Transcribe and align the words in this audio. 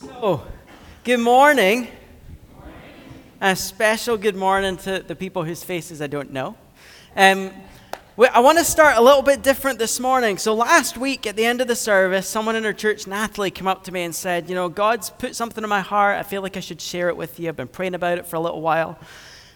So, 0.00 0.46
good 1.02 1.18
morning. 1.18 1.88
A 3.40 3.56
special 3.56 4.16
good 4.16 4.36
morning 4.36 4.76
to 4.76 5.00
the 5.00 5.16
people 5.16 5.42
whose 5.42 5.64
faces 5.64 6.00
I 6.00 6.06
don't 6.06 6.32
know. 6.32 6.54
Um, 7.16 7.50
I 8.16 8.38
want 8.38 8.58
to 8.58 8.64
start 8.64 8.96
a 8.96 9.00
little 9.00 9.22
bit 9.22 9.42
different 9.42 9.80
this 9.80 9.98
morning. 9.98 10.38
So, 10.38 10.54
last 10.54 10.96
week 10.96 11.26
at 11.26 11.34
the 11.34 11.44
end 11.44 11.60
of 11.60 11.66
the 11.66 11.74
service, 11.74 12.28
someone 12.28 12.54
in 12.54 12.64
our 12.64 12.72
church, 12.72 13.08
Natalie, 13.08 13.50
came 13.50 13.66
up 13.66 13.82
to 13.84 13.92
me 13.92 14.04
and 14.04 14.14
said, 14.14 14.48
You 14.48 14.54
know, 14.54 14.68
God's 14.68 15.10
put 15.10 15.34
something 15.34 15.64
in 15.64 15.68
my 15.68 15.80
heart. 15.80 16.16
I 16.16 16.22
feel 16.22 16.42
like 16.42 16.56
I 16.56 16.60
should 16.60 16.80
share 16.80 17.08
it 17.08 17.16
with 17.16 17.40
you. 17.40 17.48
I've 17.48 17.56
been 17.56 17.66
praying 17.66 17.96
about 17.96 18.18
it 18.18 18.26
for 18.26 18.36
a 18.36 18.40
little 18.40 18.60
while. 18.60 19.00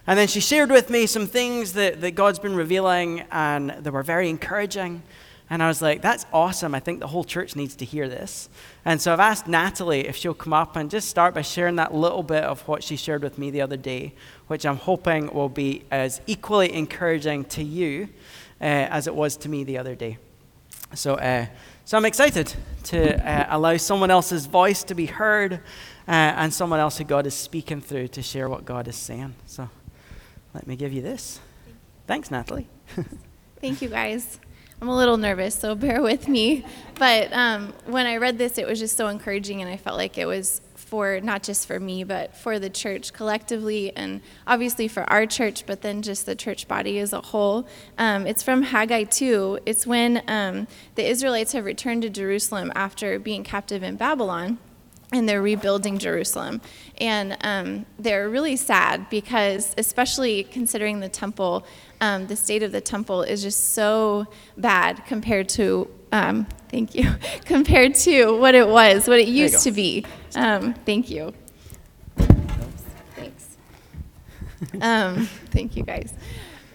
And 0.08 0.18
then 0.18 0.26
she 0.26 0.40
shared 0.40 0.72
with 0.72 0.90
me 0.90 1.06
some 1.06 1.28
things 1.28 1.74
that, 1.74 2.00
that 2.00 2.16
God's 2.16 2.40
been 2.40 2.56
revealing, 2.56 3.20
and 3.30 3.70
they 3.70 3.90
were 3.90 4.02
very 4.02 4.28
encouraging. 4.28 5.04
And 5.52 5.62
I 5.62 5.68
was 5.68 5.82
like, 5.82 6.00
that's 6.00 6.24
awesome. 6.32 6.74
I 6.74 6.80
think 6.80 7.00
the 7.00 7.08
whole 7.08 7.24
church 7.24 7.56
needs 7.56 7.76
to 7.76 7.84
hear 7.84 8.08
this. 8.08 8.48
And 8.86 9.02
so 9.02 9.12
I've 9.12 9.20
asked 9.20 9.46
Natalie 9.46 10.08
if 10.08 10.16
she'll 10.16 10.32
come 10.32 10.54
up 10.54 10.76
and 10.76 10.90
just 10.90 11.10
start 11.10 11.34
by 11.34 11.42
sharing 11.42 11.76
that 11.76 11.92
little 11.92 12.22
bit 12.22 12.42
of 12.42 12.66
what 12.66 12.82
she 12.82 12.96
shared 12.96 13.22
with 13.22 13.36
me 13.36 13.50
the 13.50 13.60
other 13.60 13.76
day, 13.76 14.14
which 14.46 14.64
I'm 14.64 14.78
hoping 14.78 15.26
will 15.26 15.50
be 15.50 15.84
as 15.90 16.22
equally 16.26 16.72
encouraging 16.72 17.44
to 17.44 17.62
you 17.62 18.08
uh, 18.62 18.64
as 18.64 19.06
it 19.06 19.14
was 19.14 19.36
to 19.36 19.50
me 19.50 19.62
the 19.62 19.76
other 19.76 19.94
day. 19.94 20.16
So, 20.94 21.16
uh, 21.16 21.44
so 21.84 21.98
I'm 21.98 22.06
excited 22.06 22.54
to 22.84 23.22
uh, 23.22 23.48
allow 23.50 23.76
someone 23.76 24.10
else's 24.10 24.46
voice 24.46 24.82
to 24.84 24.94
be 24.94 25.04
heard 25.04 25.52
uh, 25.52 25.58
and 26.08 26.54
someone 26.54 26.80
else 26.80 26.96
who 26.96 27.04
God 27.04 27.26
is 27.26 27.34
speaking 27.34 27.82
through 27.82 28.08
to 28.08 28.22
share 28.22 28.48
what 28.48 28.64
God 28.64 28.88
is 28.88 28.96
saying. 28.96 29.34
So 29.44 29.68
let 30.54 30.66
me 30.66 30.76
give 30.76 30.94
you 30.94 31.02
this. 31.02 31.40
Thanks, 32.06 32.30
Natalie. 32.30 32.68
Thank 33.60 33.82
you, 33.82 33.90
guys. 33.90 34.40
I'm 34.82 34.88
a 34.88 34.96
little 34.96 35.16
nervous, 35.16 35.54
so 35.54 35.74
bear 35.76 36.02
with 36.02 36.26
me. 36.26 36.64
But 36.98 37.32
um, 37.32 37.72
when 37.86 38.04
I 38.06 38.16
read 38.16 38.36
this, 38.36 38.58
it 38.58 38.66
was 38.66 38.80
just 38.80 38.96
so 38.96 39.06
encouraging, 39.06 39.62
and 39.62 39.70
I 39.70 39.76
felt 39.76 39.96
like 39.96 40.18
it 40.18 40.26
was 40.26 40.60
for 40.74 41.20
not 41.20 41.44
just 41.44 41.68
for 41.68 41.78
me, 41.78 42.02
but 42.02 42.36
for 42.36 42.58
the 42.58 42.68
church 42.68 43.12
collectively, 43.12 43.96
and 43.96 44.20
obviously 44.44 44.88
for 44.88 45.08
our 45.08 45.24
church, 45.24 45.66
but 45.66 45.82
then 45.82 46.02
just 46.02 46.26
the 46.26 46.34
church 46.34 46.66
body 46.66 46.98
as 46.98 47.12
a 47.12 47.20
whole. 47.20 47.64
Um, 47.96 48.26
it's 48.26 48.42
from 48.42 48.62
Haggai 48.62 49.04
2. 49.04 49.60
It's 49.66 49.86
when 49.86 50.20
um, 50.26 50.66
the 50.96 51.08
Israelites 51.08 51.52
have 51.52 51.64
returned 51.64 52.02
to 52.02 52.10
Jerusalem 52.10 52.72
after 52.74 53.20
being 53.20 53.44
captive 53.44 53.84
in 53.84 53.94
Babylon 53.94 54.58
and 55.12 55.28
they're 55.28 55.42
rebuilding 55.42 55.98
Jerusalem. 55.98 56.60
And 56.98 57.36
um, 57.42 57.86
they're 57.98 58.28
really 58.28 58.56
sad 58.56 59.08
because, 59.10 59.74
especially 59.76 60.44
considering 60.44 61.00
the 61.00 61.08
temple, 61.08 61.66
um, 62.02 62.26
the 62.26 62.34
state 62.34 62.64
of 62.64 62.72
the 62.72 62.80
temple 62.80 63.22
is 63.22 63.42
just 63.42 63.74
so 63.74 64.26
bad 64.58 65.06
compared 65.06 65.48
to, 65.50 65.88
um, 66.10 66.48
thank 66.68 66.96
you, 66.96 67.08
compared 67.44 67.94
to 67.94 68.36
what 68.38 68.56
it 68.56 68.66
was, 68.68 69.06
what 69.06 69.20
it 69.20 69.28
used 69.28 69.62
to 69.62 69.70
be. 69.70 70.04
Um, 70.34 70.74
thank 70.74 71.08
you. 71.08 71.32
Thanks. 73.16 73.56
Um, 74.80 75.26
thank 75.50 75.76
you, 75.76 75.84
guys. 75.84 76.14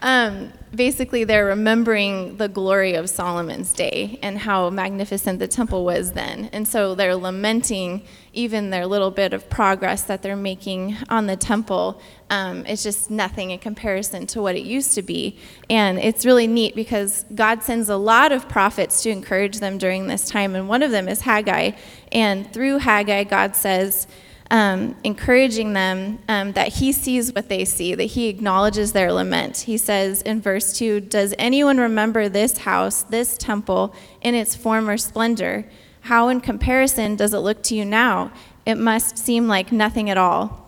Um, 0.02 0.54
basically, 0.74 1.24
they're 1.24 1.46
remembering 1.46 2.38
the 2.38 2.48
glory 2.48 2.94
of 2.94 3.10
Solomon's 3.10 3.74
day 3.74 4.20
and 4.22 4.38
how 4.38 4.70
magnificent 4.70 5.40
the 5.40 5.48
temple 5.48 5.86
was 5.86 6.12
then. 6.12 6.50
And 6.54 6.68
so 6.68 6.94
they're 6.94 7.16
lamenting 7.16 8.04
even 8.34 8.70
their 8.70 8.86
little 8.86 9.10
bit 9.10 9.34
of 9.34 9.50
progress 9.50 10.04
that 10.04 10.22
they're 10.22 10.36
making 10.36 10.96
on 11.10 11.26
the 11.26 11.36
temple. 11.36 12.00
Um, 12.30 12.66
it's 12.68 12.84
just 12.84 13.10
nothing 13.10 13.52
in 13.52 13.60
comparison 13.60 14.28
to 14.28 14.42
what 14.42 14.56
it 14.56 14.64
used 14.64 14.94
to 14.96 15.02
be. 15.02 15.40
And 15.70 15.98
it's 15.98 16.26
really 16.26 16.48
neat 16.48 16.76
because 16.76 17.26
God 17.34 17.64
sends 17.64 17.90
a 17.90 17.98
lot 17.98 18.32
of 18.32 18.48
prophets 18.48 19.02
to 19.04 19.10
encourage 19.10 19.60
them 19.60 19.78
during 19.78 20.08
this 20.08 20.30
time. 20.30 20.56
And 20.56 20.70
one 20.70 20.84
of 20.84 20.92
them 20.92 21.08
is 21.08 21.22
Haggai. 21.22 21.72
And 22.12 22.52
through 22.54 22.78
Haggai, 22.80 23.24
God 23.24 23.56
says, 23.56 24.08
um, 24.50 24.96
encouraging 25.04 25.74
them 25.74 26.20
um, 26.28 26.54
that 26.54 26.76
he 26.76 26.92
sees 26.92 27.34
what 27.34 27.50
they 27.50 27.66
see, 27.66 27.96
that 27.96 28.04
he 28.04 28.28
acknowledges 28.28 28.94
their 28.94 29.12
lament. 29.12 29.58
He 29.60 29.78
says 29.78 30.22
in 30.22 30.42
verse 30.42 30.78
2 30.78 31.02
Does 31.02 31.34
anyone 31.38 31.78
remember 31.78 32.30
this 32.30 32.60
house, 32.60 33.04
this 33.04 33.38
temple, 33.38 33.94
in 34.22 34.36
its 34.36 34.56
former 34.56 34.98
splendor? 34.98 35.66
How, 36.02 36.30
in 36.30 36.40
comparison, 36.40 37.16
does 37.16 37.34
it 37.34 37.40
look 37.40 37.62
to 37.64 37.76
you 37.76 37.84
now? 37.84 38.32
It 38.66 38.76
must 38.76 39.18
seem 39.18 39.48
like 39.48 39.72
nothing 39.72 40.10
at 40.10 40.18
all. 40.18 40.68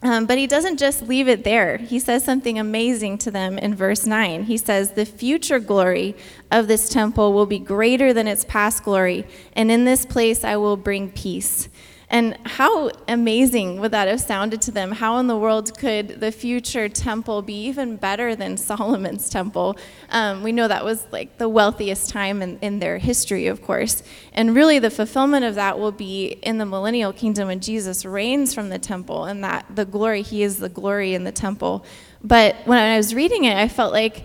Um, 0.00 0.26
but 0.26 0.38
he 0.38 0.46
doesn't 0.46 0.78
just 0.78 1.02
leave 1.02 1.26
it 1.26 1.42
there. 1.42 1.78
He 1.78 1.98
says 1.98 2.24
something 2.24 2.56
amazing 2.56 3.18
to 3.18 3.32
them 3.32 3.58
in 3.58 3.74
verse 3.74 4.06
9. 4.06 4.44
He 4.44 4.56
says, 4.56 4.92
The 4.92 5.04
future 5.04 5.58
glory 5.58 6.14
of 6.52 6.68
this 6.68 6.88
temple 6.88 7.32
will 7.32 7.46
be 7.46 7.58
greater 7.58 8.12
than 8.12 8.28
its 8.28 8.44
past 8.44 8.84
glory, 8.84 9.26
and 9.54 9.72
in 9.72 9.84
this 9.84 10.06
place 10.06 10.44
I 10.44 10.56
will 10.56 10.76
bring 10.76 11.10
peace. 11.10 11.68
And 12.10 12.38
how 12.44 12.90
amazing 13.06 13.80
would 13.80 13.90
that 13.90 14.08
have 14.08 14.20
sounded 14.20 14.62
to 14.62 14.70
them? 14.70 14.92
How 14.92 15.18
in 15.18 15.26
the 15.26 15.36
world 15.36 15.76
could 15.76 16.20
the 16.20 16.32
future 16.32 16.88
temple 16.88 17.42
be 17.42 17.66
even 17.66 17.96
better 17.96 18.34
than 18.34 18.56
Solomon's 18.68 19.28
temple? 19.28 19.76
Um, 20.08 20.42
we 20.42 20.50
know 20.50 20.68
that 20.68 20.84
was 20.84 21.06
like 21.12 21.36
the 21.36 21.50
wealthiest 21.50 22.08
time 22.08 22.40
in, 22.40 22.58
in 22.60 22.78
their 22.78 22.96
history, 22.96 23.46
of 23.46 23.60
course. 23.60 24.02
And 24.32 24.56
really, 24.56 24.78
the 24.78 24.90
fulfillment 24.90 25.44
of 25.44 25.54
that 25.56 25.78
will 25.78 25.92
be 25.92 26.38
in 26.42 26.56
the 26.56 26.64
millennial 26.64 27.12
kingdom 27.12 27.48
when 27.48 27.60
Jesus 27.60 28.06
reigns 28.06 28.54
from 28.54 28.70
the 28.70 28.78
temple 28.78 29.24
and 29.24 29.44
that 29.44 29.66
the 29.74 29.84
glory, 29.84 30.22
he 30.22 30.42
is 30.42 30.58
the 30.58 30.70
glory 30.70 31.12
in 31.14 31.24
the 31.24 31.32
temple. 31.32 31.84
But 32.24 32.56
when 32.64 32.78
I 32.78 32.96
was 32.96 33.14
reading 33.14 33.44
it, 33.44 33.56
I 33.56 33.68
felt 33.68 33.92
like 33.92 34.24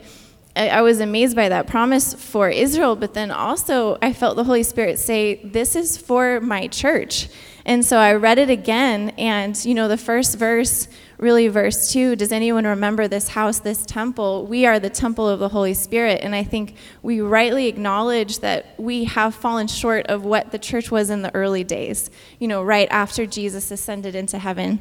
I 0.56 0.84
was 0.84 1.00
amazed 1.00 1.36
by 1.36 1.50
that 1.50 1.68
promise 1.68 2.14
for 2.14 2.48
Israel, 2.48 2.96
but 2.96 3.16
then 3.16 3.32
also 3.32 3.98
I 4.02 4.14
felt 4.14 4.36
the 4.36 4.44
Holy 4.44 4.64
Spirit 4.64 5.00
say, 5.00 5.44
This 5.44 5.76
is 5.76 5.98
for 5.98 6.40
my 6.40 6.68
church. 6.68 7.28
And 7.66 7.86
so 7.86 7.98
I 7.98 8.14
read 8.14 8.40
it 8.40 8.50
again, 8.50 9.12
and 9.12 9.64
you 9.64 9.74
know, 9.74 9.88
the 9.88 9.98
first 9.98 10.38
verse, 10.38 10.90
really 11.18 11.48
verse 11.48 11.92
two, 11.92 12.16
does 12.16 12.34
anyone 12.34 12.66
remember 12.66 13.08
this 13.08 13.30
house, 13.30 13.60
this 13.60 13.86
temple? 13.86 14.46
We 14.46 14.66
are 14.66 14.80
the 14.80 14.90
temple 14.90 15.30
of 15.30 15.40
the 15.40 15.50
Holy 15.50 15.74
Spirit. 15.74 16.20
And 16.22 16.36
I 16.36 16.44
think 16.44 16.76
we 17.02 17.22
rightly 17.22 17.68
acknowledge 17.68 18.40
that 18.40 18.76
we 18.78 19.06
have 19.06 19.34
fallen 19.34 19.68
short 19.68 20.08
of 20.08 20.26
what 20.26 20.52
the 20.52 20.60
church 20.60 20.92
was 20.92 21.10
in 21.10 21.22
the 21.22 21.34
early 21.34 21.64
days, 21.64 22.10
you 22.40 22.50
know, 22.50 22.62
right 22.62 22.90
after 22.92 23.26
Jesus 23.26 23.72
ascended 23.72 24.14
into 24.14 24.40
heaven. 24.40 24.80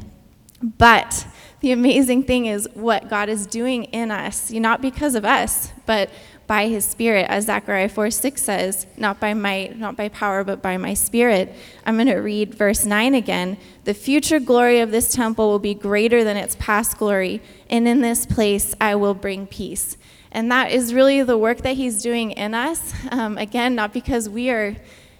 But 0.61 1.27
the 1.61 1.73
amazing 1.73 2.25
thing 2.25 2.47
is 2.47 2.69
what 2.75 3.09
God 3.09 3.29
is 3.29 3.47
doing 3.47 3.85
in 3.85 4.11
us, 4.11 4.51
not 4.51 4.81
because 4.81 5.15
of 5.15 5.25
us, 5.25 5.71
but 5.87 6.11
by 6.47 6.69
his 6.69 6.85
spirit, 6.85 7.27
as 7.29 7.47
Zechariah 7.47 7.89
4 7.89 8.11
6 8.11 8.43
says, 8.43 8.87
not 8.97 9.21
by 9.21 9.35
might, 9.35 9.79
not 9.79 9.97
by 9.97 10.09
power, 10.09 10.45
but 10.45 10.63
by 10.63 10.77
my 10.77 10.95
spirit. 10.95 11.55
I'm 11.87 11.97
going 11.97 12.09
to 12.09 12.17
read 12.17 12.55
verse 12.55 12.85
9 12.85 13.15
again. 13.15 13.57
The 13.85 13.95
future 13.95 14.41
glory 14.41 14.81
of 14.81 14.91
this 14.91 15.13
temple 15.13 15.49
will 15.49 15.59
be 15.59 15.75
greater 15.75 16.25
than 16.25 16.37
its 16.37 16.57
past 16.59 16.99
glory, 16.99 17.41
and 17.71 17.87
in 17.87 18.01
this 18.01 18.27
place 18.27 18.75
I 18.81 18.95
will 18.95 19.15
bring 19.15 19.47
peace. 19.47 19.97
And 20.31 20.51
that 20.51 20.73
is 20.73 20.95
really 20.95 21.23
the 21.23 21.37
work 21.37 21.59
that 21.59 21.77
he's 21.77 22.03
doing 22.03 22.33
in 22.33 22.55
us. 22.55 22.93
Um, 23.11 23.37
again, 23.37 23.75
not 23.75 23.93
because 23.93 24.29
we 24.29 24.49
are 24.49 24.75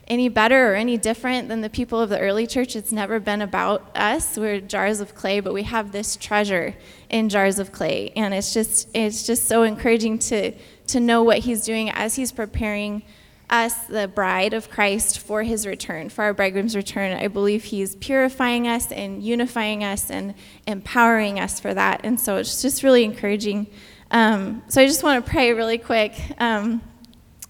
any 0.09 0.29
better 0.29 0.73
or 0.73 0.75
any 0.75 0.97
different 0.97 1.49
than 1.49 1.61
the 1.61 1.71
people 1.71 2.01
of 2.01 2.09
the 2.09 2.19
early 2.19 2.47
church. 2.47 2.75
It's 2.75 2.93
never 2.93 3.21
been 3.21 3.43
about 3.43 3.91
us. 3.97 4.37
We're 4.37 4.61
jars 4.61 5.01
of 5.01 5.15
clay, 5.15 5.41
but 5.41 5.53
we 5.53 5.63
have 5.65 5.93
this 5.93 6.17
treasure 6.17 6.75
in 7.09 7.29
jars 7.29 7.59
of 7.59 7.73
clay. 7.73 8.13
And 8.17 8.35
it's 8.35 8.53
just 8.53 8.89
it's 8.95 9.27
just 9.27 9.47
so 9.47 9.63
encouraging 9.63 10.19
to 10.31 10.53
to 10.89 11.01
know 11.01 11.23
what 11.23 11.39
he's 11.39 11.65
doing 11.65 11.91
as 11.91 12.17
he's 12.17 12.33
preparing 12.33 13.03
us, 13.53 13.75
the 13.85 14.09
bride 14.09 14.55
of 14.55 14.71
Christ, 14.71 15.19
for 15.19 15.43
his 15.43 15.67
return, 15.67 16.09
for 16.09 16.25
our 16.25 16.33
bridegroom's 16.33 16.75
return. 16.75 17.13
I 17.13 17.29
believe 17.29 17.65
he's 17.65 17.95
purifying 17.97 18.67
us 18.67 18.91
and 18.91 19.23
unifying 19.23 19.85
us 19.85 20.11
and 20.11 20.35
empowering 20.67 21.39
us 21.39 21.61
for 21.61 21.75
that. 21.75 22.01
And 22.03 22.19
so 22.19 22.37
it's 22.39 22.63
just 22.63 22.83
really 22.83 23.05
encouraging. 23.05 23.67
Um, 24.11 24.63
so 24.69 24.81
I 24.81 24.87
just 24.87 25.03
want 25.03 25.25
to 25.25 25.31
pray 25.31 25.53
really 25.53 25.79
quick. 25.79 26.15
Um, 26.39 26.81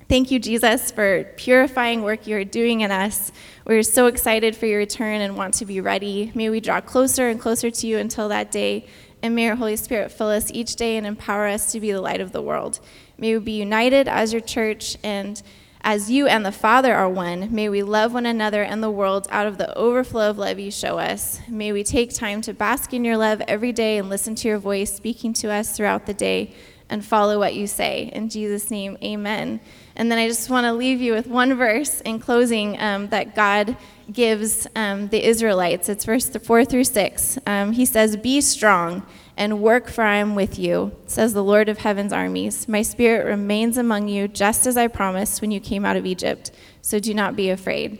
thank 0.09 0.32
you, 0.32 0.41
Jesus, 0.41 0.91
for 0.91 1.25
purifying 1.37 2.03
work 2.03 2.26
you're 2.26 2.44
doing 2.44 2.81
in 2.81 2.91
us. 2.91 3.31
We're 3.64 3.84
so 3.84 4.06
excited 4.06 4.56
for 4.56 4.66
your 4.66 4.78
return 4.78 5.20
and 5.20 5.37
want 5.37 5.55
to 5.55 5.67
be 5.67 5.81
ready. 5.81 6.32
May 6.35 6.50
we 6.50 6.58
draw 6.61 6.81
closer 6.81 7.28
and 7.28 7.40
closer 7.40 7.70
to 7.70 7.87
you 7.87 7.99
until 7.99 8.28
that 8.28 8.50
day. 8.50 8.87
And 9.23 9.37
may 9.37 9.44
your 9.44 9.55
Holy 9.55 9.76
Spirit 9.76 10.11
fill 10.11 10.28
us 10.31 10.50
each 10.50 10.75
day 10.75 10.96
and 10.96 11.06
empower 11.06 11.46
us 11.46 11.70
to 11.73 11.81
be 11.81 11.93
the 11.93 12.00
light 12.00 12.20
of 12.20 12.32
the 12.32 12.43
world. 12.43 12.81
May 13.23 13.35
we 13.37 13.45
be 13.45 13.53
united 13.53 14.09
as 14.09 14.33
your 14.33 14.43
church, 14.43 14.97
and 15.05 15.41
as 15.83 16.11
you 16.11 16.27
and 16.27 16.45
the 16.45 16.51
Father 16.51 16.93
are 16.93 17.09
one, 17.09 17.55
may 17.55 17.69
we 17.69 17.85
love 17.85 18.13
one 18.13 18.27
another 18.27 18.65
and 18.65 18.83
the 18.83 18.91
world 18.91 19.29
out 19.31 19.47
of 19.47 19.59
the 19.59 19.73
overflow 19.79 20.31
of 20.31 20.39
love 20.39 20.59
you 20.59 20.73
show 20.73 20.99
us. 20.99 21.39
May 21.47 21.71
we 21.71 21.85
take 21.85 22.13
time 22.13 22.41
to 22.41 22.53
bask 22.53 22.93
in 22.93 23.05
your 23.05 23.17
love 23.17 23.41
every 23.47 23.71
day 23.71 23.99
and 23.99 24.11
listen 24.11 24.35
to 24.35 24.49
your 24.49 24.59
voice 24.59 24.93
speaking 24.93 25.33
to 25.35 25.53
us 25.53 25.77
throughout 25.77 26.07
the 26.07 26.15
day 26.15 26.53
and 26.89 27.05
follow 27.05 27.39
what 27.39 27.55
you 27.55 27.69
say. 27.69 28.11
In 28.13 28.29
Jesus' 28.29 28.73
name, 28.73 28.99
amen. 29.05 29.61
And 29.95 30.11
then 30.11 30.19
I 30.19 30.27
just 30.27 30.51
want 30.51 30.65
to 30.65 30.73
leave 30.73 31.01
you 31.01 31.13
with 31.13 31.29
one 31.29 31.55
verse 31.55 32.01
in 32.01 32.19
closing 32.19 32.77
um, 32.81 33.07
that 33.11 33.37
God 33.37 33.77
gives 34.13 34.67
um, 34.75 35.07
the 35.11 35.25
Israelites. 35.25 35.89
It's 35.89 36.05
verse 36.05 36.29
4 36.29 36.65
through 36.65 36.83
6. 36.83 37.39
Um, 37.47 37.71
he 37.71 37.87
says, 37.87 38.17
Be 38.17 38.41
strong 38.41 39.07
and 39.37 39.61
work, 39.61 39.88
for 39.88 40.02
I 40.02 40.17
am 40.17 40.34
with 40.34 40.58
you, 40.58 40.94
says 41.06 41.32
the 41.32 41.43
Lord 41.43 41.69
of 41.69 41.79
heaven's 41.79 42.12
armies. 42.12 42.69
My 42.69 42.82
spirit 42.82 43.26
remains 43.26 43.79
among 43.79 44.08
you, 44.08 44.29
just 44.29 44.67
as 44.67 44.76
I 44.76 44.88
promised 44.88 45.40
when 45.40 45.50
you 45.50 45.61
came 45.61 45.84
out 45.84 45.96
of 45.96 46.06
Egypt. 46.06 46.50
So 46.82 46.99
do 46.99 47.14
not 47.14 47.37
be 47.37 47.50
afraid. 47.50 47.99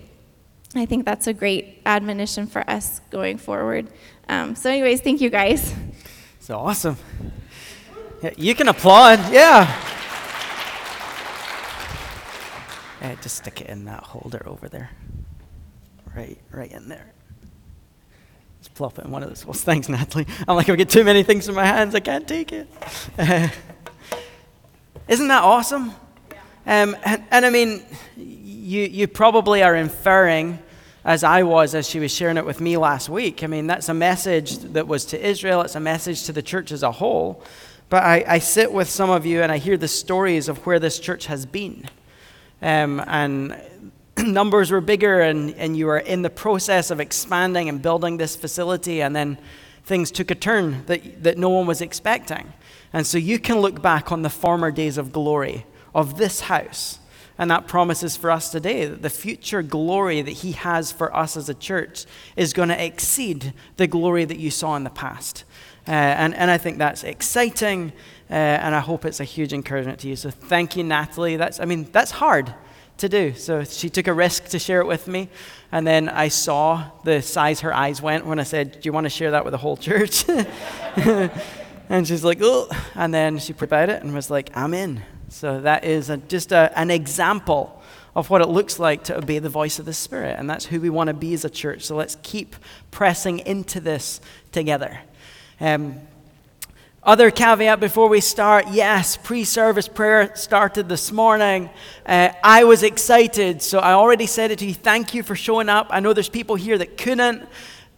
I 0.75 0.87
think 0.87 1.05
that's 1.05 1.26
a 1.26 1.32
great 1.32 1.82
admonition 1.84 2.46
for 2.46 2.69
us 2.69 3.00
going 3.11 3.38
forward. 3.38 3.90
Um, 4.29 4.55
so, 4.56 4.70
anyways, 4.70 5.00
thank 5.00 5.20
you 5.20 5.31
guys. 5.31 5.75
So 6.40 6.58
awesome. 6.58 6.96
You 8.37 8.55
can 8.55 8.69
applaud. 8.69 9.19
Yeah. 9.32 9.67
yeah. 13.00 13.14
Just 13.20 13.37
stick 13.37 13.61
it 13.61 13.69
in 13.69 13.85
that 13.85 14.02
holder 14.02 14.43
over 14.46 14.69
there. 14.69 14.90
Right, 16.14 16.38
right 16.50 16.70
in 16.70 16.88
there. 16.88 17.12
Just 18.62 18.75
plop 18.75 18.97
it 19.00 19.05
in 19.05 19.11
one 19.11 19.25
of 19.25 19.29
those. 19.29 19.44
Well, 19.44 19.55
thanks, 19.55 19.88
Natalie. 19.88 20.25
I'm 20.47 20.55
like, 20.55 20.69
if 20.69 20.73
I 20.73 20.76
get 20.76 20.88
too 20.88 21.03
many 21.03 21.25
things 21.25 21.49
in 21.49 21.55
my 21.56 21.67
hands. 21.67 21.97
I 21.97 22.00
can't 22.00 22.29
take 22.29 22.53
it. 22.53 22.69
Uh, 23.19 23.49
isn't 25.09 25.26
that 25.26 25.43
awesome? 25.43 25.91
Um, 26.64 26.97
and, 27.05 27.25
and 27.32 27.44
I 27.44 27.50
mean, 27.50 27.82
you, 28.17 28.82
you 28.82 29.09
probably 29.09 29.64
are 29.64 29.75
inferring, 29.75 30.61
as 31.05 31.25
I 31.25 31.43
was 31.43 31.75
as 31.75 31.88
she 31.88 31.99
was 31.99 32.14
sharing 32.14 32.37
it 32.37 32.47
with 32.47 32.61
me 32.61 32.76
last 32.76 33.09
week. 33.09 33.43
I 33.43 33.49
mean, 33.49 33.67
that's 33.67 33.88
a 33.88 33.94
message 33.94 34.59
that 34.59 34.87
was 34.87 35.06
to 35.06 35.20
Israel, 35.20 35.62
it's 35.62 35.75
a 35.75 35.81
message 35.81 36.23
to 36.26 36.32
the 36.32 36.43
church 36.43 36.70
as 36.70 36.85
a 36.85 36.93
whole. 36.93 37.43
But 37.88 38.05
I, 38.05 38.25
I 38.29 38.38
sit 38.38 38.73
with 38.73 38.88
some 38.88 39.11
of 39.11 39.26
you 39.26 39.43
and 39.43 39.50
I 39.50 39.59
hear 39.59 39.76
the 39.76 39.88
stories 39.88 40.49
of 40.49 40.64
where 40.67 40.79
this 40.79 41.00
church 41.00 41.26
has 41.26 41.47
been. 41.47 41.88
Um, 42.62 43.03
and 43.09 43.61
numbers 44.19 44.70
were 44.70 44.81
bigger, 44.81 45.20
and, 45.20 45.55
and 45.55 45.76
you 45.76 45.87
were 45.87 45.99
in 45.99 46.23
the 46.23 46.31
process 46.31 46.91
of 46.91 47.00
expanding 47.00 47.69
and 47.69 47.81
building 47.81 48.17
this 48.17 48.37
facility, 48.37 49.03
and 49.03 49.14
then 49.14 49.38
things 49.85 50.11
took 50.11 50.31
a 50.31 50.35
turn 50.35 50.85
that, 50.87 51.23
that 51.23 51.38
no 51.38 51.49
one 51.49 51.67
was 51.67 51.81
expecting. 51.81 52.53
And 52.93 53.06
so 53.06 53.19
you 53.19 53.38
can 53.38 53.61
look 53.61 53.81
back 53.81 54.12
on 54.12 54.23
the 54.23 54.31
former 54.31 54.70
days 54.70 54.99
of 54.99 55.12
glory 55.12 55.67
of 55.94 56.19
this 56.19 56.43
house. 56.43 56.99
And 57.38 57.50
that 57.50 57.67
promises 57.67 58.17
for 58.17 58.31
us 58.31 58.50
today 58.50 58.85
that 58.85 59.03
the 59.03 59.11
future 59.11 59.62
glory 59.62 60.20
that 60.20 60.31
He 60.31 60.53
has 60.53 60.93
for 60.93 61.14
us 61.17 61.37
as 61.37 61.49
a 61.49 61.55
church 61.55 62.05
is 62.37 62.53
going 62.53 62.69
to 62.69 62.85
exceed 62.85 63.55
the 63.79 63.87
glory 63.87 64.25
that 64.26 64.38
you 64.38 64.50
saw 64.50 64.76
in 64.76 64.85
the 64.85 64.91
past. 64.91 65.44
Uh, 65.88 65.91
and, 65.91 66.35
and 66.35 66.50
I 66.50 66.59
think 66.59 66.79
that's 66.79 67.03
exciting, 67.03 67.93
uh, 68.31 68.35
and 68.35 68.75
I 68.75 68.81
hope 68.81 69.05
it's 69.05 69.19
a 69.19 69.25
huge 69.25 69.53
encouragement 69.53 69.99
to 70.00 70.09
you. 70.09 70.14
So 70.14 70.31
thank 70.31 70.76
you, 70.76 70.85
Natalie. 70.85 71.37
That's, 71.37 71.59
I 71.59 71.64
mean, 71.64 71.88
that's 71.91 72.12
hard 72.12 72.55
to 72.99 73.09
do. 73.09 73.35
So 73.35 73.65
she 73.65 73.91
took 73.91 74.06
a 74.06 74.12
risk 74.12 74.47
to 74.49 74.59
share 74.59 74.81
it 74.81 74.87
with 74.87 75.09
me. 75.09 75.29
And 75.71 75.87
then 75.87 76.09
I 76.09 76.29
saw 76.29 76.91
the 77.05 77.23
size 77.23 77.61
her 77.61 77.75
eyes 77.75 78.03
went 78.03 78.27
when 78.27 78.39
I 78.39 78.43
said, 78.43 78.73
Do 78.73 78.81
you 78.83 78.93
want 78.93 79.05
to 79.05 79.11
share 79.11 79.33
that 79.33 79.44
with 79.44 79.53
the 79.53 79.59
whole 79.59 79.77
church? 79.77 80.29
and 81.89 82.06
she's 82.06 82.25
like, 82.25 82.39
Oh. 82.41 82.69
And 82.94 83.12
then 83.12 83.39
she 83.39 83.53
prayed 83.53 83.69
about 83.69 83.89
it 83.89 84.03
and 84.03 84.15
was 84.15 84.31
like, 84.31 84.55
I'm 84.56 84.75
in. 84.75 85.03
So 85.29 85.61
that 85.62 85.85
is 85.85 86.11
a, 86.11 86.19
just 86.19 86.53
a, 86.53 86.79
an 86.79 86.91
example 86.91 87.83
of 88.15 88.29
what 88.29 88.43
it 88.43 88.49
looks 88.49 88.79
like 88.79 89.05
to 89.05 89.17
obey 89.17 89.38
the 89.38 89.49
voice 89.49 89.79
of 89.79 89.87
the 89.87 89.95
Spirit. 89.95 90.38
And 90.38 90.49
that's 90.49 90.67
who 90.67 90.81
we 90.81 90.91
want 90.91 91.09
to 91.09 91.15
be 91.15 91.33
as 91.33 91.45
a 91.45 91.50
church. 91.50 91.83
So 91.85 91.97
let's 91.97 92.19
keep 92.23 92.55
pressing 92.91 93.38
into 93.41 93.81
this 93.81 94.21
together. 94.53 95.00
Um, 95.61 96.00
other 97.04 97.32
caveat 97.32 97.81
before 97.81 98.08
we 98.08 98.20
start 98.20 98.69
yes, 98.70 99.16
pre 99.16 99.43
service 99.43 99.88
prayer 99.88 100.37
started 100.37 100.88
this 100.88 101.10
morning. 101.10 101.69
Uh, 102.06 102.28
I 102.44 102.62
was 102.62 102.84
excited, 102.84 103.60
so 103.60 103.81
I 103.81 103.94
already 103.94 104.26
said 104.26 104.52
it 104.52 104.60
to 104.60 104.66
you. 104.66 104.75
Thank 104.75 105.12
you 105.12 105.25
for 105.25 105.34
showing 105.34 105.69
up. 105.69 105.88
I 105.90 105.99
know 105.99 106.12
there's 106.12 106.28
people 106.28 106.54
here 106.54 106.78
that 106.78 106.96
couldn't. 106.96 107.49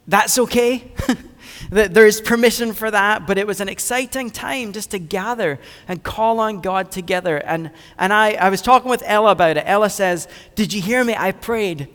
That's 0.07 0.39
okay. 0.39 0.91
there 1.69 2.07
is 2.07 2.19
permission 2.19 2.73
for 2.73 2.89
that, 2.89 3.27
but 3.27 3.37
it 3.37 3.45
was 3.45 3.61
an 3.61 3.69
exciting 3.69 4.31
time 4.31 4.73
just 4.73 4.89
to 4.91 4.99
gather 4.99 5.59
and 5.87 6.01
call 6.01 6.39
on 6.39 6.61
God 6.61 6.89
together. 6.89 7.37
And, 7.37 7.69
and 7.99 8.11
I, 8.11 8.33
I 8.33 8.49
was 8.49 8.63
talking 8.63 8.89
with 8.89 9.03
Ella 9.05 9.31
about 9.31 9.57
it. 9.57 9.63
Ella 9.67 9.91
says, 9.91 10.27
Did 10.55 10.73
you 10.73 10.81
hear 10.81 11.03
me? 11.03 11.13
I 11.15 11.31
prayed. 11.31 11.89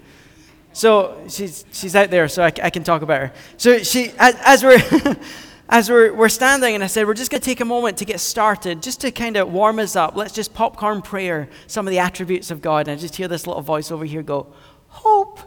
So 0.72 1.24
she's, 1.28 1.64
she's 1.72 1.96
out 1.96 2.10
there, 2.10 2.28
so 2.28 2.44
I, 2.44 2.52
I 2.62 2.70
can 2.70 2.84
talk 2.84 3.02
about 3.02 3.20
her. 3.20 3.32
So 3.56 3.78
she, 3.78 4.12
as, 4.16 4.36
as 4.44 4.62
we're. 4.62 5.16
as 5.70 5.88
we're, 5.88 6.12
we're 6.12 6.28
standing, 6.28 6.75
and 6.75 6.82
I 6.82 6.88
said, 6.88 7.06
we're 7.06 7.14
just 7.14 7.31
going 7.31 7.40
to 7.40 7.44
take 7.44 7.61
a 7.61 7.64
moment 7.64 7.99
to 7.99 8.05
get 8.05 8.19
started, 8.19 8.82
just 8.82 9.00
to 9.02 9.12
kind 9.12 9.37
of 9.37 9.52
warm 9.52 9.78
us 9.78 9.94
up. 9.94 10.17
Let's 10.17 10.32
just 10.32 10.52
popcorn 10.52 11.00
prayer 11.00 11.49
some 11.69 11.87
of 11.87 11.93
the 11.93 12.00
attributes 12.00 12.50
of 12.50 12.61
God. 12.61 12.88
And 12.88 12.99
I 12.99 13.00
just 13.00 13.14
hear 13.14 13.28
this 13.28 13.46
little 13.46 13.62
voice 13.62 13.93
over 13.93 14.05
here 14.05 14.22
go, 14.22 14.49
Hope. 14.88 15.38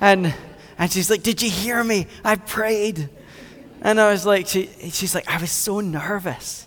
And, 0.00 0.34
and 0.76 0.90
she's 0.90 1.08
like, 1.08 1.22
Did 1.22 1.40
you 1.40 1.48
hear 1.48 1.82
me? 1.84 2.08
I 2.24 2.34
prayed. 2.34 3.08
And 3.80 4.00
I 4.00 4.10
was 4.10 4.26
like, 4.26 4.48
she, 4.48 4.70
She's 4.90 5.14
like, 5.14 5.28
I 5.28 5.40
was 5.40 5.52
so 5.52 5.78
nervous. 5.78 6.66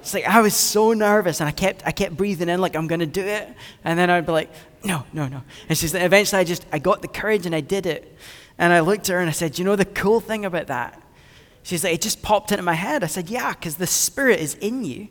It's 0.00 0.14
like, 0.14 0.26
I 0.26 0.40
was 0.40 0.54
so 0.54 0.94
nervous, 0.94 1.40
and 1.40 1.46
I 1.46 1.52
kept, 1.52 1.86
I 1.86 1.92
kept 1.92 2.16
breathing 2.16 2.48
in 2.48 2.60
like 2.60 2.74
I'm 2.74 2.88
going 2.88 3.00
to 3.00 3.06
do 3.06 3.22
it. 3.22 3.48
And 3.84 3.96
then 3.96 4.10
I'd 4.10 4.26
be 4.26 4.32
like, 4.32 4.50
No, 4.82 5.04
no, 5.12 5.28
no. 5.28 5.42
And 5.68 5.78
she's 5.78 5.94
like, 5.94 6.02
Eventually, 6.02 6.40
I 6.40 6.44
just, 6.44 6.66
I 6.72 6.80
got 6.80 7.02
the 7.02 7.08
courage 7.08 7.46
and 7.46 7.54
I 7.54 7.60
did 7.60 7.86
it. 7.86 8.16
And 8.58 8.72
I 8.72 8.80
looked 8.80 9.08
at 9.08 9.12
her 9.12 9.20
and 9.20 9.28
I 9.28 9.32
said, 9.32 9.60
You 9.60 9.64
know 9.64 9.76
the 9.76 9.84
cool 9.84 10.18
thing 10.18 10.44
about 10.44 10.66
that? 10.66 11.04
She's 11.68 11.84
like, 11.84 11.92
it 11.92 12.00
just 12.00 12.22
popped 12.22 12.50
into 12.50 12.62
my 12.62 12.72
head. 12.72 13.04
I 13.04 13.08
said, 13.08 13.28
yeah, 13.28 13.52
because 13.52 13.76
the 13.76 13.86
Spirit 13.86 14.40
is 14.40 14.54
in 14.54 14.86
you. 14.86 15.08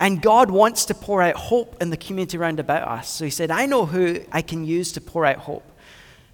And 0.00 0.20
God 0.20 0.50
wants 0.50 0.84
to 0.86 0.94
pour 0.94 1.22
out 1.22 1.36
hope 1.36 1.80
in 1.80 1.90
the 1.90 1.96
community 1.96 2.36
around 2.38 2.58
about 2.58 2.88
us. 2.88 3.08
So 3.08 3.24
he 3.24 3.30
said, 3.30 3.52
I 3.52 3.66
know 3.66 3.86
who 3.86 4.18
I 4.32 4.42
can 4.42 4.64
use 4.64 4.90
to 4.94 5.00
pour 5.00 5.24
out 5.24 5.36
hope. 5.36 5.62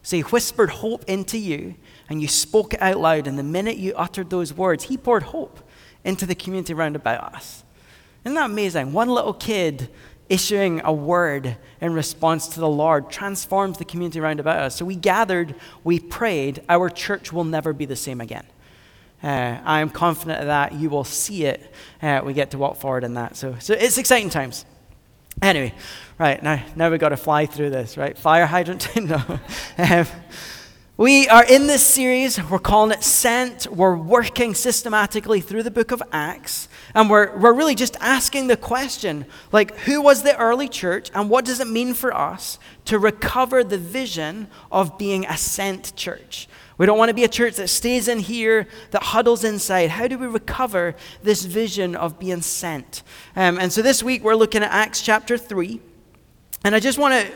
So 0.03 0.17
he 0.17 0.23
whispered 0.23 0.71
hope 0.71 1.05
into 1.07 1.37
you, 1.37 1.75
and 2.09 2.23
you 2.23 2.29
spoke 2.29 2.73
it 2.73 2.81
out 2.81 2.97
loud. 2.97 3.27
And 3.27 3.39
the 3.39 3.43
minute 3.43 3.77
you 3.77 3.93
uttered 3.95 4.31
those 4.31 4.55
words, 4.55 4.85
he 4.85 4.97
poured 4.97 5.25
hope 5.25 5.61
into 6.03 6.25
the 6.25 6.35
community 6.35 6.73
around 6.73 6.97
about 6.97 7.35
us. 7.35 7.63
Isn't 8.25 8.37
that 8.37 8.47
amazing? 8.47 8.95
One 8.95 9.11
little 9.11 9.35
kid 9.35 9.91
issuing 10.31 10.81
a 10.83 10.95
word 10.95 11.59
in 11.83 11.93
response 11.93 12.49
to 12.49 12.61
the 12.61 12.71
Lord 12.71 13.11
transforms 13.11 13.77
the 13.77 13.85
community 13.85 14.19
around 14.19 14.41
about 14.41 14.61
us. 14.61 14.77
So 14.77 14.87
we 14.87 14.97
gathered, 14.97 15.55
we 15.85 16.01
prayed, 16.01 16.63
our 16.71 16.89
church 16.89 17.35
will 17.35 17.45
never 17.45 17.75
be 17.75 17.85
the 17.85 17.97
same 17.97 18.23
again. 18.23 18.47
Uh, 19.27 19.61
I 19.65 19.81
am 19.81 19.91
confident 19.91 20.47
that 20.47 20.75
you 20.75 20.89
will 20.89 21.03
see 21.03 21.47
it. 21.47 21.75
Uh, 22.01 22.21
we 22.25 22.33
get 22.33 22.53
to 22.53 22.59
walk 22.59 22.77
forward 22.77 23.03
in 23.03 23.15
that. 23.15 23.35
So, 23.35 23.57
so 23.59 23.75
it's 23.75 23.99
exciting 23.99 24.31
times. 24.31 24.65
Anyway, 25.43 25.75
right, 26.17 26.41
now, 26.41 26.63
now 26.77 26.91
we've 26.93 27.01
got 27.01 27.09
to 27.09 27.17
fly 27.17 27.45
through 27.45 27.71
this, 27.71 27.97
right? 27.97 28.17
Fire 28.17 28.47
hydrant? 28.47 28.89
no. 28.97 29.21
Um, 29.79 30.07
we 30.97 31.27
are 31.29 31.45
in 31.45 31.67
this 31.67 31.85
series, 31.85 32.41
we're 32.41 32.61
calling 32.61 32.93
it 32.93 33.03
Sent. 33.03 33.67
We're 33.67 33.97
working 33.97 34.55
systematically 34.55 35.41
through 35.41 35.65
the 35.65 35.73
book 35.73 35.91
of 35.91 36.05
Acts, 36.13 36.69
and 36.95 37.11
we're, 37.11 37.37
we're 37.37 37.53
really 37.53 37.75
just 37.75 37.97
asking 38.01 38.47
the 38.47 38.57
question 38.57 39.27
like, 39.51 39.77
who 39.81 40.01
was 40.01 40.23
the 40.23 40.37
early 40.39 40.69
church, 40.69 41.11
and 41.13 41.29
what 41.29 41.45
does 41.45 41.59
it 41.59 41.67
mean 41.67 41.95
for 41.95 42.15
us 42.17 42.61
to 42.85 43.01
recover 43.01 43.65
the 43.65 43.77
vision 43.77 44.47
of 44.71 44.97
being 44.97 45.27
a 45.27 45.37
sent 45.37 45.97
church? 45.97 46.47
We 46.79 46.85
don't 46.85 46.99
want 46.99 47.09
to 47.09 47.15
be 47.15 47.25
a 47.25 47.29
church 47.29 47.57
that 47.57 47.69
stays 47.69 48.07
in 48.07 48.19
here, 48.19 48.69
that 48.91 49.03
huddles 49.03 49.45
inside. 49.45 49.91
How 49.91 50.09
do 50.09 50.19
we 50.19 50.27
recover 50.27 50.95
this 51.23 51.45
vision 51.45 51.97
of 51.97 52.19
being 52.19 52.43
sent? 52.43 53.03
Um, 53.35 53.59
and 53.59 53.73
so 53.73 53.81
this 53.81 54.03
week 54.03 54.23
we're 54.23 54.35
looking 54.35 54.63
at 54.63 54.71
Acts 54.71 55.01
chapter 55.01 55.39
3. 55.39 55.81
And 56.65 56.75
I 56.75 56.81
just 56.81 56.99
want 56.99 57.15
to, 57.15 57.33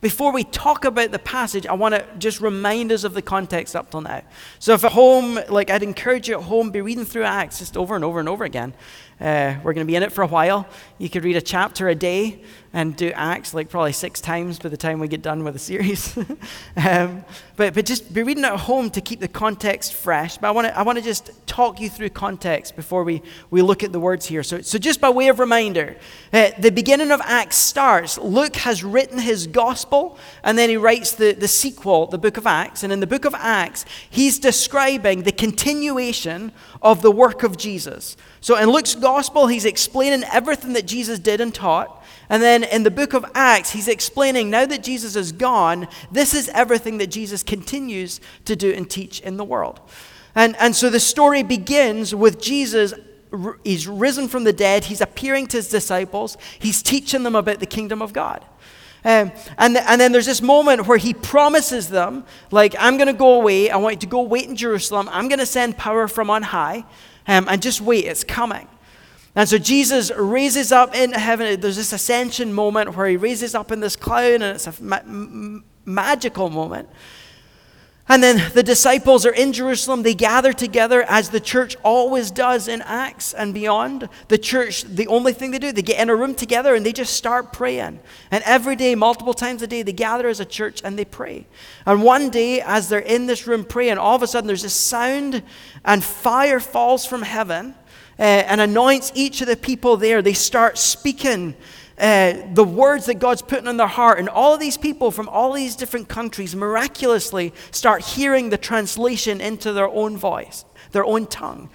before 0.00 0.32
we 0.32 0.42
talk 0.42 0.84
about 0.84 1.12
the 1.12 1.20
passage, 1.20 1.66
I 1.66 1.74
want 1.74 1.94
to 1.94 2.04
just 2.18 2.40
remind 2.40 2.90
us 2.90 3.04
of 3.04 3.14
the 3.14 3.22
context 3.22 3.76
up 3.76 3.92
till 3.92 4.00
now. 4.00 4.22
So 4.58 4.74
if 4.74 4.84
at 4.84 4.92
home, 4.92 5.38
like 5.48 5.70
I'd 5.70 5.84
encourage 5.84 6.28
you 6.28 6.38
at 6.38 6.44
home, 6.44 6.70
be 6.70 6.80
reading 6.80 7.04
through 7.04 7.24
Acts 7.24 7.60
just 7.60 7.76
over 7.76 7.94
and 7.94 8.04
over 8.04 8.18
and 8.18 8.28
over 8.28 8.44
again. 8.44 8.74
Uh, 9.20 9.54
we're 9.62 9.72
going 9.72 9.86
to 9.86 9.90
be 9.90 9.96
in 9.96 10.02
it 10.02 10.12
for 10.12 10.22
a 10.22 10.28
while. 10.28 10.66
You 10.98 11.08
could 11.08 11.24
read 11.24 11.36
a 11.36 11.40
chapter 11.40 11.88
a 11.88 11.94
day 11.94 12.42
and 12.72 12.96
do 12.96 13.10
Acts 13.14 13.54
like 13.54 13.70
probably 13.70 13.92
six 13.92 14.20
times 14.20 14.58
by 14.58 14.68
the 14.68 14.76
time 14.76 14.98
we 14.98 15.08
get 15.08 15.22
done 15.22 15.42
with 15.42 15.54
the 15.54 15.58
series. 15.58 16.16
um, 16.76 17.24
but, 17.56 17.74
but 17.74 17.86
just 17.86 18.12
be 18.12 18.22
reading 18.22 18.44
at 18.44 18.60
home 18.60 18.90
to 18.90 19.00
keep 19.00 19.20
the 19.20 19.28
context 19.28 19.94
fresh. 19.94 20.36
But 20.38 20.48
I 20.48 20.50
want 20.50 20.66
to 20.68 20.78
I 20.78 20.82
wanna 20.82 21.02
just 21.02 21.30
talk 21.46 21.80
you 21.80 21.88
through 21.88 22.10
context 22.10 22.76
before 22.76 23.04
we, 23.04 23.22
we 23.50 23.62
look 23.62 23.82
at 23.82 23.92
the 23.92 24.00
words 24.00 24.26
here. 24.26 24.42
So, 24.42 24.60
so 24.60 24.78
just 24.78 25.00
by 25.00 25.10
way 25.10 25.28
of 25.28 25.38
reminder, 25.38 25.96
uh, 26.32 26.50
the 26.58 26.70
beginning 26.70 27.10
of 27.10 27.20
Acts 27.24 27.56
starts. 27.56 28.18
Luke 28.18 28.56
has 28.56 28.84
written 28.84 29.18
his 29.18 29.46
gospel, 29.46 30.18
and 30.42 30.58
then 30.58 30.68
he 30.68 30.76
writes 30.76 31.12
the, 31.12 31.32
the 31.32 31.48
sequel, 31.48 32.06
the 32.06 32.18
book 32.18 32.36
of 32.36 32.46
Acts. 32.46 32.82
And 32.82 32.92
in 32.92 33.00
the 33.00 33.06
book 33.06 33.24
of 33.24 33.34
Acts, 33.34 33.84
he's 34.08 34.38
describing 34.38 35.22
the 35.22 35.32
continuation 35.32 36.52
of 36.82 37.02
the 37.02 37.10
work 37.10 37.42
of 37.42 37.56
Jesus. 37.56 38.16
So 38.40 38.56
in 38.56 38.70
Luke's 38.70 38.94
gospel, 38.94 39.46
he's 39.46 39.64
explaining 39.64 40.24
everything 40.32 40.74
that 40.74 40.86
Jesus 40.86 41.18
did 41.18 41.40
and 41.40 41.54
taught. 41.54 42.04
And 42.30 42.42
then 42.42 42.62
in 42.64 42.82
the 42.82 42.90
book 42.90 43.14
of 43.14 43.24
Acts, 43.34 43.70
he's 43.70 43.88
explaining 43.88 44.50
now 44.50 44.66
that 44.66 44.82
Jesus 44.82 45.16
is 45.16 45.32
gone, 45.32 45.88
this 46.12 46.34
is 46.34 46.48
everything 46.50 46.98
that 46.98 47.06
Jesus 47.08 47.42
continues 47.42 48.20
to 48.44 48.54
do 48.54 48.72
and 48.72 48.88
teach 48.88 49.20
in 49.20 49.36
the 49.36 49.44
world. 49.44 49.80
And, 50.34 50.54
and 50.56 50.76
so 50.76 50.90
the 50.90 51.00
story 51.00 51.42
begins 51.42 52.14
with 52.14 52.40
Jesus. 52.40 52.92
He's 53.64 53.88
risen 53.88 54.28
from 54.28 54.44
the 54.44 54.52
dead. 54.52 54.84
He's 54.84 55.00
appearing 55.00 55.46
to 55.48 55.56
his 55.56 55.68
disciples. 55.68 56.36
He's 56.58 56.82
teaching 56.82 57.22
them 57.22 57.34
about 57.34 57.60
the 57.60 57.66
kingdom 57.66 58.02
of 58.02 58.12
God. 58.12 58.44
Um, 59.04 59.32
and, 59.56 59.76
and 59.76 60.00
then 60.00 60.12
there's 60.12 60.26
this 60.26 60.42
moment 60.42 60.86
where 60.86 60.98
he 60.98 61.14
promises 61.14 61.88
them, 61.88 62.24
like, 62.50 62.74
I'm 62.78 62.96
going 62.96 63.06
to 63.06 63.12
go 63.12 63.34
away. 63.34 63.70
I 63.70 63.76
want 63.76 63.94
you 63.94 64.00
to 64.00 64.06
go 64.06 64.22
wait 64.22 64.48
in 64.48 64.56
Jerusalem. 64.56 65.08
I'm 65.10 65.28
going 65.28 65.38
to 65.38 65.46
send 65.46 65.78
power 65.78 66.08
from 66.08 66.30
on 66.30 66.42
high. 66.42 66.84
Um, 67.26 67.46
and 67.48 67.62
just 67.62 67.80
wait, 67.80 68.04
it's 68.04 68.24
coming. 68.24 68.66
And 69.34 69.48
so 69.48 69.58
Jesus 69.58 70.10
raises 70.10 70.72
up 70.72 70.94
in 70.94 71.12
heaven. 71.12 71.60
There's 71.60 71.76
this 71.76 71.92
ascension 71.92 72.52
moment 72.52 72.96
where 72.96 73.06
he 73.06 73.16
raises 73.16 73.54
up 73.54 73.70
in 73.70 73.80
this 73.80 73.96
cloud, 73.96 74.40
and 74.40 74.42
it's 74.42 74.66
a 74.66 74.74
ma- 74.82 75.60
magical 75.84 76.50
moment. 76.50 76.88
And 78.10 78.22
then 78.22 78.50
the 78.54 78.62
disciples 78.62 79.26
are 79.26 79.34
in 79.34 79.52
Jerusalem. 79.52 80.02
They 80.02 80.14
gather 80.14 80.54
together 80.54 81.02
as 81.02 81.28
the 81.28 81.40
church 81.40 81.76
always 81.84 82.30
does 82.30 82.66
in 82.66 82.80
Acts 82.82 83.34
and 83.34 83.52
beyond. 83.52 84.08
The 84.28 84.38
church, 84.38 84.84
the 84.84 85.06
only 85.08 85.34
thing 85.34 85.50
they 85.50 85.58
do, 85.58 85.72
they 85.72 85.82
get 85.82 86.00
in 86.00 86.08
a 86.08 86.16
room 86.16 86.34
together 86.34 86.74
and 86.74 86.86
they 86.86 86.94
just 86.94 87.12
start 87.12 87.52
praying. 87.52 88.00
And 88.30 88.42
every 88.46 88.76
day, 88.76 88.94
multiple 88.94 89.34
times 89.34 89.60
a 89.60 89.66
day, 89.66 89.82
they 89.82 89.92
gather 89.92 90.26
as 90.26 90.40
a 90.40 90.46
church 90.46 90.80
and 90.82 90.98
they 90.98 91.04
pray. 91.04 91.46
And 91.84 92.02
one 92.02 92.30
day, 92.30 92.62
as 92.62 92.88
they're 92.88 92.98
in 92.98 93.26
this 93.26 93.46
room 93.46 93.62
praying, 93.62 93.98
all 93.98 94.16
of 94.16 94.22
a 94.22 94.26
sudden 94.26 94.46
there's 94.46 94.64
a 94.64 94.70
sound 94.70 95.42
and 95.84 96.02
fire 96.02 96.60
falls 96.60 97.04
from 97.04 97.20
heaven 97.20 97.74
uh, 98.18 98.22
and 98.22 98.60
anoints 98.60 99.12
each 99.14 99.40
of 99.40 99.46
the 99.46 99.56
people 99.56 99.96
there. 99.96 100.22
They 100.22 100.32
start 100.32 100.78
speaking 100.78 101.54
uh, 101.98 102.34
the 102.54 102.64
words 102.64 103.06
that 103.06 103.18
God's 103.18 103.42
putting 103.42 103.66
in 103.66 103.76
their 103.76 103.86
heart. 103.86 104.18
And 104.18 104.28
all 104.28 104.54
of 104.54 104.60
these 104.60 104.76
people 104.76 105.10
from 105.10 105.28
all 105.28 105.52
these 105.52 105.76
different 105.76 106.08
countries 106.08 106.54
miraculously 106.54 107.52
start 107.70 108.02
hearing 108.04 108.50
the 108.50 108.58
translation 108.58 109.40
into 109.40 109.72
their 109.72 109.88
own 109.88 110.16
voice, 110.16 110.64
their 110.92 111.04
own 111.04 111.26
tongue. 111.26 111.70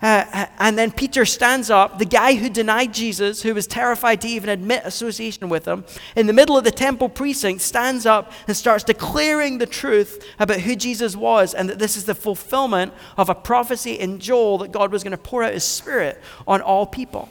Uh, 0.00 0.46
and 0.58 0.78
then 0.78 0.92
Peter 0.92 1.24
stands 1.24 1.70
up, 1.70 1.98
the 1.98 2.04
guy 2.04 2.34
who 2.34 2.48
denied 2.48 2.94
Jesus, 2.94 3.42
who 3.42 3.52
was 3.52 3.66
terrified 3.66 4.20
to 4.20 4.28
even 4.28 4.48
admit 4.48 4.82
association 4.84 5.48
with 5.48 5.66
him, 5.66 5.84
in 6.14 6.28
the 6.28 6.32
middle 6.32 6.56
of 6.56 6.62
the 6.62 6.70
temple 6.70 7.08
precinct, 7.08 7.62
stands 7.62 8.06
up 8.06 8.30
and 8.46 8.56
starts 8.56 8.84
declaring 8.84 9.58
the 9.58 9.66
truth 9.66 10.24
about 10.38 10.60
who 10.60 10.76
Jesus 10.76 11.16
was 11.16 11.52
and 11.52 11.68
that 11.68 11.80
this 11.80 11.96
is 11.96 12.04
the 12.04 12.14
fulfillment 12.14 12.92
of 13.16 13.28
a 13.28 13.34
prophecy 13.34 13.94
in 13.94 14.20
Joel 14.20 14.58
that 14.58 14.70
God 14.70 14.92
was 14.92 15.02
going 15.02 15.10
to 15.10 15.18
pour 15.18 15.42
out 15.42 15.52
his 15.52 15.64
spirit 15.64 16.22
on 16.46 16.62
all 16.62 16.86
people. 16.86 17.28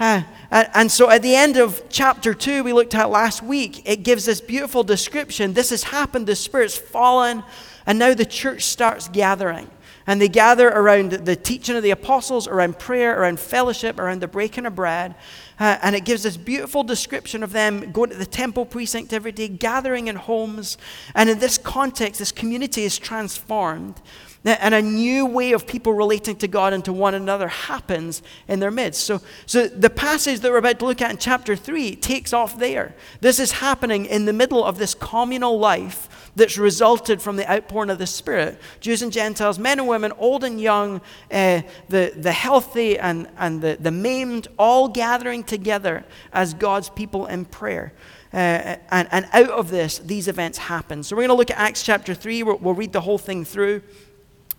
Uh, 0.00 0.22
and 0.50 0.90
so 0.90 1.10
at 1.10 1.20
the 1.20 1.36
end 1.36 1.58
of 1.58 1.82
chapter 1.90 2.32
2, 2.32 2.64
we 2.64 2.72
looked 2.72 2.94
at 2.94 3.10
last 3.10 3.42
week, 3.42 3.82
it 3.84 4.02
gives 4.02 4.24
this 4.24 4.40
beautiful 4.40 4.82
description. 4.82 5.52
This 5.52 5.70
has 5.70 5.84
happened, 5.84 6.26
the 6.26 6.34
Spirit's 6.34 6.76
fallen, 6.76 7.44
and 7.84 7.98
now 7.98 8.14
the 8.14 8.24
church 8.24 8.62
starts 8.62 9.08
gathering. 9.08 9.70
And 10.06 10.20
they 10.20 10.28
gather 10.28 10.68
around 10.68 11.12
the 11.12 11.36
teaching 11.36 11.76
of 11.76 11.82
the 11.82 11.90
apostles, 11.90 12.48
around 12.48 12.78
prayer, 12.78 13.18
around 13.20 13.38
fellowship, 13.38 13.98
around 13.98 14.20
the 14.20 14.28
breaking 14.28 14.66
of 14.66 14.74
bread. 14.74 15.14
Uh, 15.60 15.78
and 15.82 15.94
it 15.94 16.04
gives 16.04 16.24
this 16.24 16.36
beautiful 16.36 16.82
description 16.82 17.42
of 17.42 17.52
them 17.52 17.92
going 17.92 18.10
to 18.10 18.16
the 18.16 18.26
temple 18.26 18.66
precinct 18.66 19.12
every 19.12 19.32
day, 19.32 19.48
gathering 19.48 20.08
in 20.08 20.16
homes. 20.16 20.78
And 21.14 21.30
in 21.30 21.38
this 21.38 21.56
context, 21.58 22.18
this 22.18 22.32
community 22.32 22.82
is 22.82 22.98
transformed. 22.98 24.00
And 24.44 24.74
a 24.74 24.82
new 24.82 25.24
way 25.24 25.52
of 25.52 25.68
people 25.68 25.92
relating 25.92 26.34
to 26.36 26.48
God 26.48 26.72
and 26.72 26.84
to 26.86 26.92
one 26.92 27.14
another 27.14 27.46
happens 27.46 28.22
in 28.48 28.58
their 28.58 28.72
midst. 28.72 29.04
So, 29.04 29.20
so 29.46 29.68
the 29.68 29.90
passage 29.90 30.40
that 30.40 30.50
we're 30.50 30.58
about 30.58 30.80
to 30.80 30.86
look 30.86 31.00
at 31.00 31.12
in 31.12 31.18
chapter 31.18 31.54
3 31.54 31.94
takes 31.96 32.32
off 32.32 32.58
there. 32.58 32.96
This 33.20 33.38
is 33.38 33.52
happening 33.52 34.04
in 34.04 34.24
the 34.24 34.32
middle 34.32 34.64
of 34.64 34.78
this 34.78 34.94
communal 34.94 35.60
life 35.60 36.30
that's 36.34 36.58
resulted 36.58 37.22
from 37.22 37.36
the 37.36 37.48
outpouring 37.50 37.90
of 37.90 37.98
the 37.98 38.06
Spirit. 38.06 38.58
Jews 38.80 39.02
and 39.02 39.12
Gentiles, 39.12 39.60
men 39.60 39.78
and 39.78 39.86
women, 39.86 40.12
old 40.18 40.42
and 40.42 40.60
young, 40.60 41.00
uh, 41.30 41.62
the, 41.88 42.12
the 42.16 42.32
healthy 42.32 42.98
and, 42.98 43.28
and 43.38 43.60
the, 43.60 43.76
the 43.78 43.90
maimed, 43.92 44.48
all 44.58 44.88
gathering 44.88 45.44
together 45.44 46.04
as 46.32 46.52
God's 46.54 46.88
people 46.88 47.26
in 47.26 47.44
prayer. 47.44 47.92
Uh, 48.32 48.76
and, 48.90 49.08
and 49.12 49.28
out 49.32 49.50
of 49.50 49.70
this, 49.70 49.98
these 49.98 50.26
events 50.26 50.56
happen. 50.58 51.02
So 51.02 51.14
we're 51.14 51.22
going 51.22 51.28
to 51.28 51.34
look 51.34 51.50
at 51.50 51.58
Acts 51.58 51.82
chapter 51.82 52.14
3. 52.14 52.42
We'll, 52.42 52.56
we'll 52.56 52.74
read 52.74 52.92
the 52.92 53.02
whole 53.02 53.18
thing 53.18 53.44
through. 53.44 53.82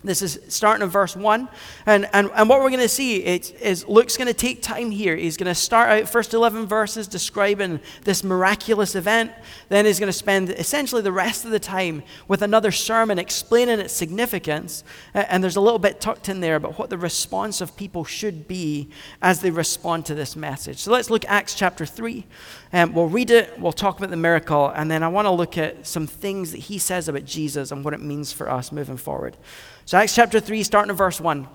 This 0.03 0.21
is 0.21 0.39
starting 0.49 0.83
in 0.83 0.89
verse 0.89 1.15
1. 1.15 1.47
And, 1.85 2.09
and, 2.11 2.29
and 2.35 2.49
what 2.49 2.59
we're 2.59 2.69
going 2.69 2.81
to 2.81 2.89
see 2.89 3.17
is, 3.17 3.51
is 3.51 3.87
Luke's 3.87 4.17
going 4.17 4.27
to 4.27 4.33
take 4.33 4.61
time 4.61 4.91
here. 4.91 5.15
He's 5.15 5.37
going 5.37 5.47
to 5.47 5.55
start 5.55 5.89
out 5.89 6.09
first 6.09 6.33
11 6.33 6.65
verses 6.65 7.07
describing 7.07 7.79
this 8.03 8.23
miraculous 8.23 8.95
event. 8.95 9.31
Then 9.69 9.85
he's 9.85 9.99
going 9.99 10.11
to 10.11 10.17
spend 10.17 10.49
essentially 10.49 11.01
the 11.01 11.11
rest 11.11 11.45
of 11.45 11.51
the 11.51 11.59
time 11.59 12.03
with 12.27 12.41
another 12.41 12.71
sermon 12.71 13.17
explaining 13.17 13.79
its 13.79 13.93
significance. 13.93 14.83
And 15.13 15.41
there's 15.41 15.55
a 15.55 15.61
little 15.61 15.79
bit 15.79 16.01
tucked 16.01 16.27
in 16.27 16.41
there 16.41 16.57
about 16.57 16.77
what 16.77 16.89
the 16.89 16.97
response 16.97 17.61
of 17.61 17.77
people 17.77 18.03
should 18.03 18.47
be 18.47 18.89
as 19.21 19.39
they 19.39 19.51
respond 19.51 20.05
to 20.07 20.15
this 20.15 20.35
message. 20.35 20.79
So 20.79 20.91
let's 20.91 21.09
look 21.09 21.23
at 21.25 21.31
Acts 21.31 21.55
chapter 21.55 21.85
3. 21.85 22.25
Um, 22.75 22.93
we'll 22.93 23.07
read 23.07 23.29
it, 23.29 23.59
we'll 23.59 23.71
talk 23.71 23.99
about 23.99 24.09
the 24.09 24.17
miracle, 24.17 24.67
and 24.69 24.89
then 24.89 25.03
I 25.03 25.07
want 25.07 25.27
to 25.27 25.31
look 25.31 25.59
at 25.59 25.85
some 25.85 26.07
things 26.07 26.51
that 26.51 26.57
he 26.57 26.79
says 26.79 27.07
about 27.07 27.23
Jesus 27.23 27.71
and 27.71 27.85
what 27.85 27.93
it 27.93 28.01
means 28.01 28.33
for 28.33 28.49
us 28.49 28.71
moving 28.71 28.97
forward. 28.97 29.37
So, 29.85 29.99
Acts 29.99 30.15
chapter 30.15 30.39
3, 30.39 30.63
starting 30.63 30.89
in 30.89 30.95
verse 30.95 31.21
1. 31.21 31.47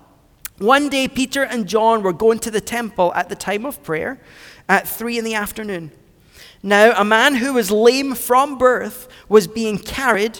One 0.59 0.87
day, 0.87 1.09
Peter 1.09 1.43
and 1.43 1.67
John 1.67 2.03
were 2.03 2.13
going 2.13 2.39
to 2.39 2.51
the 2.51 2.61
temple 2.61 3.13
at 3.15 3.27
the 3.27 3.35
time 3.35 3.65
of 3.65 3.83
prayer 3.83 4.21
at 4.69 4.87
3 4.87 5.17
in 5.17 5.25
the 5.25 5.35
afternoon. 5.35 5.91
Now, 6.63 6.93
a 6.97 7.03
man 7.03 7.35
who 7.35 7.53
was 7.53 7.69
lame 7.69 8.15
from 8.15 8.57
birth 8.57 9.09
was 9.27 9.45
being 9.45 9.77
carried 9.77 10.39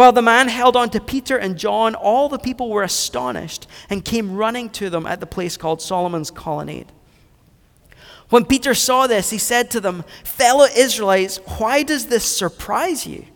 While 0.00 0.12
the 0.12 0.22
man 0.22 0.48
held 0.48 0.76
on 0.76 0.88
to 0.90 0.98
Peter 0.98 1.36
and 1.36 1.58
John, 1.58 1.94
all 1.94 2.30
the 2.30 2.38
people 2.38 2.70
were 2.70 2.82
astonished 2.82 3.66
and 3.90 4.02
came 4.02 4.34
running 4.34 4.70
to 4.70 4.88
them 4.88 5.04
at 5.04 5.20
the 5.20 5.26
place 5.26 5.58
called 5.58 5.82
Solomon's 5.82 6.30
Colonnade. 6.30 6.90
When 8.30 8.46
Peter 8.46 8.72
saw 8.72 9.06
this, 9.06 9.28
he 9.28 9.36
said 9.36 9.70
to 9.72 9.78
them, 9.78 10.04
Fellow 10.24 10.64
Israelites, 10.74 11.36
why 11.58 11.82
does 11.82 12.06
this 12.06 12.24
surprise 12.24 13.06
you? 13.06 13.26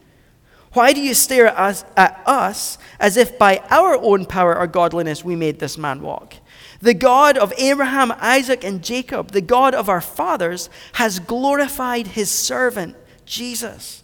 Why 0.72 0.94
do 0.94 1.02
you 1.02 1.12
stare 1.12 1.48
at 1.48 1.58
us, 1.58 1.84
at 1.98 2.22
us 2.24 2.78
as 2.98 3.18
if 3.18 3.38
by 3.38 3.62
our 3.68 3.98
own 3.98 4.24
power 4.24 4.56
or 4.56 4.66
godliness 4.66 5.22
we 5.22 5.36
made 5.36 5.58
this 5.58 5.76
man 5.76 6.00
walk? 6.00 6.36
The 6.80 6.94
God 6.94 7.36
of 7.36 7.52
Abraham, 7.58 8.10
Isaac, 8.16 8.64
and 8.64 8.82
Jacob, 8.82 9.32
the 9.32 9.42
God 9.42 9.74
of 9.74 9.90
our 9.90 10.00
fathers, 10.00 10.70
has 10.94 11.18
glorified 11.18 12.06
his 12.06 12.30
servant, 12.30 12.96
Jesus. 13.26 14.03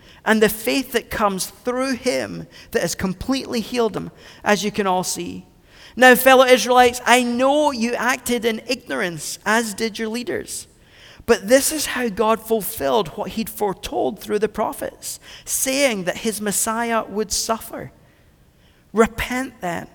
and 0.25 0.41
the 0.41 0.49
faith 0.49 0.91
that 0.91 1.09
comes 1.09 1.47
through 1.47 1.95
him 1.95 2.47
that 2.71 2.81
has 2.81 2.95
completely 2.95 3.59
healed 3.61 3.95
him, 3.95 4.11
as 4.43 4.63
you 4.63 4.71
can 4.71 4.87
all 4.87 5.03
see. 5.03 5.45
Now, 5.95 6.15
fellow 6.15 6.45
Israelites, 6.45 7.01
I 7.05 7.23
know 7.23 7.71
you 7.71 7.93
acted 7.93 8.45
in 8.45 8.61
ignorance, 8.67 9.39
as 9.45 9.73
did 9.73 9.99
your 9.99 10.07
leaders. 10.07 10.67
But 11.25 11.47
this 11.47 11.71
is 11.71 11.87
how 11.87 12.09
God 12.09 12.39
fulfilled 12.39 13.09
what 13.09 13.31
he'd 13.31 13.49
foretold 13.49 14.19
through 14.19 14.39
the 14.39 14.49
prophets, 14.49 15.19
saying 15.45 16.05
that 16.05 16.17
his 16.17 16.41
Messiah 16.41 17.03
would 17.03 17.31
suffer. 17.31 17.91
Repent 18.93 19.61
then 19.61 19.87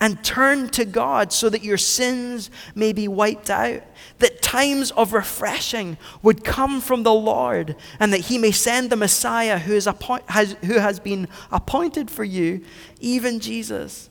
and 0.00 0.22
turn 0.22 0.68
to 0.70 0.84
God 0.84 1.32
so 1.32 1.48
that 1.48 1.64
your 1.64 1.78
sins 1.78 2.50
may 2.74 2.92
be 2.92 3.08
wiped 3.08 3.48
out, 3.48 3.82
that 4.18 4.42
times 4.42 4.90
of 4.92 5.12
refreshing 5.12 5.96
would 6.22 6.44
come 6.44 6.80
from 6.80 7.02
the 7.02 7.14
Lord, 7.14 7.76
and 7.98 8.12
that 8.12 8.22
He 8.22 8.38
may 8.38 8.50
send 8.50 8.90
the 8.90 8.96
Messiah 8.96 9.58
who, 9.58 9.74
is 9.74 9.86
appoint, 9.86 10.28
has, 10.30 10.56
who 10.64 10.78
has 10.78 11.00
been 11.00 11.28
appointed 11.50 12.10
for 12.10 12.24
you, 12.24 12.62
even 13.00 13.40
Jesus. 13.40 14.10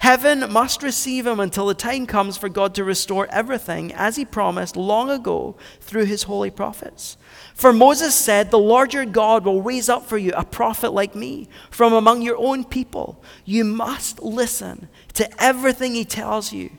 Heaven 0.00 0.50
must 0.50 0.82
receive 0.82 1.26
him 1.26 1.40
until 1.40 1.66
the 1.66 1.74
time 1.74 2.06
comes 2.06 2.38
for 2.38 2.48
God 2.48 2.74
to 2.74 2.84
restore 2.84 3.28
everything 3.30 3.92
as 3.92 4.16
he 4.16 4.24
promised 4.24 4.74
long 4.74 5.10
ago 5.10 5.56
through 5.80 6.06
his 6.06 6.22
holy 6.22 6.50
prophets. 6.50 7.18
For 7.60 7.74
Moses 7.74 8.14
said, 8.14 8.50
The 8.50 8.58
Lord 8.58 8.94
your 8.94 9.04
God 9.04 9.44
will 9.44 9.60
raise 9.60 9.90
up 9.90 10.06
for 10.06 10.16
you 10.16 10.32
a 10.34 10.46
prophet 10.46 10.94
like 10.94 11.14
me 11.14 11.46
from 11.70 11.92
among 11.92 12.22
your 12.22 12.38
own 12.38 12.64
people. 12.64 13.22
You 13.44 13.64
must 13.64 14.22
listen 14.22 14.88
to 15.12 15.28
everything 15.42 15.94
he 15.94 16.06
tells 16.06 16.54
you. 16.54 16.70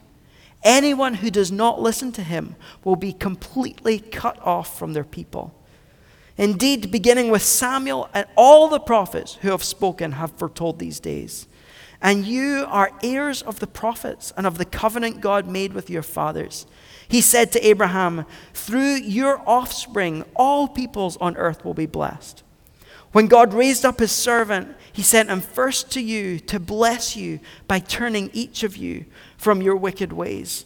Anyone 0.63 1.13
who 1.13 1.29
does 1.29 1.51
not 1.51 1.79
listen 1.79 2.11
to 2.13 2.23
him 2.23 2.55
will 2.83 2.95
be 2.95 3.13
completely 3.13 3.99
cut 3.99 4.41
off 4.41 4.75
from 4.79 4.93
their 4.93 5.03
people. 5.03 5.53
Indeed, 6.35 6.89
beginning 6.89 7.29
with 7.29 7.43
Samuel 7.43 8.09
and 8.11 8.25
all 8.35 8.67
the 8.67 8.79
prophets 8.79 9.35
who 9.35 9.51
have 9.51 9.63
spoken 9.63 10.13
have 10.13 10.31
foretold 10.31 10.79
these 10.79 10.99
days. 10.99 11.47
And 12.01 12.25
you 12.25 12.65
are 12.67 12.91
heirs 13.03 13.43
of 13.43 13.59
the 13.59 13.67
prophets 13.67 14.33
and 14.35 14.47
of 14.47 14.57
the 14.57 14.65
covenant 14.65 15.21
God 15.21 15.45
made 15.45 15.73
with 15.73 15.91
your 15.91 16.01
fathers. 16.01 16.65
He 17.11 17.19
said 17.19 17.51
to 17.51 17.67
Abraham, 17.67 18.25
Through 18.53 19.01
your 19.01 19.41
offspring, 19.45 20.23
all 20.33 20.69
peoples 20.69 21.17
on 21.17 21.35
earth 21.35 21.65
will 21.65 21.73
be 21.73 21.85
blessed. 21.85 22.41
When 23.11 23.27
God 23.27 23.53
raised 23.53 23.83
up 23.83 23.99
his 23.99 24.13
servant, 24.13 24.73
he 24.93 25.01
sent 25.01 25.29
him 25.29 25.41
first 25.41 25.91
to 25.91 26.01
you 26.01 26.39
to 26.39 26.57
bless 26.57 27.17
you 27.17 27.41
by 27.67 27.79
turning 27.79 28.29
each 28.31 28.63
of 28.63 28.77
you 28.77 29.03
from 29.35 29.61
your 29.61 29.75
wicked 29.75 30.13
ways. 30.13 30.65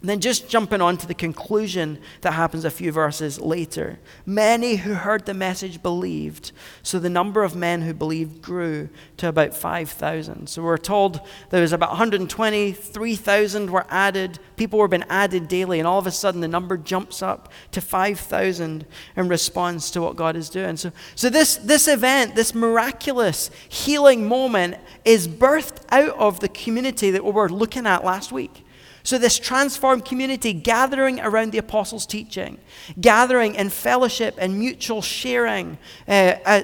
And 0.00 0.08
then 0.08 0.20
just 0.20 0.48
jumping 0.48 0.80
on 0.80 0.96
to 0.96 1.06
the 1.06 1.12
conclusion 1.12 1.98
that 2.22 2.32
happens 2.32 2.64
a 2.64 2.70
few 2.70 2.90
verses 2.90 3.38
later. 3.38 3.98
Many 4.24 4.76
who 4.76 4.94
heard 4.94 5.26
the 5.26 5.34
message 5.34 5.82
believed, 5.82 6.52
so 6.82 6.98
the 6.98 7.10
number 7.10 7.42
of 7.42 7.54
men 7.54 7.82
who 7.82 7.92
believed 7.92 8.40
grew 8.40 8.88
to 9.18 9.28
about 9.28 9.54
5,000. 9.54 10.48
So 10.48 10.62
we're 10.62 10.78
told 10.78 11.20
there 11.50 11.60
was 11.60 11.74
about 11.74 11.90
120, 11.90 12.72
3,000 12.72 13.70
were 13.70 13.84
added. 13.90 14.38
People 14.56 14.78
were 14.78 14.88
being 14.88 15.04
added 15.10 15.48
daily, 15.48 15.78
and 15.78 15.86
all 15.86 15.98
of 15.98 16.06
a 16.06 16.10
sudden 16.10 16.40
the 16.40 16.48
number 16.48 16.78
jumps 16.78 17.20
up 17.20 17.52
to 17.72 17.82
5,000 17.82 18.86
in 19.16 19.28
response 19.28 19.90
to 19.90 20.00
what 20.00 20.16
God 20.16 20.34
is 20.34 20.48
doing. 20.48 20.78
So, 20.78 20.92
so 21.14 21.28
this, 21.28 21.56
this 21.56 21.88
event, 21.88 22.36
this 22.36 22.54
miraculous 22.54 23.50
healing 23.68 24.26
moment, 24.26 24.76
is 25.04 25.28
birthed 25.28 25.84
out 25.90 26.16
of 26.16 26.40
the 26.40 26.48
community 26.48 27.10
that 27.10 27.22
we 27.22 27.32
were 27.32 27.50
looking 27.50 27.86
at 27.86 28.02
last 28.02 28.32
week. 28.32 28.64
So, 29.02 29.18
this 29.18 29.38
transformed 29.38 30.04
community 30.04 30.52
gathering 30.52 31.20
around 31.20 31.52
the 31.52 31.58
apostles' 31.58 32.06
teaching, 32.06 32.58
gathering 33.00 33.54
in 33.54 33.70
fellowship 33.70 34.34
and 34.38 34.58
mutual 34.58 35.02
sharing 35.02 35.78
uh, 36.08 36.36
uh, 36.44 36.62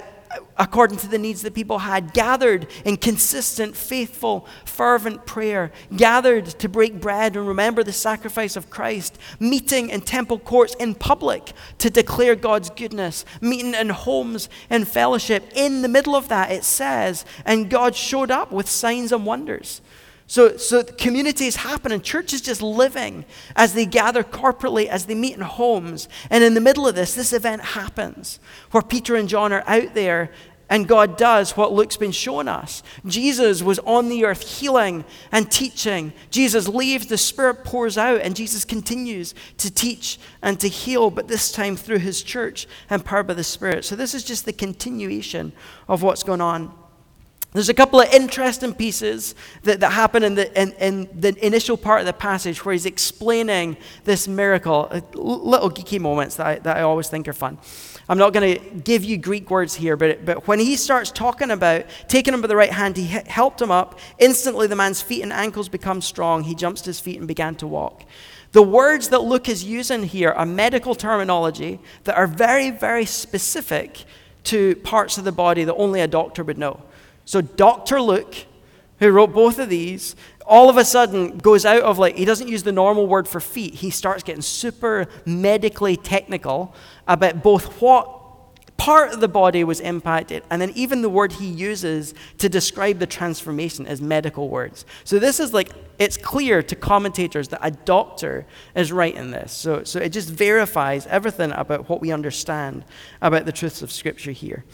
according 0.58 0.98
to 0.98 1.08
the 1.08 1.18
needs 1.18 1.42
that 1.42 1.54
people 1.54 1.78
had, 1.78 2.12
gathered 2.12 2.66
in 2.84 2.96
consistent, 2.96 3.76
faithful, 3.76 4.46
fervent 4.64 5.26
prayer, 5.26 5.70
gathered 5.96 6.46
to 6.46 6.68
break 6.68 7.00
bread 7.00 7.36
and 7.36 7.46
remember 7.46 7.82
the 7.82 7.92
sacrifice 7.92 8.56
of 8.56 8.70
Christ, 8.70 9.18
meeting 9.38 9.90
in 9.90 10.00
temple 10.00 10.38
courts 10.38 10.74
in 10.76 10.94
public 10.94 11.52
to 11.78 11.90
declare 11.90 12.34
God's 12.34 12.70
goodness, 12.70 13.24
meeting 13.40 13.74
in 13.74 13.90
homes 13.90 14.48
in 14.70 14.84
fellowship. 14.84 15.44
In 15.54 15.82
the 15.82 15.88
middle 15.88 16.16
of 16.16 16.28
that, 16.28 16.50
it 16.50 16.64
says, 16.64 17.24
and 17.44 17.70
God 17.70 17.94
showed 17.94 18.30
up 18.30 18.52
with 18.52 18.68
signs 18.68 19.12
and 19.12 19.26
wonders. 19.26 19.80
So, 20.28 20.56
so 20.56 20.82
community 20.82 21.46
is 21.46 21.56
happening. 21.56 22.00
Church 22.00 22.32
is 22.32 22.40
just 22.40 22.60
living 22.60 23.24
as 23.54 23.74
they 23.74 23.86
gather 23.86 24.24
corporately, 24.24 24.86
as 24.86 25.06
they 25.06 25.14
meet 25.14 25.34
in 25.34 25.42
homes. 25.42 26.08
And 26.30 26.42
in 26.42 26.54
the 26.54 26.60
middle 26.60 26.86
of 26.86 26.94
this, 26.96 27.14
this 27.14 27.32
event 27.32 27.62
happens 27.62 28.40
where 28.72 28.82
Peter 28.82 29.14
and 29.14 29.28
John 29.28 29.52
are 29.52 29.62
out 29.66 29.94
there 29.94 30.30
and 30.68 30.88
God 30.88 31.16
does 31.16 31.56
what 31.56 31.72
Luke's 31.72 31.96
been 31.96 32.12
showing 32.12 32.48
us. 32.48 32.82
Jesus 33.06 33.62
was 33.62 33.78
on 33.80 34.08
the 34.08 34.24
earth 34.24 34.42
healing 34.42 35.04
and 35.30 35.50
teaching. 35.50 36.12
Jesus 36.30 36.66
leaves, 36.66 37.06
the 37.06 37.18
Spirit 37.18 37.64
pours 37.64 37.96
out, 37.96 38.20
and 38.20 38.34
Jesus 38.34 38.64
continues 38.64 39.34
to 39.58 39.72
teach 39.72 40.18
and 40.42 40.58
to 40.58 40.68
heal, 40.68 41.10
but 41.10 41.28
this 41.28 41.52
time 41.52 41.76
through 41.76 41.98
his 41.98 42.20
church, 42.22 42.66
empowered 42.90 43.28
by 43.28 43.34
the 43.34 43.44
Spirit. 43.44 43.84
So, 43.84 43.94
this 43.94 44.12
is 44.12 44.24
just 44.24 44.44
the 44.44 44.52
continuation 44.52 45.52
of 45.88 46.02
what's 46.02 46.24
going 46.24 46.40
on. 46.40 46.74
There's 47.56 47.70
a 47.70 47.74
couple 47.74 48.02
of 48.02 48.12
interesting 48.12 48.74
pieces 48.74 49.34
that, 49.62 49.80
that 49.80 49.92
happen 49.92 50.22
in 50.22 50.34
the, 50.34 50.60
in, 50.60 50.72
in 50.72 51.08
the 51.18 51.34
initial 51.44 51.78
part 51.78 52.00
of 52.00 52.06
the 52.06 52.12
passage 52.12 52.62
where 52.62 52.74
he's 52.74 52.84
explaining 52.84 53.78
this 54.04 54.28
miracle. 54.28 54.88
Uh, 54.90 55.00
little 55.14 55.70
geeky 55.70 55.98
moments 55.98 56.36
that 56.36 56.46
I, 56.46 56.58
that 56.58 56.76
I 56.76 56.82
always 56.82 57.08
think 57.08 57.26
are 57.28 57.32
fun. 57.32 57.56
I'm 58.10 58.18
not 58.18 58.34
going 58.34 58.58
to 58.58 58.74
give 58.80 59.04
you 59.04 59.16
Greek 59.16 59.50
words 59.50 59.74
here, 59.74 59.96
but, 59.96 60.26
but 60.26 60.46
when 60.46 60.58
he 60.58 60.76
starts 60.76 61.10
talking 61.10 61.50
about 61.50 61.86
taking 62.08 62.34
him 62.34 62.42
by 62.42 62.48
the 62.48 62.56
right 62.56 62.70
hand, 62.70 62.98
he 62.98 63.06
helped 63.06 63.62
him 63.62 63.70
up. 63.70 63.98
Instantly, 64.18 64.66
the 64.66 64.76
man's 64.76 65.00
feet 65.00 65.22
and 65.22 65.32
ankles 65.32 65.70
become 65.70 66.02
strong. 66.02 66.44
He 66.44 66.54
jumps 66.54 66.82
to 66.82 66.90
his 66.90 67.00
feet 67.00 67.16
and 67.16 67.26
began 67.26 67.54
to 67.54 67.66
walk. 67.66 68.02
The 68.52 68.60
words 68.60 69.08
that 69.08 69.22
Luke 69.22 69.48
is 69.48 69.64
using 69.64 70.02
here 70.02 70.30
are 70.30 70.44
medical 70.44 70.94
terminology 70.94 71.80
that 72.04 72.18
are 72.18 72.26
very, 72.26 72.70
very 72.70 73.06
specific 73.06 74.04
to 74.44 74.76
parts 74.76 75.16
of 75.16 75.24
the 75.24 75.32
body 75.32 75.64
that 75.64 75.74
only 75.76 76.02
a 76.02 76.06
doctor 76.06 76.44
would 76.44 76.58
know. 76.58 76.82
So 77.26 77.42
Dr. 77.42 78.00
Luke, 78.00 78.34
who 78.98 79.10
wrote 79.10 79.34
both 79.34 79.58
of 79.58 79.68
these, 79.68 80.16
all 80.46 80.70
of 80.70 80.76
a 80.76 80.84
sudden 80.84 81.36
goes 81.38 81.66
out 81.66 81.82
of 81.82 81.98
like, 81.98 82.16
he 82.16 82.24
doesn't 82.24 82.48
use 82.48 82.62
the 82.62 82.72
normal 82.72 83.06
word 83.06 83.28
for 83.28 83.40
feet. 83.40 83.74
He 83.74 83.90
starts 83.90 84.22
getting 84.22 84.42
super 84.42 85.06
medically 85.26 85.96
technical 85.96 86.74
about 87.06 87.42
both 87.42 87.82
what 87.82 88.22
part 88.76 89.12
of 89.12 89.20
the 89.20 89.28
body 89.28 89.64
was 89.64 89.80
impacted, 89.80 90.42
and 90.50 90.60
then 90.60 90.70
even 90.76 91.02
the 91.02 91.08
word 91.08 91.32
he 91.32 91.46
uses 91.46 92.14
to 92.38 92.48
describe 92.48 92.98
the 92.98 93.06
transformation 93.06 93.86
as 93.86 94.00
medical 94.00 94.48
words. 94.48 94.84
So 95.02 95.18
this 95.18 95.40
is 95.40 95.52
like, 95.52 95.72
it's 95.98 96.16
clear 96.16 96.62
to 96.62 96.76
commentators 96.76 97.48
that 97.48 97.60
a 97.62 97.70
doctor 97.70 98.46
is 98.74 98.92
writing 98.92 99.30
this. 99.30 99.52
So, 99.52 99.82
so 99.82 99.98
it 99.98 100.10
just 100.10 100.28
verifies 100.28 101.06
everything 101.06 101.52
about 101.52 101.88
what 101.88 102.00
we 102.00 102.12
understand 102.12 102.84
about 103.22 103.46
the 103.46 103.52
truths 103.52 103.82
of 103.82 103.90
Scripture 103.90 104.32
here. 104.32 104.64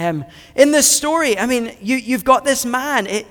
Um, 0.00 0.24
in 0.54 0.70
this 0.70 0.90
story, 0.90 1.38
I 1.38 1.44
mean, 1.44 1.76
you, 1.82 1.96
you've 1.96 2.24
got 2.24 2.42
this 2.42 2.64
man. 2.64 3.06
It, 3.06 3.26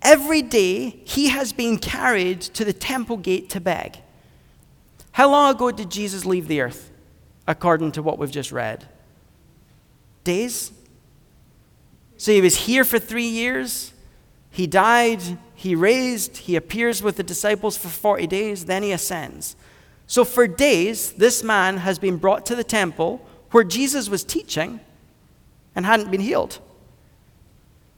every 0.00 0.40
day, 0.40 0.98
he 1.04 1.28
has 1.28 1.52
been 1.52 1.76
carried 1.76 2.40
to 2.40 2.64
the 2.64 2.72
temple 2.72 3.18
gate 3.18 3.50
to 3.50 3.60
beg. 3.60 3.98
How 5.12 5.30
long 5.30 5.54
ago 5.54 5.70
did 5.70 5.90
Jesus 5.90 6.24
leave 6.24 6.48
the 6.48 6.62
earth, 6.62 6.90
according 7.46 7.92
to 7.92 8.02
what 8.02 8.18
we've 8.18 8.30
just 8.30 8.50
read? 8.50 8.86
Days? 10.24 10.72
So 12.16 12.32
he 12.32 12.40
was 12.40 12.56
here 12.56 12.84
for 12.84 12.98
three 12.98 13.28
years. 13.28 13.92
He 14.50 14.66
died, 14.66 15.20
he 15.54 15.74
raised, 15.74 16.38
he 16.38 16.56
appears 16.56 17.02
with 17.02 17.16
the 17.16 17.22
disciples 17.22 17.76
for 17.76 17.88
40 17.88 18.26
days, 18.26 18.64
then 18.64 18.82
he 18.82 18.92
ascends. 18.92 19.54
So 20.06 20.24
for 20.24 20.46
days, 20.46 21.12
this 21.12 21.42
man 21.42 21.76
has 21.78 21.98
been 21.98 22.16
brought 22.16 22.46
to 22.46 22.54
the 22.54 22.64
temple 22.64 23.20
where 23.50 23.64
Jesus 23.64 24.08
was 24.08 24.24
teaching 24.24 24.80
and 25.76 25.86
hadn't 25.86 26.10
been 26.10 26.20
healed. 26.20 26.58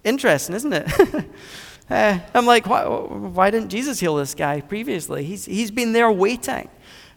Interesting, 0.05 0.55
isn't 0.55 0.73
it? 0.73 1.25
uh, 1.91 2.19
I'm 2.35 2.45
like, 2.45 2.67
why, 2.67 2.85
why, 2.85 3.51
didn't 3.51 3.71
Jesus 3.71 4.01
heal 4.01 4.17
this 4.17 4.35
guy 4.35 4.61
previously? 4.61 5.25
He's, 5.25 5.45
he's 5.45 5.71
been 5.71 5.93
there 5.93 6.11
waiting. 6.11 6.69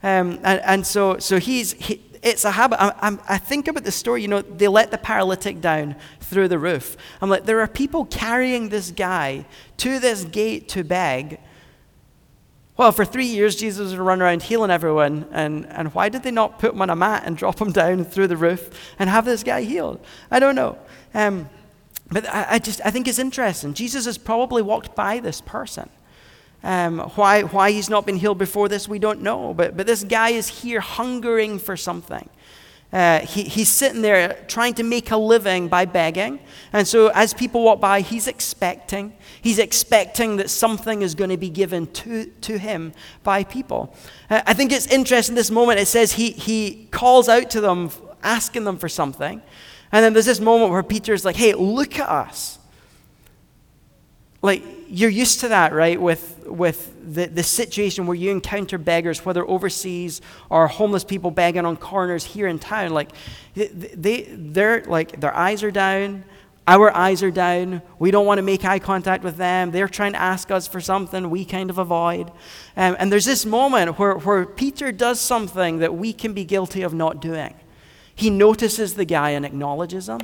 Um, 0.04 0.39
and, 0.43 0.62
and, 0.62 0.88
so, 0.88 1.17
so 1.19 1.39
he's, 1.39 1.74
he, 1.74 2.02
it's 2.24 2.45
a 2.45 2.52
habit. 2.52 2.82
I, 2.82 2.93
I, 3.02 3.17
I, 3.30 3.38
think 3.38 3.67
about 3.67 3.84
the 3.84 3.91
story, 3.91 4.21
you 4.21 4.28
know, 4.28 4.41
they 4.41 4.67
let 4.67 4.91
the 4.91 4.97
paralytic 4.97 5.62
down 5.62 5.95
through 6.19 6.47
the 6.47 6.58
roof. 6.58 6.97
I'm 7.21 7.30
like, 7.30 7.45
there 7.45 7.60
are 7.62 7.67
people 7.67 8.06
carrying 8.06 8.69
this 8.69 8.91
guy 8.91 9.45
to 9.78 10.00
this 10.00 10.24
gate 10.24 10.69
to 10.69 10.84
beg. 10.84 11.39
Well, 12.82 12.91
for 12.91 13.06
three 13.06 13.28
years, 13.28 13.56
Jesus 13.56 13.91
would 13.91 14.00
run 14.00 14.24
around 14.24 14.41
healing 14.41 14.72
everyone. 14.72 15.28
And, 15.32 15.67
and 15.67 15.94
why 15.94 16.10
did 16.10 16.24
they 16.24 16.32
not 16.32 16.58
put 16.58 16.74
him 16.74 16.82
on 16.82 16.89
a 16.89 16.96
mat 16.96 17.22
and 17.28 17.38
drop 17.38 17.62
him 17.62 17.72
down 17.72 18.04
through 18.04 18.26
the 18.26 18.36
roof 18.36 18.72
and 18.98 19.08
have 19.08 19.24
this 19.24 19.44
guy 19.44 19.62
healed? 19.62 20.04
I 20.32 20.39
don't 20.39 20.56
know. 20.56 20.80
Um, 21.13 21.48
but 22.12 22.28
I, 22.28 22.54
I, 22.54 22.58
just 22.58 22.82
I 22.84 22.89
think 22.89 23.08
it's 23.08 23.20
interesting. 23.20 23.76
Jesus 23.76 24.06
has 24.06 24.17
probably 24.17 24.63
walked 24.63 24.96
by 24.96 25.20
this 25.20 25.41
person. 25.41 25.91
Um, 26.63 26.98
why, 27.13 27.44
why 27.44 27.70
he's 27.70 27.88
not 27.88 28.08
been 28.08 28.15
healed 28.15 28.39
before 28.39 28.67
this, 28.67 28.88
we 28.88 28.98
don't 28.98 29.22
know. 29.22 29.54
But, 29.54 29.78
but 29.78 29.86
this 29.86 30.04
guy 30.04 30.30
is 30.30 30.48
here 30.48 30.80
hungering 30.80 31.60
for 31.60 31.78
something. 31.78 32.28
Uh, 32.92 33.20
he, 33.20 33.44
he's 33.44 33.70
sitting 33.70 34.02
there 34.02 34.44
trying 34.48 34.74
to 34.74 34.84
make 34.84 35.12
a 35.12 35.18
living 35.18 35.70
by 35.70 35.86
begging. 35.86 36.40
And 36.74 36.86
so, 36.86 37.08
as 37.14 37.34
people 37.34 37.64
walk 37.64 37.80
by, 37.80 38.02
he's 38.02 38.28
expecting. 38.28 39.14
He's 39.42 39.60
expecting 39.60 40.38
that 40.38 40.50
something 40.50 41.02
is 41.02 41.16
going 41.16 41.30
to 41.30 41.38
be 41.38 41.50
given 41.50 41.88
to, 41.88 42.26
to 42.26 42.58
him 42.58 42.92
by 43.24 43.46
people. 43.46 43.96
Uh, 44.30 44.42
I 44.46 44.54
think 44.54 44.72
it's 44.74 44.88
interesting 44.88 45.36
this 45.36 45.52
moment. 45.52 45.80
It 45.80 45.88
says 45.88 46.14
he, 46.14 46.32
he 46.32 46.88
calls 46.92 47.30
out 47.30 47.50
to 47.52 47.62
them, 47.62 47.92
asking 48.24 48.66
them 48.66 48.78
for 48.78 48.90
something. 48.90 49.42
And 49.94 50.04
then 50.04 50.14
there's 50.14 50.26
this 50.26 50.40
moment 50.40 50.72
where 50.72 50.84
Peter's 50.84 51.24
like, 51.24 51.36
hey, 51.38 51.54
look 51.54 51.98
at 51.98 52.10
us. 52.10 52.60
Like, 54.42 54.64
you're 54.88 55.10
used 55.10 55.40
to 55.42 55.50
that, 55.50 55.72
right? 55.74 56.02
With, 56.02 56.46
with 56.48 57.14
the, 57.14 57.28
the 57.28 57.44
situation 57.44 58.08
where 58.08 58.16
you 58.16 58.32
encounter 58.32 58.78
beggars, 58.78 59.24
whether 59.24 59.48
overseas 59.48 60.22
or 60.50 60.68
homeless 60.68 61.04
people 61.04 61.32
begging 61.32 61.66
on 61.66 61.78
corners 61.78 62.26
here 62.26 62.48
in 62.48 62.60
town. 62.60 62.90
Like, 62.92 63.12
they, 63.56 64.28
they're 64.32 64.84
like, 64.86 65.20
their 65.20 65.36
eyes 65.36 65.64
are 65.64 65.72
down, 65.72 66.24
Our 66.68 66.96
eyes 66.96 67.24
are 67.24 67.32
down. 67.32 67.82
We 67.98 68.12
don't 68.12 68.26
want 68.26 68.38
to 68.38 68.44
make 68.44 68.64
eye 68.64 68.80
contact 68.80 69.24
with 69.24 69.38
them. 69.38 69.72
They're 69.72 69.88
trying 69.90 70.14
to 70.14 70.22
ask 70.22 70.52
us 70.52 70.68
for 70.68 70.80
something. 70.80 71.30
We 71.30 71.44
kind 71.44 71.70
of 71.70 71.80
avoid. 71.80 72.30
Um, 72.78 72.96
and 73.00 73.12
there's 73.12 73.26
this 73.26 73.46
moment 73.46 73.98
where, 73.98 74.16
where 74.16 74.46
Peter 74.46 74.92
does 74.92 75.20
something 75.20 75.80
that 75.80 75.96
we 75.96 76.14
can 76.14 76.34
be 76.34 76.46
guilty 76.46 76.84
of 76.84 76.94
not 76.94 77.20
doing. 77.20 77.56
He 78.14 78.30
notices 78.30 78.94
the 78.94 79.06
guy 79.06 79.32
and 79.32 79.46
acknowledges 79.46 80.08
him. 80.08 80.22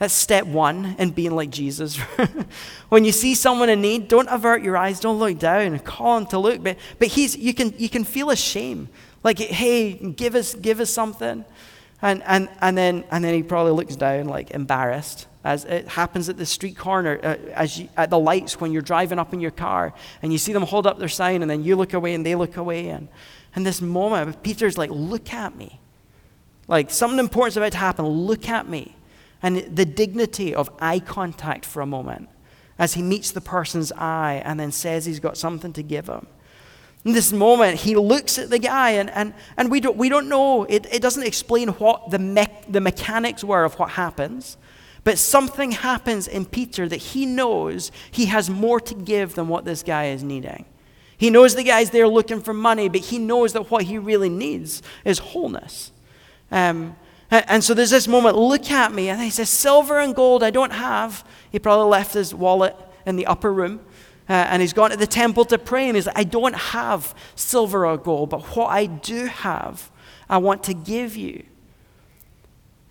That's 0.00 0.14
step 0.14 0.46
one 0.46 0.96
in 0.98 1.10
being 1.10 1.32
like 1.32 1.50
Jesus. 1.50 1.98
when 2.88 3.04
you 3.04 3.12
see 3.12 3.34
someone 3.34 3.68
in 3.68 3.82
need, 3.82 4.08
don't 4.08 4.28
avert 4.28 4.62
your 4.62 4.74
eyes, 4.74 4.98
don't 4.98 5.18
look 5.18 5.38
down, 5.38 5.78
call 5.80 6.16
him 6.16 6.26
to 6.28 6.38
look. 6.38 6.62
But, 6.62 6.78
but 6.98 7.08
he's, 7.08 7.36
you, 7.36 7.52
can, 7.52 7.74
you 7.76 7.90
can 7.90 8.04
feel 8.04 8.30
a 8.30 8.36
shame. 8.36 8.88
Like, 9.22 9.38
hey, 9.38 9.92
give 9.92 10.34
us, 10.36 10.54
give 10.54 10.80
us 10.80 10.88
something. 10.88 11.44
And, 12.00 12.22
and, 12.22 12.48
and, 12.62 12.78
then, 12.78 13.04
and 13.10 13.22
then 13.22 13.34
he 13.34 13.42
probably 13.42 13.72
looks 13.72 13.94
down, 13.94 14.24
like 14.24 14.52
embarrassed, 14.52 15.26
as 15.44 15.66
it 15.66 15.86
happens 15.86 16.30
at 16.30 16.38
the 16.38 16.46
street 16.46 16.78
corner, 16.78 17.20
uh, 17.22 17.36
as 17.52 17.78
you, 17.78 17.90
at 17.94 18.08
the 18.08 18.18
lights 18.18 18.58
when 18.58 18.72
you're 18.72 18.80
driving 18.80 19.18
up 19.18 19.34
in 19.34 19.40
your 19.40 19.50
car, 19.50 19.92
and 20.22 20.32
you 20.32 20.38
see 20.38 20.54
them 20.54 20.62
hold 20.62 20.86
up 20.86 20.98
their 20.98 21.08
sign, 21.08 21.42
and 21.42 21.50
then 21.50 21.62
you 21.62 21.76
look 21.76 21.92
away 21.92 22.14
and 22.14 22.24
they 22.24 22.36
look 22.36 22.56
away. 22.56 22.88
And, 22.88 23.08
and 23.54 23.66
this 23.66 23.82
moment, 23.82 24.42
Peter's 24.42 24.78
like, 24.78 24.88
look 24.90 25.34
at 25.34 25.54
me. 25.54 25.78
Like, 26.68 26.90
something 26.90 27.18
important's 27.18 27.58
about 27.58 27.72
to 27.72 27.78
happen, 27.78 28.06
look 28.06 28.48
at 28.48 28.66
me 28.66 28.96
and 29.42 29.76
the 29.76 29.84
dignity 29.84 30.54
of 30.54 30.70
eye 30.80 31.00
contact 31.00 31.64
for 31.64 31.80
a 31.80 31.86
moment 31.86 32.28
as 32.78 32.94
he 32.94 33.02
meets 33.02 33.30
the 33.30 33.40
person's 33.40 33.92
eye 33.92 34.42
and 34.44 34.58
then 34.58 34.72
says 34.72 35.04
he's 35.04 35.20
got 35.20 35.36
something 35.36 35.72
to 35.74 35.82
give 35.82 36.08
him. 36.08 36.26
In 37.04 37.12
this 37.12 37.32
moment, 37.32 37.80
he 37.80 37.96
looks 37.96 38.38
at 38.38 38.50
the 38.50 38.58
guy, 38.58 38.90
and, 38.90 39.08
and, 39.10 39.32
and 39.56 39.70
we, 39.70 39.80
don't, 39.80 39.96
we 39.96 40.10
don't 40.10 40.28
know, 40.28 40.64
it, 40.64 40.86
it 40.92 41.00
doesn't 41.00 41.22
explain 41.22 41.68
what 41.68 42.10
the, 42.10 42.18
me- 42.18 42.46
the 42.68 42.80
mechanics 42.80 43.42
were 43.42 43.64
of 43.64 43.78
what 43.78 43.90
happens, 43.90 44.58
but 45.02 45.16
something 45.16 45.70
happens 45.70 46.28
in 46.28 46.44
Peter 46.44 46.88
that 46.88 46.96
he 46.96 47.24
knows 47.24 47.90
he 48.10 48.26
has 48.26 48.50
more 48.50 48.80
to 48.80 48.94
give 48.94 49.34
than 49.34 49.48
what 49.48 49.64
this 49.64 49.82
guy 49.82 50.08
is 50.08 50.22
needing. 50.22 50.66
He 51.16 51.30
knows 51.30 51.54
the 51.54 51.64
guy's 51.64 51.90
there 51.90 52.08
looking 52.08 52.40
for 52.40 52.52
money, 52.52 52.88
but 52.88 53.00
he 53.00 53.18
knows 53.18 53.54
that 53.54 53.70
what 53.70 53.84
he 53.84 53.96
really 53.96 54.28
needs 54.28 54.82
is 55.04 55.18
wholeness. 55.18 55.92
Um, 56.50 56.96
and 57.30 57.62
so 57.62 57.74
there's 57.74 57.90
this 57.90 58.08
moment, 58.08 58.36
look 58.36 58.70
at 58.70 58.92
me. 58.92 59.08
And 59.08 59.20
he 59.20 59.30
says, 59.30 59.48
Silver 59.48 60.00
and 60.00 60.14
gold 60.14 60.42
I 60.42 60.50
don't 60.50 60.72
have. 60.72 61.24
He 61.50 61.58
probably 61.58 61.88
left 61.88 62.14
his 62.14 62.34
wallet 62.34 62.76
in 63.06 63.16
the 63.16 63.26
upper 63.26 63.52
room. 63.52 63.80
Uh, 64.28 64.32
and 64.48 64.62
he's 64.62 64.72
gone 64.72 64.90
to 64.90 64.96
the 64.96 65.06
temple 65.06 65.44
to 65.46 65.58
pray. 65.58 65.88
And 65.88 65.96
he's 65.96 66.06
like, 66.06 66.18
I 66.18 66.24
don't 66.24 66.54
have 66.54 67.14
silver 67.34 67.86
or 67.86 67.96
gold, 67.96 68.30
but 68.30 68.42
what 68.56 68.68
I 68.68 68.86
do 68.86 69.26
have, 69.26 69.90
I 70.28 70.38
want 70.38 70.62
to 70.64 70.74
give 70.74 71.16
you. 71.16 71.44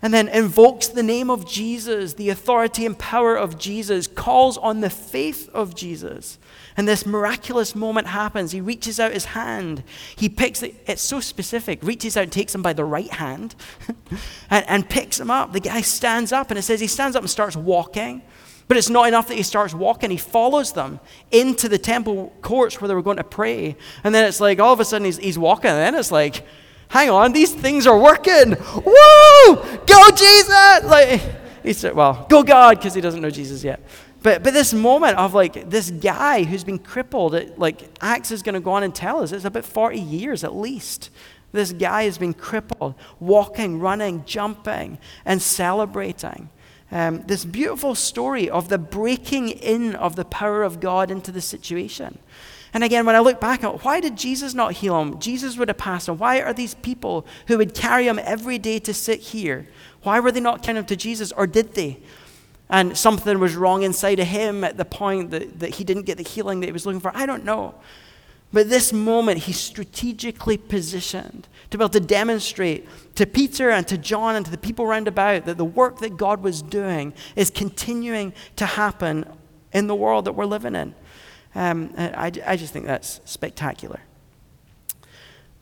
And 0.02 0.14
then 0.14 0.28
invokes 0.28 0.88
the 0.88 1.02
name 1.02 1.30
of 1.30 1.46
Jesus, 1.46 2.14
the 2.14 2.30
authority 2.30 2.86
and 2.86 2.98
power 2.98 3.36
of 3.36 3.58
Jesus, 3.58 4.06
calls 4.06 4.56
on 4.56 4.80
the 4.80 4.90
faith 4.90 5.48
of 5.50 5.74
Jesus. 5.74 6.38
And 6.80 6.88
this 6.88 7.04
miraculous 7.04 7.74
moment 7.74 8.06
happens. 8.06 8.52
He 8.52 8.62
reaches 8.62 8.98
out 8.98 9.12
his 9.12 9.26
hand. 9.26 9.82
He 10.16 10.30
picks 10.30 10.62
it, 10.62 10.82
it's 10.86 11.02
so 11.02 11.20
specific, 11.20 11.82
reaches 11.82 12.16
out 12.16 12.22
and 12.22 12.32
takes 12.32 12.54
him 12.54 12.62
by 12.62 12.72
the 12.72 12.86
right 12.86 13.10
hand 13.10 13.54
and, 14.50 14.64
and 14.66 14.88
picks 14.88 15.20
him 15.20 15.30
up. 15.30 15.52
The 15.52 15.60
guy 15.60 15.82
stands 15.82 16.32
up, 16.32 16.50
and 16.50 16.58
it 16.58 16.62
says 16.62 16.80
he 16.80 16.86
stands 16.86 17.16
up 17.16 17.22
and 17.22 17.28
starts 17.28 17.54
walking. 17.54 18.22
But 18.66 18.78
it's 18.78 18.88
not 18.88 19.08
enough 19.08 19.28
that 19.28 19.36
he 19.36 19.42
starts 19.42 19.74
walking. 19.74 20.10
He 20.10 20.16
follows 20.16 20.72
them 20.72 21.00
into 21.30 21.68
the 21.68 21.76
temple 21.76 22.32
courts 22.40 22.80
where 22.80 22.88
they 22.88 22.94
were 22.94 23.02
going 23.02 23.18
to 23.18 23.24
pray. 23.24 23.76
And 24.02 24.14
then 24.14 24.24
it's 24.24 24.40
like 24.40 24.58
all 24.58 24.72
of 24.72 24.80
a 24.80 24.84
sudden 24.86 25.04
he's, 25.04 25.18
he's 25.18 25.38
walking, 25.38 25.68
and 25.70 25.80
then 25.80 25.94
it's 25.94 26.10
like, 26.10 26.46
hang 26.88 27.10
on, 27.10 27.34
these 27.34 27.52
things 27.52 27.86
are 27.86 27.98
working. 27.98 28.56
Woo! 28.56 29.54
Go, 29.84 30.10
Jesus! 30.16 30.84
Like, 30.84 31.20
he 31.62 31.74
said, 31.74 31.94
well, 31.94 32.26
go 32.30 32.42
God, 32.42 32.78
because 32.78 32.94
he 32.94 33.02
doesn't 33.02 33.20
know 33.20 33.28
Jesus 33.28 33.62
yet. 33.62 33.82
But, 34.22 34.42
but 34.42 34.52
this 34.52 34.74
moment 34.74 35.16
of 35.16 35.34
like 35.34 35.70
this 35.70 35.90
guy 35.90 36.44
who's 36.44 36.64
been 36.64 36.78
crippled, 36.78 37.34
it, 37.34 37.58
like 37.58 37.88
Acts 38.00 38.30
is 38.30 38.42
going 38.42 38.54
to 38.54 38.60
go 38.60 38.72
on 38.72 38.82
and 38.82 38.94
tell 38.94 39.22
us 39.22 39.32
it's 39.32 39.44
about 39.44 39.64
40 39.64 39.98
years 39.98 40.44
at 40.44 40.54
least. 40.54 41.10
This 41.52 41.72
guy 41.72 42.04
has 42.04 42.18
been 42.18 42.34
crippled, 42.34 42.94
walking, 43.18 43.80
running, 43.80 44.24
jumping, 44.24 44.98
and 45.24 45.42
celebrating. 45.42 46.48
Um, 46.92 47.22
this 47.26 47.44
beautiful 47.44 47.94
story 47.94 48.50
of 48.50 48.68
the 48.68 48.78
breaking 48.78 49.48
in 49.48 49.94
of 49.96 50.16
the 50.16 50.24
power 50.24 50.62
of 50.62 50.80
God 50.80 51.10
into 51.10 51.32
the 51.32 51.40
situation. 51.40 52.18
And 52.72 52.84
again, 52.84 53.04
when 53.04 53.16
I 53.16 53.20
look 53.20 53.40
back 53.40 53.64
at 53.64 53.84
why 53.84 54.00
did 54.00 54.16
Jesus 54.16 54.54
not 54.54 54.74
heal 54.74 55.00
him? 55.00 55.18
Jesus 55.18 55.56
would 55.56 55.68
have 55.68 55.78
passed 55.78 56.08
him. 56.08 56.18
Why 56.18 56.40
are 56.40 56.52
these 56.52 56.74
people 56.74 57.26
who 57.46 57.58
would 57.58 57.74
carry 57.74 58.06
him 58.06 58.20
every 58.22 58.58
day 58.58 58.78
to 58.80 58.94
sit 58.94 59.20
here? 59.20 59.66
Why 60.02 60.20
were 60.20 60.30
they 60.30 60.40
not 60.40 60.62
carrying 60.62 60.78
him 60.78 60.86
to 60.86 60.96
Jesus? 60.96 61.32
Or 61.32 61.46
did 61.46 61.74
they? 61.74 62.00
And 62.70 62.96
something 62.96 63.38
was 63.40 63.56
wrong 63.56 63.82
inside 63.82 64.20
of 64.20 64.28
him 64.28 64.62
at 64.64 64.76
the 64.76 64.84
point 64.84 65.30
that, 65.32 65.58
that 65.58 65.74
he 65.74 65.84
didn't 65.84 66.04
get 66.04 66.16
the 66.16 66.24
healing 66.24 66.60
that 66.60 66.66
he 66.66 66.72
was 66.72 66.86
looking 66.86 67.00
for. 67.00 67.10
I 67.14 67.26
don't 67.26 67.44
know. 67.44 67.74
But 68.52 68.68
this 68.68 68.92
moment, 68.92 69.38
he's 69.38 69.60
strategically 69.60 70.56
positioned 70.56 71.46
to 71.70 71.78
be 71.78 71.84
able 71.84 71.90
to 71.90 72.00
demonstrate 72.00 72.88
to 73.16 73.26
Peter 73.26 73.70
and 73.70 73.86
to 73.88 73.98
John 73.98 74.34
and 74.34 74.44
to 74.44 74.50
the 74.50 74.58
people 74.58 74.86
round 74.86 75.06
about 75.06 75.44
that 75.44 75.56
the 75.56 75.64
work 75.64 75.98
that 75.98 76.16
God 76.16 76.42
was 76.42 76.62
doing 76.62 77.12
is 77.36 77.50
continuing 77.50 78.32
to 78.56 78.66
happen 78.66 79.24
in 79.72 79.86
the 79.86 79.94
world 79.94 80.24
that 80.24 80.32
we're 80.32 80.46
living 80.46 80.74
in. 80.74 80.94
Um, 81.54 81.92
I, 81.96 82.32
I 82.46 82.56
just 82.56 82.72
think 82.72 82.86
that's 82.86 83.20
spectacular. 83.24 84.00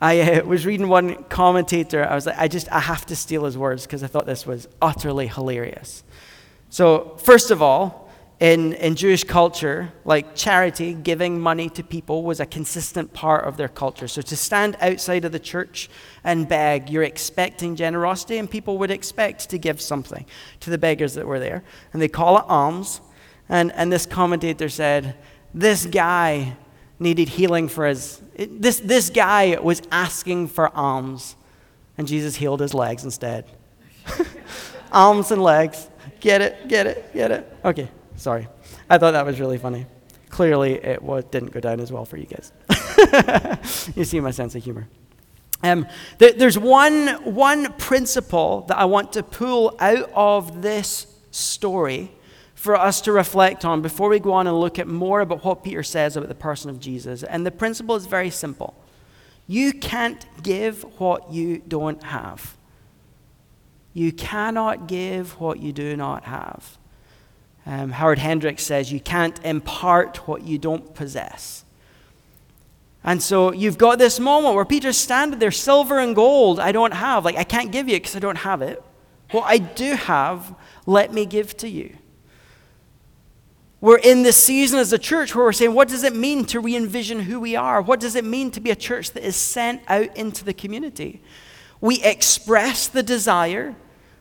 I 0.01 0.21
uh, 0.21 0.45
was 0.45 0.65
reading 0.65 0.87
one 0.87 1.23
commentator. 1.25 2.07
I 2.07 2.15
was 2.15 2.25
like, 2.25 2.37
I 2.37 2.47
just, 2.47 2.71
I 2.71 2.79
have 2.79 3.05
to 3.07 3.15
steal 3.15 3.43
his 3.43 3.57
words 3.57 3.85
because 3.85 4.01
I 4.01 4.07
thought 4.07 4.25
this 4.25 4.45
was 4.45 4.67
utterly 4.81 5.27
hilarious. 5.27 6.03
So, 6.69 7.17
first 7.17 7.49
of 7.49 7.61
all, 7.61 8.09
in, 8.39 8.73
in 8.73 8.95
Jewish 8.95 9.23
culture, 9.25 9.91
like 10.05 10.35
charity, 10.35 10.93
giving 10.93 11.39
money 11.39 11.67
to 11.71 11.83
people 11.83 12.23
was 12.23 12.39
a 12.39 12.45
consistent 12.45 13.11
part 13.11 13.43
of 13.45 13.57
their 13.57 13.67
culture. 13.67 14.07
So, 14.07 14.21
to 14.21 14.35
stand 14.35 14.77
outside 14.79 15.25
of 15.25 15.31
the 15.31 15.39
church 15.39 15.89
and 16.23 16.47
beg, 16.47 16.89
you're 16.89 17.03
expecting 17.03 17.75
generosity, 17.75 18.37
and 18.37 18.49
people 18.49 18.77
would 18.77 18.91
expect 18.91 19.49
to 19.49 19.57
give 19.57 19.81
something 19.81 20.25
to 20.61 20.69
the 20.69 20.77
beggars 20.77 21.15
that 21.15 21.25
were 21.25 21.39
there. 21.39 21.63
And 21.91 22.01
they 22.01 22.07
call 22.07 22.37
it 22.37 22.45
alms. 22.47 23.01
And, 23.49 23.71
and 23.73 23.91
this 23.91 24.05
commentator 24.05 24.69
said, 24.69 25.15
This 25.53 25.87
guy 25.87 26.55
needed 26.99 27.29
healing 27.29 27.67
for 27.67 27.87
his. 27.87 28.21
This, 28.37 28.79
this 28.79 29.09
guy 29.09 29.57
was 29.59 29.81
asking 29.91 30.49
for 30.49 30.73
alms, 30.77 31.35
and 31.97 32.07
Jesus 32.07 32.35
healed 32.35 32.59
his 32.59 32.75
legs 32.75 33.03
instead. 33.03 33.45
alms 34.91 35.31
and 35.31 35.41
legs. 35.41 35.89
Get 36.19 36.41
it? 36.41 36.67
Get 36.67 36.87
it? 36.87 37.13
Get 37.13 37.31
it? 37.31 37.57
Okay, 37.63 37.89
sorry. 38.15 38.47
I 38.89 38.97
thought 38.97 39.11
that 39.11 39.25
was 39.25 39.39
really 39.39 39.57
funny. 39.57 39.85
Clearly, 40.29 40.73
it 40.73 41.01
was, 41.01 41.23
didn't 41.25 41.51
go 41.51 41.59
down 41.59 41.79
as 41.79 41.91
well 41.91 42.05
for 42.05 42.17
you 42.17 42.25
guys. 42.25 42.51
you 43.95 44.05
see 44.05 44.19
my 44.19 44.31
sense 44.31 44.55
of 44.55 44.63
humor. 44.63 44.87
Um, 45.61 45.87
th- 46.19 46.35
there's 46.37 46.57
one, 46.57 47.07
one 47.23 47.73
principle 47.73 48.61
that 48.67 48.77
I 48.77 48.85
want 48.85 49.13
to 49.13 49.23
pull 49.23 49.75
out 49.79 50.09
of 50.13 50.61
this 50.61 51.07
story 51.31 52.11
for 52.53 52.75
us 52.75 53.01
to 53.01 53.11
reflect 53.11 53.65
on 53.65 53.81
before 53.81 54.09
we 54.09 54.19
go 54.19 54.33
on 54.33 54.47
and 54.47 54.59
look 54.59 54.79
at 54.79 54.87
more 54.87 55.21
about 55.21 55.43
what 55.43 55.63
Peter 55.63 55.83
says 55.83 56.15
about 56.15 56.29
the 56.29 56.35
person 56.35 56.69
of 56.69 56.79
Jesus. 56.79 57.23
And 57.23 57.45
the 57.45 57.51
principle 57.51 57.95
is 57.95 58.05
very 58.05 58.29
simple 58.29 58.75
you 59.47 59.73
can't 59.73 60.27
give 60.43 60.83
what 60.99 61.33
you 61.33 61.57
don't 61.67 62.03
have. 62.03 62.55
You 63.93 64.11
cannot 64.11 64.87
give 64.87 65.39
what 65.39 65.59
you 65.59 65.73
do 65.73 65.97
not 65.97 66.25
have. 66.25 66.77
Um, 67.65 67.91
Howard 67.91 68.19
Hendricks 68.19 68.63
says 68.63 68.91
you 68.91 68.99
can't 68.99 69.39
impart 69.43 70.27
what 70.27 70.43
you 70.43 70.57
don't 70.57 70.93
possess. 70.95 71.65
And 73.03 73.21
so 73.21 73.53
you've 73.53 73.77
got 73.77 73.97
this 73.97 74.19
moment 74.19 74.55
where 74.55 74.65
Peter's 74.65 74.97
standing 74.97 75.39
there, 75.39 75.51
silver 75.51 75.99
and 75.99 76.15
gold, 76.15 76.59
I 76.59 76.71
don't 76.71 76.93
have. 76.93 77.25
Like, 77.25 77.37
I 77.37 77.43
can't 77.43 77.71
give 77.71 77.87
you 77.87 77.95
because 77.95 78.15
I 78.15 78.19
don't 78.19 78.37
have 78.37 78.61
it. 78.61 78.83
What 79.31 79.43
I 79.45 79.57
do 79.57 79.93
have, 79.93 80.55
let 80.85 81.13
me 81.13 81.25
give 81.25 81.55
to 81.57 81.69
you. 81.69 81.95
We're 83.81 83.99
in 83.99 84.23
this 84.23 84.35
season 84.35 84.79
as 84.79 84.91
a 84.91 84.97
church 84.97 85.33
where 85.33 85.45
we're 85.45 85.53
saying, 85.53 85.73
what 85.73 85.87
does 85.87 86.03
it 86.03 86.13
mean 86.13 86.43
to 86.45 86.59
re 86.59 86.75
envision 86.75 87.21
who 87.21 87.39
we 87.39 87.55
are? 87.55 87.81
What 87.81 88.01
does 88.01 88.15
it 88.15 88.25
mean 88.25 88.51
to 88.51 88.59
be 88.59 88.71
a 88.71 88.75
church 88.75 89.11
that 89.11 89.23
is 89.23 89.37
sent 89.37 89.81
out 89.87 90.15
into 90.17 90.43
the 90.43 90.53
community? 90.53 91.21
We 91.81 92.01
express 92.03 92.87
the 92.87 93.03
desire. 93.03 93.75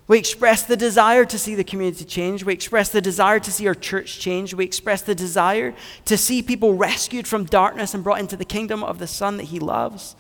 We 0.07 0.19
express 0.19 0.63
the 0.63 0.77
desire 0.77 1.25
to 1.27 1.39
see 1.39 1.55
the 1.55 1.65
community 1.65 2.05
change. 2.05 2.45
We 2.45 2.53
express 2.53 2.89
the 2.89 3.01
desire 3.01 3.41
to 3.41 3.53
see 3.53 3.67
our 3.67 3.75
church 3.75 4.21
change. 4.21 4.55
We 4.55 4.65
express 4.65 5.03
the 5.03 5.15
desire 5.15 5.75
to 6.07 6.17
see 6.17 6.43
people 6.43 6.75
rescued 6.75 7.27
from 7.27 7.45
darkness 7.45 7.95
and 7.95 8.03
brought 8.05 8.21
into 8.21 8.37
the 8.37 8.45
kingdom 8.45 8.83
of 8.83 8.99
the 8.99 9.07
Son 9.07 9.37
that 9.37 9.45
He 9.45 9.59
loves. 9.59 10.17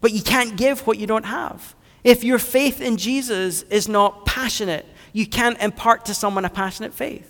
But 0.00 0.12
you 0.12 0.22
can't 0.22 0.56
give 0.56 0.86
what 0.86 0.98
you 0.98 1.06
don't 1.06 1.26
have. 1.26 1.74
If 2.04 2.24
your 2.24 2.38
faith 2.38 2.80
in 2.80 2.96
Jesus 2.96 3.62
is 3.62 3.88
not 3.88 4.24
passionate, 4.24 4.86
you 5.12 5.26
can't 5.26 5.60
impart 5.60 6.04
to 6.06 6.14
someone 6.14 6.44
a 6.44 6.50
passionate 6.50 6.94
faith. 6.94 7.29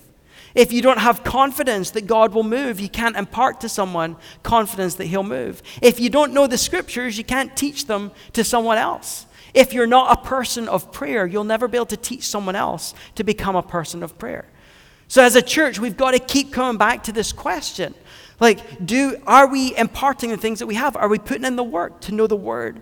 If 0.55 0.73
you 0.73 0.83
don't 0.83 0.99
have 0.99 1.23
confidence 1.23 1.91
that 1.93 2.07
God 2.07 2.35
will 2.35 2.43
move, 2.43 2.81
you 2.81 2.89
can't 2.89 3.17
impart 3.17 3.61
to 3.61 3.69
someone 3.69 4.17
confidence 4.43 4.97
that 4.97 5.07
He'll 5.07 5.23
move. 5.23 5.63
If 5.81 6.01
you 6.01 6.11
don't 6.11 6.33
know 6.33 6.47
the 6.47 6.59
scriptures, 6.59 7.17
you 7.17 7.25
can't 7.25 7.57
teach 7.57 7.87
them 7.87 8.11
to 8.33 8.43
someone 8.43 8.79
else. 8.79 9.27
If 9.55 9.73
you're 9.73 9.87
not 9.87 10.19
a 10.19 10.29
person 10.29 10.69
of 10.69 10.93
prayer, 10.93 11.27
you'll 11.27 11.45
never 11.45 11.69
be 11.69 11.77
able 11.77 11.87
to 11.87 11.97
teach 11.97 12.27
someone 12.27 12.57
else 12.57 12.95
to 13.17 13.25
become 13.25 13.57
a 13.57 13.63
person 13.63 14.03
of 14.03 14.19
prayer. 14.19 14.47
So, 15.09 15.23
as 15.23 15.35
a 15.35 15.43
church, 15.43 15.79
we've 15.79 15.97
got 15.97 16.13
to 16.13 16.21
keep 16.21 16.53
coming 16.53 16.79
back 16.79 17.03
to 17.05 17.13
this 17.13 17.33
question. 17.33 17.95
Like, 18.39 18.85
do, 18.85 19.21
are 19.27 19.49
we 19.49 19.77
imparting 19.77 20.31
the 20.31 20.37
things 20.37 20.61
that 20.61 20.67
we 20.67 20.77
have? 20.77 20.97
Are 20.97 21.09
we 21.09 21.19
putting 21.19 21.45
in 21.45 21.57
the 21.57 21.65
work 21.65 22.01
to 22.03 22.13
know 22.13 22.27
the 22.27 22.37
word? 22.37 22.81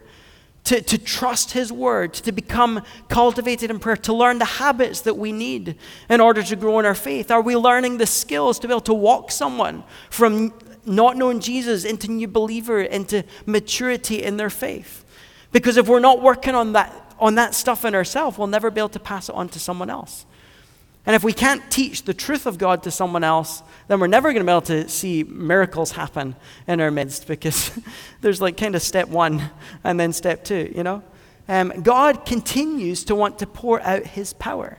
To, 0.65 0.83
to 0.83 0.99
trust 0.99 1.53
His 1.53 1.73
word, 1.73 2.13
to 2.15 2.31
become 2.31 2.83
cultivated 3.09 3.71
in 3.71 3.79
prayer, 3.79 3.97
to 3.97 4.13
learn 4.13 4.39
the 4.39 4.45
habits 4.45 5.01
that 5.03 5.17
we 5.17 5.33
need 5.33 5.77
in 6.11 6.21
order 6.21 6.43
to 6.43 6.57
grow 6.57 6.79
in 6.79 6.85
our 6.85 6.95
faith? 6.95 7.31
Are 7.31 7.41
we 7.41 7.57
learning 7.57 7.97
the 7.97 8.07
skills 8.07 8.59
to 8.59 8.69
be 8.69 8.75
able 8.75 8.83
to 8.83 8.93
walk 8.93 9.31
someone 9.31 9.83
from 10.11 10.53
not 10.85 11.17
knowing 11.17 11.41
Jesus 11.41 11.87
into 11.87 12.09
new 12.09 12.29
believer, 12.29 12.83
into 12.83 13.25
maturity 13.47 14.23
in 14.23 14.37
their 14.37 14.51
faith? 14.51 15.07
Because 15.53 15.79
if 15.79 15.89
we're 15.89 16.01
not 16.01 16.21
working 16.21 16.55
on 16.55 16.73
that, 16.73 17.15
on 17.19 17.37
that 17.37 17.55
stuff 17.55 17.87
in 17.87 17.95
ourselves, 17.95 18.37
we'll 18.37 18.47
never 18.47 18.71
be 18.71 18.81
able 18.81 18.91
to 18.91 19.01
pass 19.01 19.31
it 19.31 19.35
on 19.35 19.49
to 19.49 19.59
someone 19.59 19.89
else. 19.89 20.27
And 21.09 21.15
if 21.15 21.25
we 21.25 21.33
can't 21.33 21.71
teach 21.71 22.03
the 22.03 22.13
truth 22.13 22.45
of 22.45 22.59
God 22.59 22.83
to 22.83 22.91
someone 22.91 23.25
else, 23.25 23.63
then 23.87 23.99
we're 23.99 24.09
never 24.09 24.31
going 24.31 24.45
to 24.45 24.45
be 24.45 24.53
able 24.53 24.61
to 24.61 24.91
see 24.91 25.25
miracles 25.25 25.93
happen 25.93 26.37
in 26.67 26.83
our 26.83 26.91
midst 26.91 27.27
because 27.27 27.71
there's 28.21 28.43
like 28.43 28.59
kind 28.59 28.75
of 28.75 28.83
step 28.83 29.09
one 29.09 29.51
and 29.85 29.99
then 29.99 30.13
step 30.13 30.45
two, 30.45 30.71
you 30.77 30.83
know? 30.83 31.03
Um, 31.49 31.73
God 31.83 32.27
continues 32.27 33.05
to 33.05 33.15
want 33.15 33.39
to 33.39 33.47
pour 33.47 33.81
out 33.81 34.05
his 34.05 34.35
power. 34.35 34.77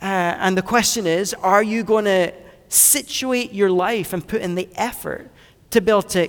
Uh, 0.00 0.04
and 0.04 0.56
the 0.56 0.62
question 0.62 1.04
is 1.04 1.34
are 1.34 1.64
you 1.64 1.82
going 1.82 2.04
to 2.04 2.32
situate 2.68 3.52
your 3.52 3.72
life 3.72 4.12
and 4.12 4.24
put 4.24 4.42
in 4.42 4.54
the 4.54 4.68
effort 4.76 5.28
to 5.70 5.80
be 5.80 5.90
able 5.90 6.02
to 6.02 6.28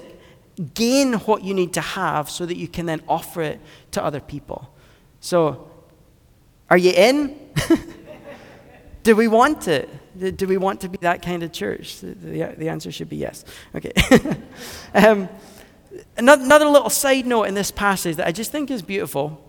gain 0.73 1.13
what 1.13 1.43
you 1.43 1.54
need 1.54 1.73
to 1.73 1.82
have 1.82 2.28
so 2.28 2.43
that 2.47 2.58
you 2.58 2.67
can 2.67 2.88
then 2.88 3.04
offer 3.08 3.43
it 3.43 3.60
to 3.91 4.04
other 4.04 4.19
people? 4.19 4.73
So, 5.19 5.69
are 6.71 6.78
you 6.78 6.91
in? 6.91 7.39
Do 9.08 9.15
we 9.15 9.30
want 9.30 9.70
it? 9.70 10.36
Do 10.36 10.48
we 10.48 10.58
want 10.58 10.82
to 10.82 10.89
be 10.89 10.98
that 10.98 11.22
kind 11.22 11.41
of 11.41 11.54
church? 11.54 12.02
The, 12.02 12.08
the, 12.08 12.56
the 12.58 12.67
answer 12.67 12.91
should 12.91 13.08
be 13.08 13.15
yes. 13.15 13.46
Okay. 13.74 13.93
um, 14.93 15.30
another, 16.17 16.43
another 16.43 16.65
little 16.65 16.89
side 16.89 17.26
note 17.26 17.43
in 17.43 17.54
this 17.54 17.72
passage 17.72 18.17
that 18.17 18.28
I 18.28 18.34
just 18.34 18.52
think 18.52 18.70
is 18.70 18.82
beautiful. 18.82 19.41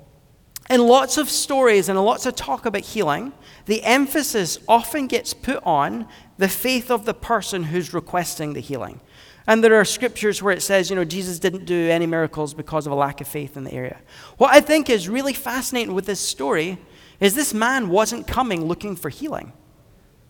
In 0.70 0.86
lots 0.86 1.18
of 1.18 1.28
stories 1.28 1.88
and 1.88 2.00
lots 2.00 2.24
of 2.24 2.36
talk 2.36 2.66
about 2.66 2.82
healing, 2.82 3.32
the 3.66 3.82
emphasis 3.82 4.60
often 4.68 5.08
gets 5.08 5.34
put 5.34 5.60
on 5.64 6.06
the 6.36 6.48
faith 6.48 6.88
of 6.88 7.04
the 7.04 7.14
person 7.14 7.64
who's 7.64 7.92
requesting 7.92 8.52
the 8.52 8.60
healing. 8.60 9.00
And 9.48 9.64
there 9.64 9.74
are 9.74 9.84
scriptures 9.84 10.40
where 10.40 10.54
it 10.54 10.62
says, 10.62 10.88
you 10.88 10.94
know, 10.94 11.04
Jesus 11.04 11.40
didn't 11.40 11.64
do 11.64 11.90
any 11.90 12.06
miracles 12.06 12.54
because 12.54 12.86
of 12.86 12.92
a 12.92 12.94
lack 12.94 13.20
of 13.20 13.26
faith 13.26 13.56
in 13.56 13.64
the 13.64 13.72
area. 13.72 13.98
What 14.36 14.54
I 14.54 14.60
think 14.60 14.88
is 14.88 15.08
really 15.08 15.32
fascinating 15.32 15.94
with 15.94 16.06
this 16.06 16.20
story 16.20 16.78
is 17.20 17.34
this 17.34 17.52
man 17.52 17.88
wasn't 17.88 18.26
coming 18.26 18.64
looking 18.64 18.96
for 18.96 19.08
healing. 19.08 19.52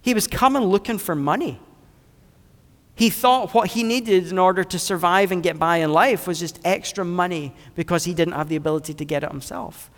He 0.00 0.14
was 0.14 0.26
coming 0.26 0.62
looking 0.62 0.98
for 0.98 1.14
money. 1.14 1.60
He 2.94 3.10
thought 3.10 3.54
what 3.54 3.70
he 3.70 3.82
needed 3.82 4.28
in 4.28 4.38
order 4.38 4.64
to 4.64 4.78
survive 4.78 5.30
and 5.30 5.42
get 5.42 5.58
by 5.58 5.76
in 5.76 5.92
life 5.92 6.26
was 6.26 6.40
just 6.40 6.58
extra 6.64 7.04
money 7.04 7.54
because 7.76 8.04
he 8.04 8.14
didn't 8.14 8.34
have 8.34 8.48
the 8.48 8.56
ability 8.56 8.94
to 8.94 9.04
get 9.04 9.22
it 9.22 9.30
himself. 9.30 9.90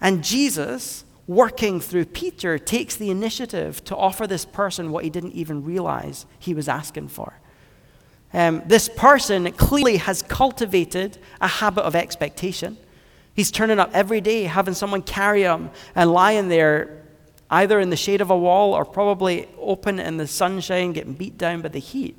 And 0.00 0.24
Jesus, 0.24 1.04
working 1.26 1.80
through 1.80 2.06
Peter, 2.06 2.58
takes 2.58 2.96
the 2.96 3.10
initiative 3.10 3.84
to 3.84 3.96
offer 3.96 4.26
this 4.26 4.46
person 4.46 4.90
what 4.90 5.04
he 5.04 5.10
didn't 5.10 5.32
even 5.32 5.64
realize 5.64 6.24
he 6.38 6.54
was 6.54 6.66
asking 6.66 7.08
for. 7.08 7.34
Um, 8.32 8.62
this 8.64 8.88
person 8.88 9.50
clearly 9.52 9.98
has 9.98 10.22
cultivated 10.22 11.18
a 11.40 11.48
habit 11.48 11.82
of 11.82 11.94
expectation. 11.94 12.78
He's 13.34 13.50
turning 13.50 13.78
up 13.78 13.90
every 13.92 14.20
day, 14.20 14.44
having 14.44 14.74
someone 14.74 15.02
carry 15.02 15.42
him 15.42 15.70
and 15.94 16.12
lying 16.12 16.48
there, 16.48 17.04
either 17.50 17.80
in 17.80 17.90
the 17.90 17.96
shade 17.96 18.20
of 18.20 18.30
a 18.30 18.36
wall 18.36 18.74
or 18.74 18.84
probably 18.84 19.48
open 19.58 19.98
in 19.98 20.16
the 20.16 20.26
sunshine, 20.26 20.92
getting 20.92 21.14
beat 21.14 21.38
down 21.38 21.62
by 21.62 21.68
the 21.68 21.78
heat, 21.78 22.16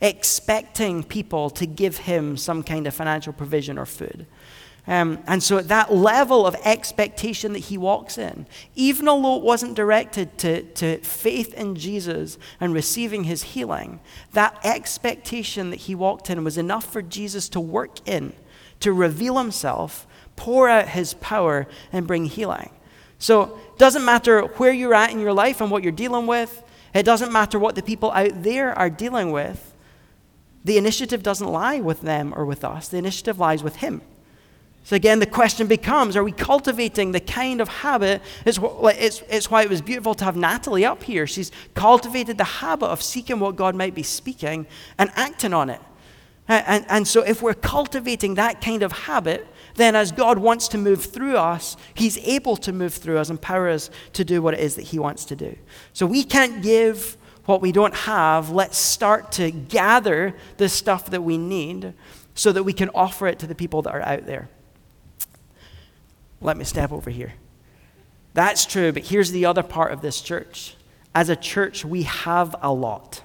expecting 0.00 1.02
people 1.02 1.50
to 1.50 1.66
give 1.66 1.98
him 1.98 2.36
some 2.36 2.62
kind 2.62 2.86
of 2.86 2.94
financial 2.94 3.32
provision 3.32 3.78
or 3.78 3.86
food. 3.86 4.26
Um, 4.84 5.20
and 5.28 5.40
so, 5.40 5.58
at 5.58 5.68
that 5.68 5.94
level 5.94 6.44
of 6.44 6.56
expectation 6.64 7.52
that 7.52 7.60
he 7.60 7.78
walks 7.78 8.18
in, 8.18 8.46
even 8.74 9.08
although 9.08 9.36
it 9.36 9.44
wasn't 9.44 9.76
directed 9.76 10.36
to, 10.38 10.62
to 10.62 10.98
faith 10.98 11.54
in 11.54 11.76
Jesus 11.76 12.36
and 12.58 12.74
receiving 12.74 13.24
his 13.24 13.44
healing, 13.44 14.00
that 14.32 14.58
expectation 14.64 15.70
that 15.70 15.80
he 15.80 15.94
walked 15.94 16.30
in 16.30 16.42
was 16.42 16.58
enough 16.58 16.84
for 16.84 17.00
Jesus 17.00 17.48
to 17.50 17.60
work 17.60 18.06
in, 18.08 18.32
to 18.80 18.92
reveal 18.92 19.38
himself, 19.38 20.04
pour 20.36 20.68
out 20.68 20.88
his 20.88 21.14
power, 21.14 21.66
and 21.92 22.06
bring 22.06 22.24
healing. 22.24 22.70
So, 23.18 23.58
it 23.72 23.78
doesn't 23.78 24.04
matter 24.04 24.42
where 24.42 24.72
you're 24.72 24.94
at 24.94 25.12
in 25.12 25.20
your 25.20 25.32
life 25.32 25.60
and 25.60 25.70
what 25.70 25.82
you're 25.82 25.92
dealing 25.92 26.26
with, 26.26 26.62
it 26.94 27.04
doesn't 27.04 27.32
matter 27.32 27.58
what 27.58 27.74
the 27.74 27.82
people 27.82 28.10
out 28.10 28.42
there 28.42 28.76
are 28.76 28.90
dealing 28.90 29.32
with. 29.32 29.72
The 30.64 30.78
initiative 30.78 31.22
doesn't 31.22 31.46
lie 31.46 31.80
with 31.80 32.02
them 32.02 32.32
or 32.36 32.44
with 32.44 32.64
us, 32.64 32.88
the 32.88 32.98
initiative 32.98 33.38
lies 33.38 33.62
with 33.62 33.76
him. 33.76 34.02
So 34.84 34.96
again, 34.96 35.20
the 35.20 35.26
question 35.26 35.68
becomes 35.68 36.16
are 36.16 36.24
we 36.24 36.32
cultivating 36.32 37.12
the 37.12 37.20
kind 37.20 37.60
of 37.60 37.68
habit? 37.68 38.20
It's, 38.44 38.58
it's, 38.60 39.22
it's 39.28 39.50
why 39.50 39.62
it 39.62 39.70
was 39.70 39.80
beautiful 39.80 40.14
to 40.14 40.24
have 40.24 40.36
Natalie 40.36 40.84
up 40.84 41.04
here. 41.04 41.26
She's 41.26 41.52
cultivated 41.74 42.36
the 42.36 42.44
habit 42.44 42.86
of 42.86 43.00
seeking 43.00 43.38
what 43.38 43.54
God 43.54 43.76
might 43.76 43.94
be 43.94 44.02
speaking 44.02 44.66
and 44.98 45.10
acting 45.14 45.54
on 45.54 45.70
it. 45.70 45.80
And, 46.48 46.64
and, 46.66 46.86
and 46.88 47.08
so, 47.08 47.22
if 47.22 47.40
we're 47.42 47.54
cultivating 47.54 48.34
that 48.34 48.60
kind 48.60 48.82
of 48.82 48.90
habit, 48.90 49.46
then 49.74 49.96
as 49.96 50.12
God 50.12 50.38
wants 50.38 50.68
to 50.68 50.78
move 50.78 51.04
through 51.04 51.36
us, 51.36 51.76
He's 51.94 52.18
able 52.18 52.56
to 52.58 52.72
move 52.72 52.94
through 52.94 53.18
us, 53.18 53.30
empower 53.30 53.68
us 53.68 53.90
to 54.14 54.24
do 54.24 54.42
what 54.42 54.54
it 54.54 54.60
is 54.60 54.76
that 54.76 54.82
He 54.82 54.98
wants 54.98 55.24
to 55.26 55.36
do. 55.36 55.56
So 55.92 56.06
we 56.06 56.24
can't 56.24 56.62
give 56.62 57.16
what 57.46 57.60
we 57.60 57.72
don't 57.72 57.94
have. 57.94 58.50
Let's 58.50 58.78
start 58.78 59.32
to 59.32 59.50
gather 59.50 60.34
the 60.58 60.68
stuff 60.68 61.10
that 61.10 61.22
we 61.22 61.38
need 61.38 61.94
so 62.34 62.52
that 62.52 62.62
we 62.62 62.72
can 62.72 62.90
offer 62.94 63.26
it 63.26 63.38
to 63.40 63.46
the 63.46 63.54
people 63.54 63.82
that 63.82 63.94
are 63.94 64.02
out 64.02 64.26
there. 64.26 64.48
Let 66.40 66.56
me 66.56 66.64
step 66.64 66.92
over 66.92 67.10
here. 67.10 67.34
That's 68.34 68.64
true, 68.64 68.92
but 68.92 69.04
here's 69.04 69.30
the 69.30 69.44
other 69.44 69.62
part 69.62 69.92
of 69.92 70.00
this 70.00 70.20
church. 70.20 70.76
As 71.14 71.28
a 71.28 71.36
church, 71.36 71.84
we 71.84 72.02
have 72.04 72.56
a 72.62 72.72
lot. 72.72 73.22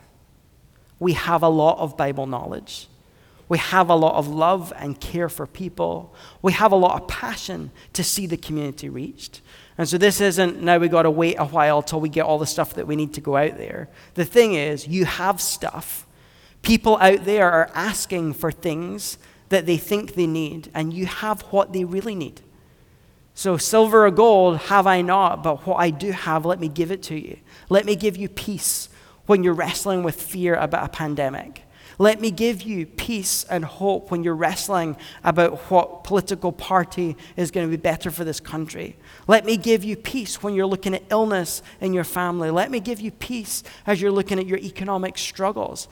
We 0.99 1.13
have 1.13 1.43
a 1.43 1.49
lot 1.49 1.77
of 1.79 1.95
Bible 1.95 2.27
knowledge. 2.27 2.87
We 3.49 3.57
have 3.57 3.89
a 3.89 3.95
lot 3.95 4.15
of 4.15 4.27
love 4.27 4.73
and 4.77 4.99
care 4.99 5.29
for 5.29 5.47
people. 5.47 6.13
We 6.41 6.51
have 6.53 6.71
a 6.71 6.75
lot 6.75 7.01
of 7.01 7.07
passion 7.07 7.71
to 7.93 8.03
see 8.03 8.27
the 8.27 8.37
community 8.37 8.89
reached. 8.89 9.41
And 9.77 9.87
so 9.87 9.97
this 9.97 10.19
isn't 10.19 10.61
now 10.61 10.77
we 10.79 10.89
got 10.89 11.03
to 11.03 11.11
wait 11.11 11.35
a 11.35 11.45
while 11.45 11.81
till 11.81 12.01
we 12.01 12.09
get 12.09 12.25
all 12.25 12.39
the 12.39 12.45
stuff 12.45 12.73
that 12.73 12.87
we 12.87 12.95
need 12.95 13.13
to 13.13 13.21
go 13.21 13.37
out 13.37 13.57
there. 13.57 13.89
The 14.15 14.25
thing 14.25 14.55
is, 14.55 14.87
you 14.87 15.05
have 15.05 15.39
stuff. 15.39 16.05
People 16.61 16.97
out 16.97 17.25
there 17.25 17.49
are 17.49 17.69
asking 17.73 18.33
for 18.33 18.51
things 18.51 19.17
that 19.49 19.65
they 19.65 19.77
think 19.77 20.15
they 20.15 20.27
need, 20.27 20.69
and 20.73 20.93
you 20.93 21.05
have 21.05 21.41
what 21.43 21.71
they 21.71 21.85
really 21.85 22.15
need. 22.15 22.41
So, 23.33 23.55
silver 23.55 24.07
or 24.07 24.11
gold 24.11 24.57
have 24.57 24.87
I 24.87 25.01
not, 25.01 25.43
but 25.43 25.65
what 25.67 25.75
I 25.75 25.91
do 25.91 26.11
have, 26.11 26.43
let 26.43 26.59
me 26.59 26.67
give 26.67 26.91
it 26.91 27.03
to 27.03 27.15
you. 27.15 27.37
Let 27.69 27.85
me 27.85 27.95
give 27.95 28.17
you 28.17 28.27
peace 28.27 28.89
when 29.27 29.43
you're 29.43 29.53
wrestling 29.53 30.01
with 30.01 30.19
fear 30.19 30.55
about 30.55 30.85
a 30.85 30.89
pandemic. 30.89 31.61
Let 31.99 32.21
me 32.21 32.29
give 32.29 32.61
you 32.61 32.85
peace 32.85 33.43
and 33.45 33.65
hope 33.65 34.11
when 34.11 34.23
you're 34.23 34.35
wrestling 34.35 34.97
about 35.23 35.57
what 35.71 36.03
political 36.03 36.51
party 36.51 37.17
is 37.35 37.49
going 37.49 37.65
to 37.65 37.71
be 37.75 37.81
better 37.81 38.11
for 38.11 38.23
this 38.23 38.39
country. 38.39 38.97
Let 39.27 39.45
me 39.45 39.57
give 39.57 39.83
you 39.83 39.95
peace 39.95 40.43
when 40.43 40.53
you're 40.53 40.67
looking 40.67 40.93
at 40.93 41.03
illness 41.09 41.63
in 41.81 41.93
your 41.93 42.03
family. 42.03 42.51
Let 42.51 42.69
me 42.69 42.79
give 42.79 43.01
you 43.01 43.09
peace 43.09 43.63
as 43.87 43.99
you're 43.99 44.11
looking 44.11 44.37
at 44.37 44.45
your 44.45 44.59
economic 44.59 45.17
struggles. 45.17 45.87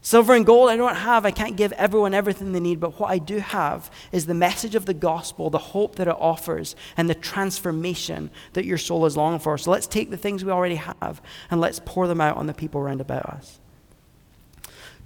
Silver 0.00 0.34
and 0.34 0.46
gold 0.46 0.70
I 0.70 0.76
don't 0.76 0.96
have. 0.96 1.24
I 1.24 1.30
can't 1.30 1.56
give 1.56 1.72
everyone 1.72 2.14
everything 2.14 2.52
they 2.52 2.60
need, 2.60 2.80
but 2.80 2.98
what 2.98 3.10
I 3.10 3.18
do 3.18 3.38
have 3.38 3.90
is 4.10 4.26
the 4.26 4.34
message 4.34 4.74
of 4.74 4.86
the 4.86 4.94
gospel, 4.94 5.50
the 5.50 5.58
hope 5.58 5.96
that 5.96 6.08
it 6.08 6.16
offers, 6.18 6.74
and 6.96 7.10
the 7.10 7.14
transformation 7.14 8.30
that 8.54 8.64
your 8.64 8.78
soul 8.78 9.06
is 9.06 9.16
longing 9.16 9.40
for. 9.40 9.58
So 9.58 9.70
let's 9.70 9.86
take 9.86 10.10
the 10.10 10.16
things 10.16 10.44
we 10.44 10.50
already 10.50 10.76
have 10.76 11.20
and 11.50 11.60
let's 11.60 11.80
pour 11.84 12.08
them 12.08 12.20
out 12.20 12.36
on 12.36 12.46
the 12.46 12.54
people 12.54 12.80
around 12.80 13.00
about 13.00 13.26
us. 13.26 13.60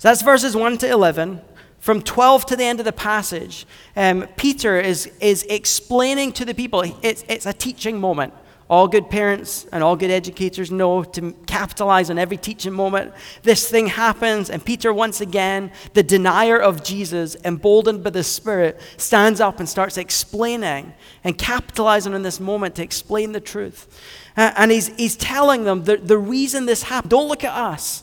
So 0.03 0.09
that's 0.09 0.23
verses 0.23 0.57
1 0.57 0.79
to 0.79 0.91
11. 0.91 1.41
From 1.79 2.03
12 2.03 2.47
to 2.47 2.57
the 2.57 2.65
end 2.65 2.81
of 2.81 2.85
the 2.85 2.93
passage, 2.93 3.67
um, 3.95 4.27
Peter 4.37 4.81
is, 4.81 5.07
is 5.21 5.45
explaining 5.45 6.33
to 6.33 6.45
the 6.45 6.55
people, 6.55 6.83
it's, 7.03 7.25
it's 7.29 7.47
a 7.47 7.53
teaching 7.53 8.01
moment. 8.01 8.35
All 8.69 8.89
good 8.89 9.09
parents 9.09 9.65
and 9.71 9.81
all 9.85 9.95
good 9.95 10.11
educators 10.11 10.73
know 10.73 11.05
to 11.05 11.31
capitalize 11.47 12.11
on 12.11 12.19
every 12.19 12.37
teaching 12.37 12.73
moment. 12.73 13.15
This 13.45 13.71
thing 13.71 13.87
happens, 13.87 14.51
and 14.51 14.65
Peter, 14.65 14.93
once 14.93 15.21
again, 15.21 15.71
the 15.93 16.03
denier 16.03 16.59
of 16.59 16.83
Jesus, 16.83 17.37
emboldened 17.45 18.03
by 18.03 18.11
the 18.11 18.25
Spirit, 18.25 18.81
stands 18.97 19.41
up 19.41 19.61
and 19.61 19.69
starts 19.69 19.99
explaining 19.99 20.95
and 21.23 21.39
capitalizing 21.39 22.13
on 22.13 22.23
this 22.23 22.41
moment 22.41 22.75
to 22.75 22.83
explain 22.83 23.31
the 23.31 23.41
truth. 23.41 23.87
And 24.35 24.73
he's, 24.73 24.89
he's 24.97 25.15
telling 25.15 25.63
them 25.63 25.85
the, 25.85 25.97
the 25.97 26.19
reason 26.19 26.67
this 26.67 26.83
happened. 26.83 27.11
Don't 27.13 27.29
look 27.29 27.45
at 27.45 27.57
us. 27.57 28.03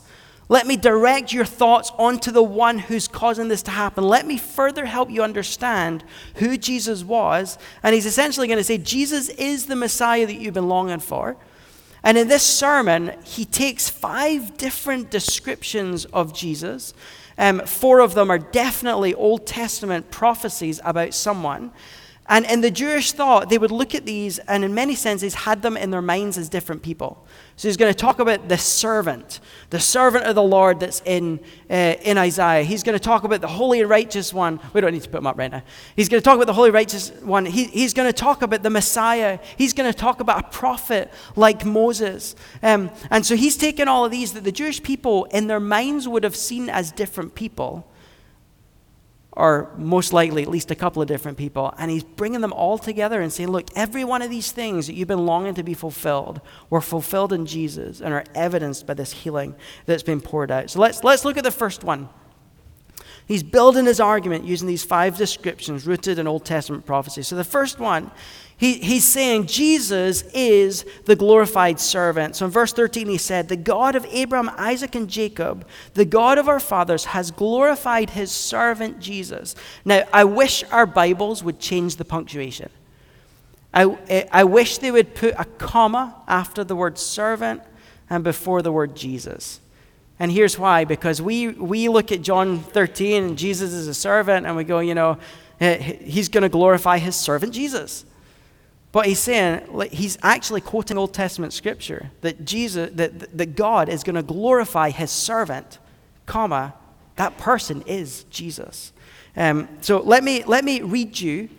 Let 0.51 0.65
me 0.65 0.77
direct 0.77 1.31
your 1.31 1.45
thoughts 1.45 1.91
onto 1.99 2.31
the 2.31 2.41
one 2.43 2.79
who's 2.79 3.07
causing 3.07 3.49
this 3.49 3.61
to 3.63 3.71
happen. 3.71 4.03
Let 4.03 4.25
me 4.25 4.37
further 4.37 4.85
help 4.85 5.11
you 5.11 5.21
understand 5.21 6.03
who 6.35 6.57
Jesus 6.57 7.03
was. 7.03 7.59
And 7.83 7.93
he's 7.93 8.07
essentially 8.07 8.47
going 8.47 8.57
to 8.57 8.63
say, 8.63 8.79
Jesus 8.79 9.29
is 9.29 9.67
the 9.67 9.75
Messiah 9.75 10.25
that 10.25 10.33
you've 10.33 10.55
been 10.55 10.67
longing 10.67 10.99
for. 10.99 11.37
And 12.01 12.17
in 12.17 12.29
this 12.29 12.43
sermon, 12.43 13.13
he 13.23 13.45
takes 13.45 13.89
five 13.89 14.57
different 14.57 15.11
descriptions 15.11 16.05
of 16.05 16.33
Jesus. 16.33 16.95
Um, 17.37 17.59
four 17.59 17.99
of 17.99 18.15
them 18.15 18.31
are 18.31 18.39
definitely 18.39 19.13
Old 19.13 19.45
Testament 19.45 20.09
prophecies 20.09 20.81
about 20.83 21.13
someone. 21.13 21.71
And 22.27 22.45
in 22.45 22.61
the 22.61 22.71
Jewish 22.71 23.11
thought, 23.11 23.49
they 23.49 23.57
would 23.57 23.71
look 23.71 23.95
at 23.95 24.05
these 24.05 24.39
and, 24.39 24.63
in 24.63 24.73
many 24.73 24.95
senses, 24.95 25.33
had 25.33 25.61
them 25.61 25.75
in 25.75 25.89
their 25.89 26.01
minds 26.01 26.37
as 26.37 26.47
different 26.47 26.83
people. 26.83 27.25
So 27.59 27.67
he's 27.67 27.75
going 27.75 27.93
to 27.93 27.99
talk 27.99 28.19
about 28.19 28.47
the 28.47 28.57
servant, 28.57 29.41
the 29.69 29.81
servant 29.81 30.23
of 30.23 30.33
the 30.33 30.41
Lord 30.41 30.79
that's 30.79 31.01
in, 31.03 31.41
uh, 31.69 31.73
in 32.03 32.17
Isaiah. 32.17 32.63
He's 32.63 32.83
going 32.83 32.97
to 32.97 33.03
talk 33.03 33.25
about 33.25 33.41
the 33.41 33.49
holy 33.49 33.81
and 33.81 33.89
righteous 33.89 34.33
one. 34.33 34.61
We 34.71 34.79
don't 34.79 34.93
need 34.93 35.03
to 35.03 35.09
put 35.09 35.17
him 35.17 35.27
up 35.27 35.37
right 35.37 35.51
now. 35.51 35.61
He's 35.93 36.07
going 36.07 36.21
to 36.21 36.23
talk 36.23 36.35
about 36.35 36.47
the 36.47 36.53
holy 36.53 36.71
righteous 36.71 37.09
one. 37.19 37.45
He, 37.45 37.65
he's 37.65 37.93
going 37.93 38.07
to 38.07 38.13
talk 38.13 38.43
about 38.43 38.63
the 38.63 38.69
Messiah. 38.69 39.39
He's 39.57 39.73
going 39.73 39.91
to 39.91 39.97
talk 39.97 40.21
about 40.21 40.45
a 40.45 40.47
prophet 40.47 41.11
like 41.35 41.65
Moses. 41.65 42.33
Um, 42.63 42.91
and 43.11 43.25
so 43.25 43.35
he's 43.35 43.57
taken 43.57 43.89
all 43.89 44.05
of 44.05 44.11
these 44.11 44.31
that 44.35 44.45
the 44.45 44.53
Jewish 44.53 44.81
people, 44.81 45.25
in 45.25 45.47
their 45.47 45.59
minds, 45.59 46.07
would 46.07 46.23
have 46.23 46.37
seen 46.37 46.69
as 46.69 46.93
different 46.93 47.35
people 47.35 47.85
or 49.39 49.71
most 49.77 50.11
likely 50.11 50.43
at 50.43 50.49
least 50.49 50.69
a 50.69 50.75
couple 50.75 51.01
of 51.01 51.07
different 51.07 51.37
people, 51.37 51.73
and 51.77 51.89
he's 51.89 52.03
bringing 52.03 52.41
them 52.41 52.51
all 52.51 52.77
together 52.77 53.21
and 53.21 53.31
saying, 53.31 53.49
Look, 53.49 53.67
every 53.73 54.03
one 54.03 54.21
of 54.21 54.29
these 54.29 54.51
things 54.51 54.87
that 54.87 54.95
you've 54.95 55.07
been 55.07 55.25
longing 55.25 55.53
to 55.53 55.63
be 55.63 55.73
fulfilled 55.73 56.41
were 56.69 56.81
fulfilled 56.81 57.31
in 57.31 57.45
Jesus 57.45 58.01
and 58.01 58.13
are 58.13 58.25
evidenced 58.35 58.85
by 58.85 58.95
this 58.95 59.13
healing 59.13 59.55
that's 59.85 60.03
been 60.03 60.19
poured 60.19 60.51
out. 60.51 60.69
So 60.69 60.81
let's, 60.81 61.05
let's 61.05 61.23
look 61.23 61.37
at 61.37 61.45
the 61.45 61.51
first 61.51 61.85
one. 61.85 62.09
He's 63.27 63.43
building 63.43 63.85
his 63.85 64.01
argument 64.01 64.43
using 64.43 64.67
these 64.67 64.83
five 64.83 65.15
descriptions 65.15 65.87
rooted 65.87 66.19
in 66.19 66.27
Old 66.27 66.43
Testament 66.43 66.85
prophecy. 66.85 67.21
So 67.21 67.37
the 67.37 67.45
first 67.45 67.79
one 67.79 68.11
he, 68.59 68.73
he's 68.73 69.05
saying 69.05 69.45
Jesus 69.45 70.23
is 70.33 70.85
the 71.05 71.15
glorified 71.15 71.79
servant. 71.79 72.35
So 72.35 72.43
in 72.43 72.51
verse 72.51 72.73
13, 72.73 73.07
he 73.07 73.17
said, 73.17 73.47
The 73.47 73.55
God 73.55 73.95
of 73.95 74.05
Abraham, 74.09 74.51
Isaac, 74.57 74.95
and 74.95 75.09
Jacob, 75.09 75.65
the 75.93 76.03
God 76.03 76.37
of 76.37 76.49
our 76.49 76.59
fathers, 76.59 77.05
has 77.05 77.31
glorified 77.31 78.09
his 78.09 78.33
servant 78.33 78.99
Jesus. 78.99 79.55
Now, 79.85 80.03
I 80.11 80.25
wish 80.25 80.65
our 80.73 80.85
Bibles 80.85 81.41
would 81.41 81.61
change 81.61 81.95
the 81.95 82.03
punctuation. 82.03 82.69
I, 83.73 84.27
I 84.29 84.43
wish 84.43 84.79
they 84.79 84.91
would 84.91 85.15
put 85.15 85.35
a 85.37 85.45
comma 85.45 86.21
after 86.27 86.65
the 86.65 86.75
word 86.75 86.99
servant 86.99 87.61
and 88.09 88.25
before 88.25 88.61
the 88.61 88.73
word 88.73 88.93
Jesus. 88.93 89.61
And 90.19 90.33
here's 90.33 90.59
why 90.59 90.83
because 90.83 91.21
we, 91.21 91.47
we 91.47 91.87
look 91.87 92.11
at 92.11 92.21
John 92.21 92.59
13 92.59 93.23
and 93.23 93.37
Jesus 93.37 93.71
is 93.71 93.87
a 93.87 93.93
servant, 93.93 94.45
and 94.45 94.57
we 94.57 94.65
go, 94.65 94.79
you 94.79 94.95
know, 94.95 95.17
eh, 95.61 95.77
he's 95.77 96.27
going 96.27 96.43
to 96.43 96.49
glorify 96.49 96.97
his 96.97 97.15
servant 97.15 97.53
Jesus. 97.53 98.03
But 98.91 99.05
he's 99.05 99.19
saying, 99.19 99.67
he's 99.91 100.17
actually 100.23 100.61
quoting 100.61 100.97
Old 100.97 101.13
Testament 101.13 101.53
scripture 101.53 102.09
that 102.21 102.43
Jesus, 102.43 102.89
that, 102.95 103.37
that 103.37 103.55
God 103.55 103.87
is 103.87 104.03
going 104.03 104.15
to 104.15 104.23
glorify 104.23 104.89
his 104.89 105.11
servant, 105.11 105.77
comma, 106.25 106.73
that 107.15 107.37
person 107.37 107.83
is 107.85 108.23
Jesus. 108.31 108.91
Um, 109.35 109.67
so 109.81 109.99
let 109.99 110.23
me, 110.23 110.43
let 110.43 110.65
me 110.65 110.81
read 110.81 111.19
you 111.19 111.49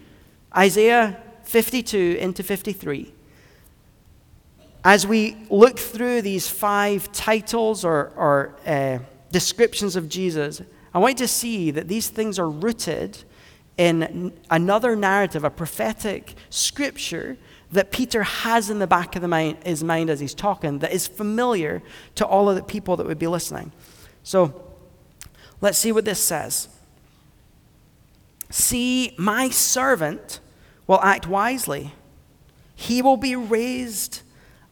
Isaiah 0.57 1.23
52 1.45 2.17
into 2.21 2.43
53. 2.43 3.13
As 4.83 5.07
we 5.07 5.37
look 5.51 5.79
through 5.79 6.23
these 6.23 6.49
five 6.49 7.13
titles 7.13 7.85
or, 7.85 8.13
or 8.17 8.57
uh, 8.67 8.99
descriptions 9.31 9.95
of 9.95 10.09
Jesus, 10.09 10.63
I 10.93 10.99
want 10.99 11.21
you 11.21 11.27
to 11.27 11.29
see 11.29 11.71
that 11.71 11.87
these 11.87 12.09
things 12.09 12.39
are 12.39 12.49
rooted 12.49 13.23
in 13.81 14.35
another 14.51 14.95
narrative, 14.95 15.43
a 15.43 15.49
prophetic 15.49 16.35
scripture 16.51 17.39
that 17.73 17.91
Peter 17.91 18.25
has 18.25 18.69
in 18.69 18.79
the 18.79 18.87
back 18.87 19.17
of 19.17 19.23
the 19.23 19.29
mind, 19.29 19.57
his 19.65 19.83
mind 19.83 20.11
as 20.11 20.21
he's 20.21 20.35
talking 20.35 20.81
that 20.81 20.93
is 20.93 21.09
familiar 21.09 21.83
to 22.15 22.27
all 22.27 22.51
of 22.51 22.57
the 22.57 22.63
people 22.63 22.95
that 22.99 23.07
would 23.07 23.19
be 23.19 23.27
listening. 23.27 23.73
So 24.23 24.71
let's 25.63 25.79
see 25.79 25.93
what 25.93 26.05
this 26.05 26.23
says. 26.23 26.69
See, 28.51 29.15
my 29.17 29.49
servant 29.49 30.41
will 30.87 31.01
act 31.01 31.27
wisely. 31.27 31.95
He 32.75 33.01
will 33.01 33.17
be 33.17 33.35
raised 33.35 34.21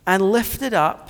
and 0.06 0.22
lifted 0.22 0.74
up 0.74 1.08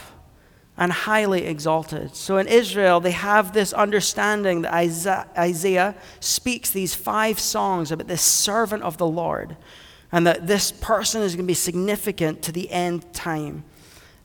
and 0.79 0.93
highly 0.93 1.45
exalted. 1.45 2.15
So 2.15 2.39
in 2.39 2.47
Israel, 2.47 3.01
they 3.01 3.11
have 3.11 3.53
this 3.53 3.73
understanding 3.73 4.63
that 4.63 4.73
Isaiah 5.37 5.97
speaks 6.21 6.71
these 6.71 6.95
five 6.95 7.41
songs 7.41 7.91
about 7.91 8.07
this 8.07 8.23
servant 8.23 8.85
of 8.85 8.97
the 8.97 9.07
Lord, 9.07 9.57
and 10.13 10.25
that 10.27 10.47
this 10.47 10.71
person 10.71 11.21
is 11.23 11.35
going 11.35 11.45
to 11.45 11.49
be 11.49 11.55
significant 11.55 12.43
to 12.43 12.53
the 12.53 12.71
end 12.71 13.13
time. 13.13 13.65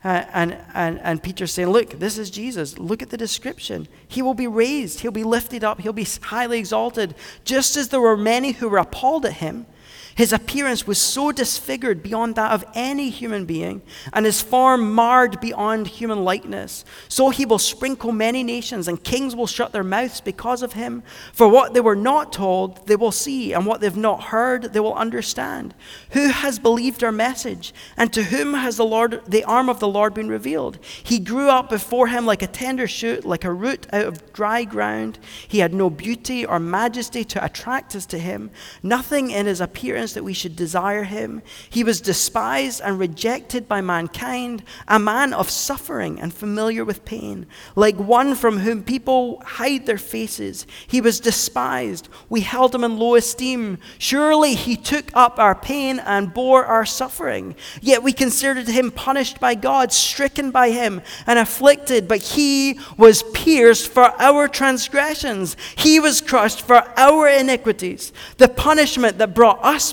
Uh, 0.04 0.24
and, 0.32 0.56
and, 0.74 1.00
and 1.00 1.22
Peter's 1.22 1.50
saying, 1.50 1.70
Look, 1.70 1.98
this 1.98 2.18
is 2.18 2.30
Jesus. 2.30 2.78
Look 2.78 3.02
at 3.02 3.10
the 3.10 3.16
description. 3.16 3.88
He 4.06 4.22
will 4.22 4.34
be 4.34 4.46
raised, 4.46 5.00
he'll 5.00 5.10
be 5.10 5.24
lifted 5.24 5.64
up, 5.64 5.80
he'll 5.80 5.92
be 5.92 6.06
highly 6.22 6.58
exalted, 6.58 7.14
just 7.44 7.76
as 7.76 7.88
there 7.88 8.00
were 8.00 8.16
many 8.16 8.52
who 8.52 8.68
were 8.68 8.78
appalled 8.78 9.26
at 9.26 9.34
him. 9.34 9.66
His 10.14 10.32
appearance 10.32 10.86
was 10.86 10.98
so 10.98 11.32
disfigured 11.32 12.02
beyond 12.02 12.36
that 12.36 12.52
of 12.52 12.64
any 12.74 13.10
human 13.10 13.46
being, 13.46 13.82
and 14.12 14.24
his 14.24 14.40
form 14.40 14.94
marred 14.94 15.40
beyond 15.40 15.88
human 15.88 16.22
likeness. 16.22 16.84
So 17.08 17.30
he 17.30 17.44
will 17.44 17.58
sprinkle 17.58 18.12
many 18.12 18.44
nations, 18.44 18.86
and 18.86 19.02
kings 19.02 19.34
will 19.34 19.48
shut 19.48 19.72
their 19.72 19.82
mouths 19.82 20.20
because 20.20 20.62
of 20.62 20.74
him. 20.74 21.02
For 21.32 21.48
what 21.48 21.74
they 21.74 21.80
were 21.80 21.96
not 21.96 22.32
told, 22.32 22.86
they 22.86 22.94
will 22.94 23.10
see, 23.10 23.52
and 23.52 23.66
what 23.66 23.80
they've 23.80 23.96
not 23.96 24.24
heard, 24.24 24.72
they 24.72 24.80
will 24.80 24.94
understand. 24.94 25.74
Who 26.10 26.28
has 26.28 26.60
believed 26.60 27.02
our 27.02 27.12
message? 27.12 27.74
And 27.96 28.12
to 28.12 28.22
whom 28.22 28.54
has 28.54 28.76
the 28.76 28.84
Lord 28.84 29.22
the 29.26 29.44
arm 29.44 29.68
of 29.68 29.80
the 29.80 29.88
Lord 29.88 30.14
been 30.14 30.28
revealed? 30.28 30.78
He 31.02 31.18
grew 31.18 31.48
up 31.48 31.68
before 31.68 32.06
him 32.06 32.24
like 32.24 32.42
a 32.42 32.46
tender 32.46 32.86
shoot, 32.86 33.24
like 33.24 33.44
a 33.44 33.52
root 33.52 33.88
out 33.92 34.06
of 34.06 34.32
dry 34.32 34.62
ground. 34.62 35.18
He 35.48 35.58
had 35.58 35.74
no 35.74 35.90
beauty 35.90 36.46
or 36.46 36.60
majesty 36.60 37.24
to 37.24 37.44
attract 37.44 37.96
us 37.96 38.06
to 38.06 38.18
him, 38.18 38.50
nothing 38.82 39.30
in 39.32 39.46
his 39.46 39.60
appearance 39.60 40.03
that 40.12 40.24
we 40.24 40.34
should 40.34 40.54
desire 40.54 41.04
him. 41.04 41.40
He 41.70 41.82
was 41.82 42.02
despised 42.02 42.82
and 42.84 42.98
rejected 42.98 43.66
by 43.66 43.80
mankind, 43.80 44.62
a 44.86 44.98
man 44.98 45.32
of 45.32 45.48
suffering 45.48 46.20
and 46.20 46.34
familiar 46.34 46.84
with 46.84 47.06
pain, 47.06 47.46
like 47.74 47.96
one 47.96 48.34
from 48.34 48.58
whom 48.58 48.82
people 48.82 49.42
hide 49.46 49.86
their 49.86 49.98
faces. 49.98 50.66
He 50.86 51.00
was 51.00 51.20
despised. 51.20 52.08
We 52.28 52.42
held 52.42 52.74
him 52.74 52.84
in 52.84 52.98
low 52.98 53.14
esteem. 53.14 53.78
Surely 53.98 54.54
he 54.54 54.76
took 54.76 55.06
up 55.14 55.38
our 55.38 55.54
pain 55.54 55.98
and 56.00 56.34
bore 56.34 56.66
our 56.66 56.84
suffering. 56.84 57.54
Yet 57.80 58.02
we 58.02 58.12
considered 58.12 58.68
him 58.68 58.90
punished 58.90 59.40
by 59.40 59.54
God, 59.54 59.92
stricken 59.92 60.50
by 60.50 60.70
him, 60.70 61.00
and 61.26 61.38
afflicted. 61.38 62.06
But 62.06 62.20
he 62.20 62.78
was 62.98 63.22
pierced 63.32 63.88
for 63.88 64.12
our 64.20 64.48
transgressions, 64.48 65.56
he 65.76 66.00
was 66.00 66.20
crushed 66.20 66.60
for 66.62 66.82
our 66.98 67.28
iniquities. 67.28 68.12
The 68.38 68.48
punishment 68.48 69.18
that 69.18 69.34
brought 69.34 69.64
us 69.64 69.92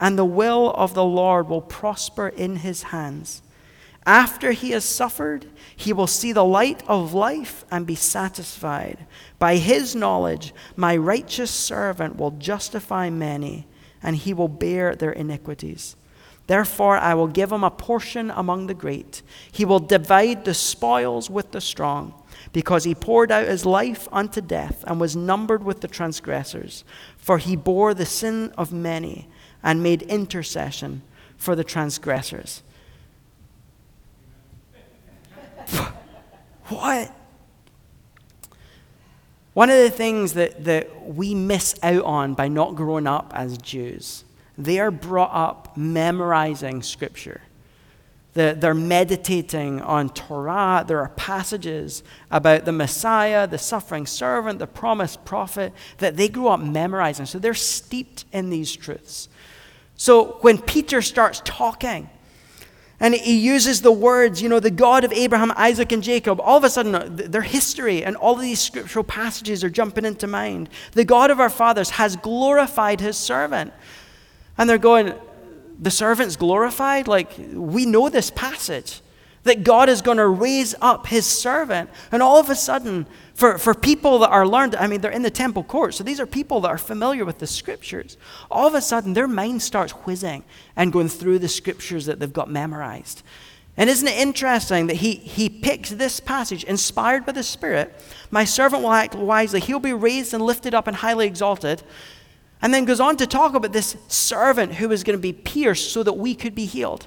and 0.00 0.18
the 0.18 0.24
will 0.24 0.70
of 0.72 0.94
the 0.94 1.04
Lord 1.04 1.48
will 1.48 1.60
prosper 1.60 2.28
in 2.28 2.56
his 2.56 2.84
hands. 2.84 3.42
After 4.06 4.52
he 4.52 4.70
has 4.70 4.86
suffered, 4.86 5.46
he 5.76 5.92
will 5.92 6.06
see 6.06 6.32
the 6.32 6.44
light 6.44 6.82
of 6.88 7.12
life 7.12 7.66
and 7.70 7.86
be 7.86 7.94
satisfied. 7.94 9.06
By 9.38 9.56
his 9.56 9.94
knowledge, 9.94 10.54
my 10.76 10.96
righteous 10.96 11.50
servant 11.50 12.16
will 12.16 12.30
justify 12.30 13.10
many, 13.10 13.66
and 14.02 14.16
he 14.16 14.32
will 14.32 14.48
bear 14.48 14.94
their 14.94 15.12
iniquities. 15.12 15.94
Therefore, 16.46 16.96
I 16.96 17.12
will 17.12 17.26
give 17.26 17.52
him 17.52 17.62
a 17.62 17.70
portion 17.70 18.30
among 18.30 18.66
the 18.66 18.74
great. 18.74 19.20
He 19.52 19.66
will 19.66 19.80
divide 19.80 20.46
the 20.46 20.54
spoils 20.54 21.28
with 21.28 21.50
the 21.50 21.60
strong, 21.60 22.14
because 22.54 22.84
he 22.84 22.94
poured 22.94 23.30
out 23.30 23.46
his 23.46 23.66
life 23.66 24.08
unto 24.10 24.40
death 24.40 24.82
and 24.86 24.98
was 24.98 25.14
numbered 25.14 25.62
with 25.62 25.82
the 25.82 25.88
transgressors. 25.88 26.82
For 27.18 27.36
he 27.36 27.56
bore 27.56 27.92
the 27.92 28.06
sin 28.06 28.54
of 28.56 28.72
many 28.72 29.28
and 29.62 29.82
made 29.82 30.02
intercession 30.02 31.02
for 31.36 31.54
the 31.56 31.64
transgressors. 31.64 32.62
what? 36.68 37.14
One 39.54 39.70
of 39.70 39.76
the 39.78 39.90
things 39.90 40.34
that, 40.34 40.64
that 40.64 41.04
we 41.04 41.34
miss 41.34 41.74
out 41.82 42.04
on 42.04 42.34
by 42.34 42.48
not 42.48 42.76
growing 42.76 43.06
up 43.06 43.32
as 43.34 43.58
Jews, 43.58 44.24
they 44.56 44.78
are 44.78 44.90
brought 44.90 45.32
up 45.32 45.76
memorizing 45.76 46.82
Scripture. 46.82 47.42
They're 48.34 48.74
meditating 48.74 49.80
on 49.80 50.10
Torah. 50.10 50.84
There 50.86 51.00
are 51.00 51.08
passages 51.10 52.04
about 52.30 52.64
the 52.64 52.72
Messiah, 52.72 53.46
the 53.48 53.58
suffering 53.58 54.06
servant, 54.06 54.60
the 54.60 54.66
promised 54.66 55.24
prophet 55.24 55.72
that 55.98 56.16
they 56.16 56.28
grew 56.28 56.48
up 56.48 56.60
memorizing. 56.60 57.26
So 57.26 57.38
they're 57.38 57.54
steeped 57.54 58.26
in 58.32 58.50
these 58.50 58.74
truths. 58.76 59.28
So 59.96 60.38
when 60.42 60.58
Peter 60.58 61.02
starts 61.02 61.42
talking, 61.44 62.08
and 63.00 63.14
he 63.14 63.38
uses 63.38 63.82
the 63.82 63.92
words, 63.92 64.42
you 64.42 64.48
know, 64.48 64.58
the 64.58 64.70
God 64.70 65.04
of 65.04 65.12
Abraham, 65.12 65.52
Isaac, 65.56 65.92
and 65.92 66.02
Jacob. 66.02 66.40
All 66.40 66.56
of 66.56 66.64
a 66.64 66.70
sudden, 66.70 67.14
their 67.14 67.42
history 67.42 68.02
and 68.02 68.16
all 68.16 68.34
of 68.34 68.40
these 68.40 68.60
scriptural 68.60 69.04
passages 69.04 69.62
are 69.62 69.70
jumping 69.70 70.04
into 70.04 70.26
mind. 70.26 70.68
The 70.92 71.04
God 71.04 71.30
of 71.30 71.38
our 71.38 71.50
fathers 71.50 71.90
has 71.90 72.16
glorified 72.16 73.00
his 73.00 73.16
servant. 73.16 73.72
And 74.56 74.68
they're 74.68 74.78
going, 74.78 75.14
the 75.78 75.90
servant's 75.90 76.36
glorified? 76.36 77.08
Like, 77.08 77.32
we 77.52 77.86
know 77.86 78.08
this 78.08 78.30
passage 78.30 79.00
that 79.44 79.64
God 79.64 79.88
is 79.88 80.02
going 80.02 80.18
to 80.18 80.26
raise 80.28 80.74
up 80.80 81.06
his 81.06 81.26
servant. 81.26 81.90
And 82.12 82.22
all 82.22 82.38
of 82.38 82.50
a 82.50 82.54
sudden, 82.54 83.06
for, 83.34 83.58
for 83.58 83.74
people 83.74 84.18
that 84.20 84.30
are 84.30 84.46
learned, 84.46 84.76
I 84.76 84.86
mean, 84.86 85.00
they're 85.00 85.10
in 85.10 85.22
the 85.22 85.30
temple 85.30 85.64
court, 85.64 85.94
so 85.94 86.04
these 86.04 86.20
are 86.20 86.26
people 86.26 86.60
that 86.60 86.68
are 86.68 86.78
familiar 86.78 87.24
with 87.24 87.38
the 87.38 87.46
scriptures. 87.46 88.16
All 88.50 88.66
of 88.66 88.74
a 88.74 88.80
sudden, 88.80 89.14
their 89.14 89.28
mind 89.28 89.62
starts 89.62 89.92
whizzing 89.92 90.44
and 90.76 90.92
going 90.92 91.08
through 91.08 91.38
the 91.38 91.48
scriptures 91.48 92.06
that 92.06 92.20
they've 92.20 92.32
got 92.32 92.50
memorized. 92.50 93.22
And 93.76 93.88
isn't 93.88 94.08
it 94.08 94.18
interesting 94.18 94.88
that 94.88 94.96
he, 94.96 95.14
he 95.14 95.48
picks 95.48 95.90
this 95.90 96.18
passage, 96.18 96.64
inspired 96.64 97.24
by 97.24 97.32
the 97.32 97.44
Spirit? 97.44 97.94
My 98.30 98.44
servant 98.44 98.82
will 98.82 98.92
act 98.92 99.14
wisely. 99.14 99.60
He'll 99.60 99.78
be 99.78 99.92
raised 99.92 100.34
and 100.34 100.42
lifted 100.42 100.74
up 100.74 100.88
and 100.88 100.96
highly 100.96 101.28
exalted. 101.28 101.84
And 102.60 102.74
then 102.74 102.84
goes 102.84 103.00
on 103.00 103.16
to 103.18 103.26
talk 103.26 103.54
about 103.54 103.72
this 103.72 103.96
servant 104.08 104.74
who 104.74 104.90
is 104.90 105.04
going 105.04 105.16
to 105.16 105.22
be 105.22 105.32
pierced 105.32 105.92
so 105.92 106.02
that 106.02 106.14
we 106.14 106.34
could 106.34 106.54
be 106.54 106.66
healed. 106.66 107.06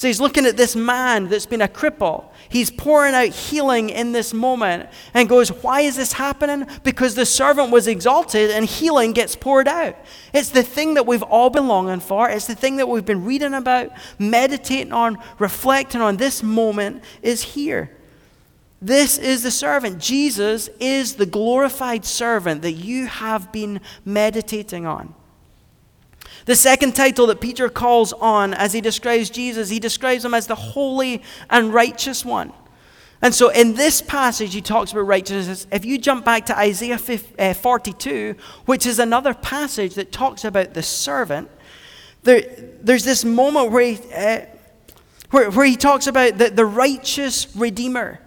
So 0.00 0.06
he's 0.06 0.18
looking 0.18 0.46
at 0.46 0.56
this 0.56 0.74
man 0.74 1.28
that's 1.28 1.44
been 1.44 1.60
a 1.60 1.68
cripple. 1.68 2.24
He's 2.48 2.70
pouring 2.70 3.14
out 3.14 3.28
healing 3.28 3.90
in 3.90 4.12
this 4.12 4.32
moment 4.32 4.88
and 5.12 5.28
goes, 5.28 5.50
Why 5.50 5.82
is 5.82 5.96
this 5.96 6.14
happening? 6.14 6.66
Because 6.84 7.16
the 7.16 7.26
servant 7.26 7.70
was 7.70 7.86
exalted 7.86 8.50
and 8.50 8.64
healing 8.64 9.12
gets 9.12 9.36
poured 9.36 9.68
out. 9.68 9.96
It's 10.32 10.48
the 10.48 10.62
thing 10.62 10.94
that 10.94 11.06
we've 11.06 11.22
all 11.22 11.50
been 11.50 11.68
longing 11.68 12.00
for. 12.00 12.30
It's 12.30 12.46
the 12.46 12.54
thing 12.54 12.76
that 12.76 12.88
we've 12.88 13.04
been 13.04 13.26
reading 13.26 13.52
about, 13.52 13.90
meditating 14.18 14.92
on, 14.94 15.18
reflecting 15.38 16.00
on. 16.00 16.16
This 16.16 16.42
moment 16.42 17.04
is 17.20 17.42
here. 17.42 17.90
This 18.82 19.18
is 19.18 19.42
the 19.42 19.50
servant. 19.50 19.98
Jesus 19.98 20.68
is 20.80 21.16
the 21.16 21.26
glorified 21.26 22.04
servant 22.04 22.62
that 22.62 22.72
you 22.72 23.06
have 23.06 23.52
been 23.52 23.80
meditating 24.04 24.86
on. 24.86 25.14
The 26.46 26.56
second 26.56 26.96
title 26.96 27.26
that 27.26 27.40
Peter 27.40 27.68
calls 27.68 28.12
on 28.14 28.54
as 28.54 28.72
he 28.72 28.80
describes 28.80 29.28
Jesus, 29.28 29.68
he 29.68 29.78
describes 29.78 30.24
him 30.24 30.32
as 30.32 30.46
the 30.46 30.54
holy 30.54 31.22
and 31.50 31.74
righteous 31.74 32.24
one. 32.24 32.52
And 33.22 33.34
so 33.34 33.50
in 33.50 33.74
this 33.74 34.00
passage, 34.00 34.54
he 34.54 34.62
talks 34.62 34.92
about 34.92 35.02
righteousness. 35.02 35.66
If 35.70 35.84
you 35.84 35.98
jump 35.98 36.24
back 36.24 36.46
to 36.46 36.58
Isaiah 36.58 36.98
uh, 37.38 37.52
42, 37.52 38.34
which 38.64 38.86
is 38.86 38.98
another 38.98 39.34
passage 39.34 39.94
that 39.96 40.10
talks 40.10 40.44
about 40.44 40.72
the 40.72 40.82
servant, 40.82 41.50
there, 42.22 42.42
there's 42.80 43.04
this 43.04 43.24
moment 43.24 43.72
where 43.72 43.92
he, 43.92 44.12
uh, 44.14 44.46
where, 45.30 45.50
where 45.50 45.66
he 45.66 45.76
talks 45.76 46.06
about 46.06 46.38
the, 46.38 46.48
the 46.48 46.64
righteous 46.64 47.54
Redeemer. 47.54 48.20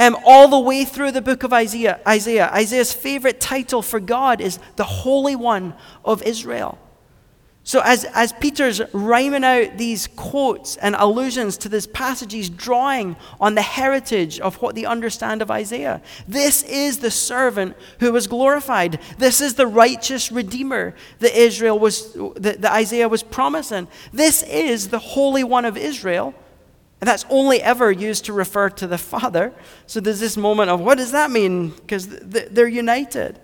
Um, 0.00 0.16
all 0.24 0.48
the 0.48 0.58
way 0.58 0.86
through 0.86 1.12
the 1.12 1.20
book 1.20 1.42
of 1.42 1.52
Isaiah, 1.52 2.00
Isaiah, 2.08 2.50
Isaiah's 2.54 2.90
favorite 2.90 3.38
title 3.38 3.82
for 3.82 4.00
God 4.00 4.40
is 4.40 4.58
the 4.76 4.84
Holy 4.84 5.36
One 5.36 5.74
of 6.06 6.22
Israel. 6.22 6.78
So, 7.64 7.82
as, 7.84 8.06
as 8.14 8.32
Peter's 8.32 8.80
rhyming 8.94 9.44
out 9.44 9.76
these 9.76 10.06
quotes 10.06 10.76
and 10.78 10.96
allusions 10.98 11.58
to 11.58 11.68
this 11.68 11.86
passage, 11.86 12.32
he's 12.32 12.48
drawing 12.48 13.14
on 13.38 13.54
the 13.54 13.62
heritage 13.62 14.40
of 14.40 14.56
what 14.62 14.74
they 14.74 14.86
understand 14.86 15.42
of 15.42 15.50
Isaiah. 15.50 16.00
This 16.26 16.62
is 16.62 17.00
the 17.00 17.10
servant 17.10 17.76
who 17.98 18.10
was 18.10 18.26
glorified. 18.26 18.98
This 19.18 19.42
is 19.42 19.54
the 19.54 19.66
righteous 19.66 20.32
Redeemer 20.32 20.94
that 21.18 21.38
Israel 21.38 21.78
was, 21.78 22.14
that, 22.36 22.62
that 22.62 22.72
Isaiah 22.72 23.10
was 23.10 23.22
promising. 23.22 23.86
This 24.14 24.42
is 24.44 24.88
the 24.88 24.98
Holy 24.98 25.44
One 25.44 25.66
of 25.66 25.76
Israel. 25.76 26.34
And 27.00 27.08
that's 27.08 27.24
only 27.30 27.62
ever 27.62 27.90
used 27.90 28.26
to 28.26 28.32
refer 28.32 28.68
to 28.70 28.86
the 28.86 28.98
Father. 28.98 29.52
So 29.86 30.00
there's 30.00 30.20
this 30.20 30.36
moment 30.36 30.70
of 30.70 30.80
what 30.80 30.98
does 30.98 31.12
that 31.12 31.30
mean? 31.30 31.70
Because 31.70 32.06
they're 32.08 32.68
united. 32.68 33.40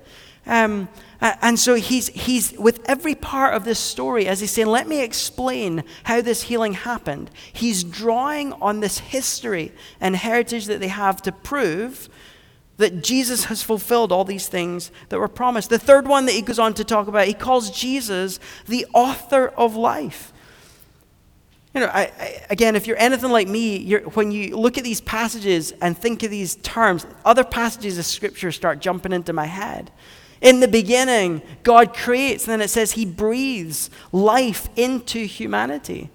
Um, 0.47 0.89
and 1.21 1.59
so 1.59 1.75
he's, 1.75 2.09
he's, 2.09 2.53
with 2.53 2.89
every 2.89 3.15
part 3.15 3.55
of 3.55 3.65
this 3.65 3.79
story, 3.79 4.29
as 4.29 4.41
he's 4.41 4.51
saying, 4.51 4.69
let 4.69 4.87
me 4.87 5.03
explain 5.03 5.83
how 6.05 6.21
this 6.21 6.43
healing 6.43 6.75
happened, 6.75 7.31
he's 7.53 7.83
drawing 7.83 8.53
on 8.55 8.81
this 8.81 8.99
history 8.99 9.73
and 10.01 10.15
heritage 10.15 10.67
that 10.67 10.79
they 10.79 10.89
have 10.89 11.23
to 11.23 11.33
prove 11.33 12.09
that 12.77 13.03
Jesus 13.03 13.45
has 13.45 13.63
fulfilled 13.63 14.13
all 14.13 14.25
these 14.25 14.49
things 14.49 14.91
that 15.09 15.19
were 15.19 15.29
promised. 15.29 15.71
The 15.71 15.79
third 15.79 16.07
one 16.07 16.27
that 16.27 16.33
he 16.33 16.43
goes 16.43 16.59
on 16.59 16.75
to 16.75 16.85
talk 16.85 17.09
about, 17.09 17.27
he 17.27 17.35
calls 17.35 17.71
Jesus 17.71 18.39
the 18.67 18.87
author 18.93 19.49
of 19.49 19.75
life. 19.75 20.33
You 21.77 21.83
know, 21.83 21.89
I, 21.89 22.11
I, 22.19 22.41
again, 22.49 22.75
if 22.75 22.87
you're 22.87 22.97
anything 22.97 23.31
like 23.31 23.49
me, 23.49 23.93
when 24.15 24.33
you 24.33 24.57
look 24.57 24.79
at 24.79 24.85
these 24.85 25.03
passages 25.03 25.75
and 25.83 25.97
think 25.97 26.23
of 26.23 26.31
these 26.31 26.57
terms, 26.57 27.07
other 27.23 27.45
passages 27.45 27.99
of 27.99 28.07
Scripture 28.07 28.51
start 28.51 28.81
jumping 28.81 29.13
into 29.13 29.35
my 29.35 29.45
head. 29.45 29.91
In 30.41 30.61
the 30.61 30.69
beginning, 30.69 31.43
God 31.65 31.93
creates, 31.93 32.45
and 32.45 32.53
then 32.53 32.63
it 32.63 32.69
says 32.69 32.93
He 32.93 33.05
breathes 33.05 33.91
life 34.11 34.71
into 34.75 35.27
humanity. 35.27 36.09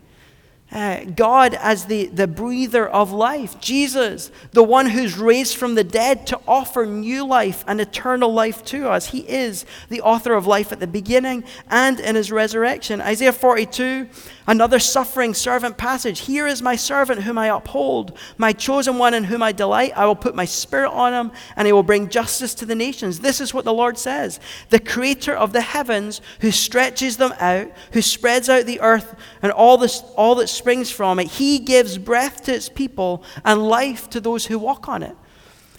Uh, 0.72 1.04
God 1.04 1.54
as 1.54 1.86
the, 1.86 2.06
the 2.06 2.28
breather 2.28 2.88
of 2.88 3.12
life. 3.12 3.60
Jesus, 3.60 4.32
the 4.52 4.64
one 4.64 4.86
who's 4.86 5.18
raised 5.18 5.58
from 5.58 5.76
the 5.76 5.84
dead 5.84 6.26
to 6.28 6.40
offer 6.48 6.86
new 6.86 7.26
life 7.26 7.66
and 7.68 7.82
eternal 7.82 8.34
life 8.34 8.64
to 8.66 8.90
us. 8.90 9.08
He 9.08 9.20
is 9.28 9.66
the 9.90 10.00
author 10.00 10.34
of 10.34 10.48
life 10.48 10.72
at 10.72 10.80
the 10.80 10.88
beginning 10.88 11.44
and 11.70 12.00
in 12.00 12.16
his 12.16 12.32
resurrection. 12.32 13.02
Isaiah 13.02 13.34
42 13.34 14.08
Another 14.48 14.80
suffering 14.80 15.34
servant 15.34 15.78
passage. 15.78 16.22
Here 16.22 16.48
is 16.48 16.62
my 16.62 16.76
servant 16.76 17.22
whom 17.22 17.38
I 17.38 17.48
uphold, 17.48 18.18
my 18.38 18.54
chosen 18.54 18.98
one 18.98 19.14
in 19.14 19.24
whom 19.24 19.44
I 19.44 19.52
delight. 19.52 19.94
I 19.96 20.06
will 20.06 20.16
put 20.16 20.36
my 20.36 20.46
spirit 20.46 20.90
on 20.92 21.14
him, 21.14 21.32
and 21.56 21.68
he 21.68 21.72
will 21.72 21.84
bring 21.84 22.10
justice 22.10 22.56
to 22.56 22.66
the 22.66 22.76
nations. 22.76 23.20
This 23.20 23.40
is 23.40 23.54
what 23.54 23.66
the 23.66 23.74
Lord 23.74 23.98
says 23.98 24.40
The 24.70 24.80
creator 24.80 25.34
of 25.34 25.54
the 25.54 25.62
heavens, 25.62 26.22
who 26.42 26.52
stretches 26.52 27.18
them 27.18 27.34
out, 27.40 27.72
who 27.94 28.02
spreads 28.02 28.50
out 28.50 28.66
the 28.66 28.82
earth 28.82 29.16
and 29.44 29.52
all, 29.52 29.78
this, 29.78 30.02
all 30.18 30.36
that 30.36 30.48
springs 30.62 30.92
from 30.92 31.20
it, 31.20 31.28
he 31.28 31.58
gives 31.58 31.98
breath 31.98 32.44
to 32.44 32.54
its 32.54 32.70
people 32.70 33.24
and 33.44 33.68
life 33.68 34.10
to 34.12 34.20
those 34.22 34.46
who 34.46 34.60
walk 34.60 34.88
on 34.88 35.02
it. 35.02 35.16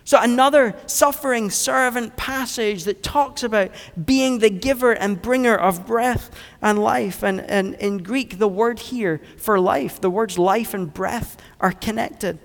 So, 0.04 0.18
another 0.20 0.74
suffering 0.86 1.48
servant 1.48 2.16
passage 2.16 2.84
that 2.84 3.04
talks 3.04 3.44
about 3.44 3.70
being 4.04 4.40
the 4.40 4.50
giver 4.50 4.92
and 4.92 5.22
bringer 5.22 5.54
of 5.54 5.86
breath 5.86 6.30
and 6.60 6.80
life. 6.80 7.22
And, 7.22 7.40
and 7.40 7.74
in 7.74 7.98
Greek, 7.98 8.38
the 8.38 8.48
word 8.48 8.80
here 8.80 9.20
for 9.36 9.60
life, 9.60 10.00
the 10.00 10.10
words 10.10 10.38
life 10.38 10.74
and 10.74 10.92
breath 10.92 11.36
are 11.60 11.70
connected. 11.70 12.40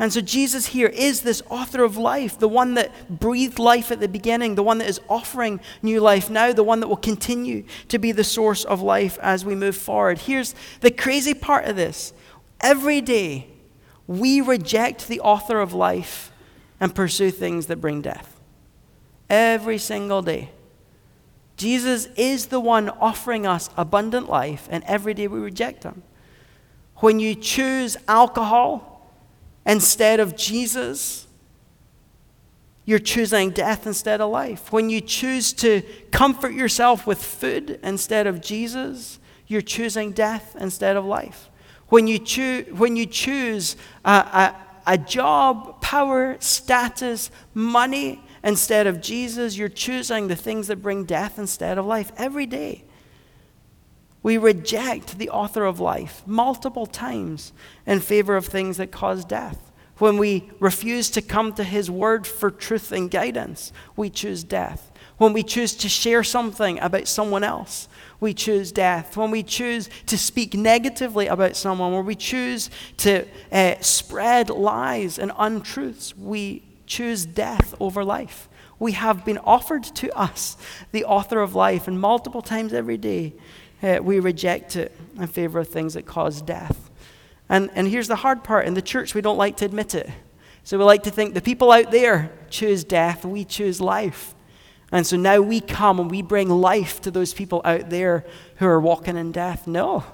And 0.00 0.10
so, 0.10 0.22
Jesus 0.22 0.68
here 0.68 0.88
is 0.88 1.20
this 1.20 1.42
author 1.50 1.84
of 1.84 1.98
life, 1.98 2.38
the 2.38 2.48
one 2.48 2.72
that 2.72 3.20
breathed 3.20 3.58
life 3.58 3.92
at 3.92 4.00
the 4.00 4.08
beginning, 4.08 4.54
the 4.54 4.62
one 4.62 4.78
that 4.78 4.88
is 4.88 4.98
offering 5.10 5.60
new 5.82 6.00
life 6.00 6.30
now, 6.30 6.54
the 6.54 6.64
one 6.64 6.80
that 6.80 6.88
will 6.88 6.96
continue 6.96 7.64
to 7.88 7.98
be 7.98 8.10
the 8.10 8.24
source 8.24 8.64
of 8.64 8.80
life 8.80 9.18
as 9.20 9.44
we 9.44 9.54
move 9.54 9.76
forward. 9.76 10.20
Here's 10.20 10.54
the 10.80 10.90
crazy 10.90 11.34
part 11.34 11.66
of 11.66 11.76
this 11.76 12.14
every 12.62 13.02
day, 13.02 13.48
we 14.06 14.40
reject 14.40 15.06
the 15.06 15.20
author 15.20 15.60
of 15.60 15.74
life 15.74 16.32
and 16.80 16.94
pursue 16.94 17.30
things 17.30 17.66
that 17.66 17.76
bring 17.76 18.00
death. 18.00 18.40
Every 19.28 19.76
single 19.76 20.22
day. 20.22 20.50
Jesus 21.58 22.06
is 22.16 22.46
the 22.46 22.58
one 22.58 22.88
offering 22.88 23.46
us 23.46 23.68
abundant 23.76 24.30
life, 24.30 24.66
and 24.70 24.82
every 24.84 25.12
day 25.12 25.28
we 25.28 25.40
reject 25.40 25.82
him. 25.84 26.04
when 26.96 27.20
you 27.20 27.34
choose 27.34 27.98
alcohol 28.08 28.89
instead 29.70 30.18
of 30.18 30.36
Jesus, 30.36 31.28
you're 32.84 32.98
choosing 32.98 33.50
death 33.50 33.86
instead 33.86 34.20
of 34.20 34.28
life. 34.28 34.72
When 34.72 34.90
you 34.90 35.00
choose 35.00 35.52
to 35.54 35.82
comfort 36.10 36.54
yourself 36.54 37.06
with 37.06 37.22
food 37.22 37.78
instead 37.84 38.26
of 38.26 38.40
Jesus, 38.40 39.20
you're 39.46 39.60
choosing 39.60 40.10
death 40.10 40.56
instead 40.58 40.96
of 40.96 41.04
life. 41.04 41.50
When 41.88 42.08
you, 42.08 42.18
choo- 42.18 42.66
when 42.76 42.96
you 42.96 43.06
choose 43.06 43.76
a, 44.04 44.10
a, 44.10 44.56
a 44.88 44.98
job, 44.98 45.80
power, 45.80 46.36
status, 46.40 47.30
money 47.54 48.20
instead 48.42 48.88
of 48.88 49.00
Jesus, 49.00 49.56
you're 49.56 49.68
choosing 49.68 50.26
the 50.26 50.34
things 50.34 50.66
that 50.66 50.82
bring 50.82 51.04
death 51.04 51.38
instead 51.38 51.78
of 51.78 51.86
life 51.86 52.10
every 52.16 52.46
day. 52.46 52.82
We 54.22 54.36
reject 54.36 55.18
the 55.18 55.30
author 55.30 55.64
of 55.64 55.80
life 55.80 56.22
multiple 56.26 56.86
times 56.86 57.52
in 57.86 58.00
favor 58.00 58.36
of 58.36 58.46
things 58.46 58.76
that 58.76 58.90
cause 58.90 59.24
death. 59.24 59.70
When 59.98 60.16
we 60.16 60.50
refuse 60.60 61.10
to 61.10 61.22
come 61.22 61.52
to 61.54 61.64
his 61.64 61.90
word 61.90 62.26
for 62.26 62.50
truth 62.50 62.90
and 62.92 63.10
guidance, 63.10 63.72
we 63.96 64.08
choose 64.08 64.44
death. 64.44 64.90
When 65.18 65.34
we 65.34 65.42
choose 65.42 65.74
to 65.76 65.88
share 65.90 66.24
something 66.24 66.78
about 66.80 67.06
someone 67.06 67.44
else, 67.44 67.88
we 68.18 68.32
choose 68.32 68.72
death. 68.72 69.18
When 69.18 69.30
we 69.30 69.42
choose 69.42 69.90
to 70.06 70.16
speak 70.16 70.54
negatively 70.54 71.26
about 71.26 71.56
someone, 71.56 71.92
when 71.92 72.06
we 72.06 72.14
choose 72.14 72.70
to 72.98 73.26
uh, 73.52 73.74
spread 73.80 74.48
lies 74.48 75.18
and 75.18 75.32
untruths, 75.36 76.16
we 76.16 76.62
choose 76.86 77.26
death 77.26 77.74
over 77.78 78.02
life. 78.02 78.48
We 78.78 78.92
have 78.92 79.26
been 79.26 79.38
offered 79.38 79.84
to 79.84 80.10
us 80.18 80.56
the 80.92 81.04
author 81.04 81.40
of 81.42 81.54
life, 81.54 81.86
and 81.86 82.00
multiple 82.00 82.40
times 82.40 82.72
every 82.72 82.96
day 82.96 83.34
uh, 83.82 83.98
we 84.02 84.20
reject 84.20 84.76
it 84.76 84.96
in 85.18 85.26
favor 85.26 85.58
of 85.60 85.68
things 85.68 85.94
that 85.94 86.06
cause 86.06 86.42
death. 86.42 86.90
And, 87.48 87.70
and 87.74 87.88
here's 87.88 88.08
the 88.08 88.16
hard 88.16 88.44
part 88.44 88.66
in 88.66 88.74
the 88.74 88.82
church, 88.82 89.14
we 89.14 89.20
don't 89.20 89.38
like 89.38 89.56
to 89.58 89.64
admit 89.64 89.94
it. 89.94 90.08
So 90.62 90.78
we 90.78 90.84
like 90.84 91.02
to 91.04 91.10
think 91.10 91.34
the 91.34 91.40
people 91.40 91.72
out 91.72 91.90
there 91.90 92.30
choose 92.50 92.84
death, 92.84 93.24
we 93.24 93.44
choose 93.44 93.80
life. 93.80 94.34
And 94.92 95.06
so 95.06 95.16
now 95.16 95.40
we 95.40 95.60
come 95.60 96.00
and 96.00 96.10
we 96.10 96.20
bring 96.22 96.48
life 96.48 97.00
to 97.02 97.10
those 97.10 97.32
people 97.32 97.60
out 97.64 97.90
there 97.90 98.24
who 98.56 98.66
are 98.66 98.80
walking 98.80 99.16
in 99.16 99.32
death. 99.32 99.66
No, 99.66 100.04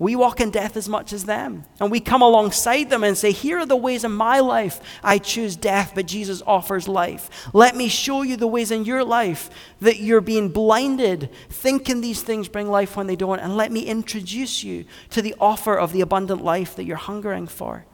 we 0.00 0.16
walk 0.16 0.40
in 0.40 0.50
death 0.50 0.78
as 0.78 0.88
much 0.88 1.12
as 1.12 1.26
them. 1.26 1.66
And 1.78 1.90
we 1.90 2.00
come 2.00 2.22
alongside 2.22 2.88
them 2.88 3.04
and 3.04 3.18
say, 3.18 3.32
Here 3.32 3.58
are 3.58 3.66
the 3.66 3.76
ways 3.76 4.02
in 4.02 4.12
my 4.12 4.40
life 4.40 4.80
I 5.04 5.18
choose 5.18 5.56
death, 5.56 5.92
but 5.94 6.06
Jesus 6.06 6.42
offers 6.46 6.88
life. 6.88 7.50
Let 7.52 7.76
me 7.76 7.88
show 7.88 8.22
you 8.22 8.38
the 8.38 8.46
ways 8.46 8.70
in 8.70 8.86
your 8.86 9.04
life 9.04 9.50
that 9.80 10.00
you're 10.00 10.22
being 10.22 10.48
blinded, 10.48 11.28
thinking 11.50 12.00
these 12.00 12.22
things 12.22 12.48
bring 12.48 12.70
life 12.70 12.96
when 12.96 13.08
they 13.08 13.14
don't. 13.14 13.40
And 13.40 13.58
let 13.58 13.70
me 13.70 13.82
introduce 13.82 14.64
you 14.64 14.86
to 15.10 15.20
the 15.20 15.34
offer 15.38 15.76
of 15.78 15.92
the 15.92 16.00
abundant 16.00 16.42
life 16.42 16.74
that 16.76 16.84
you're 16.84 16.96
hungering 16.96 17.46
for. 17.46 17.84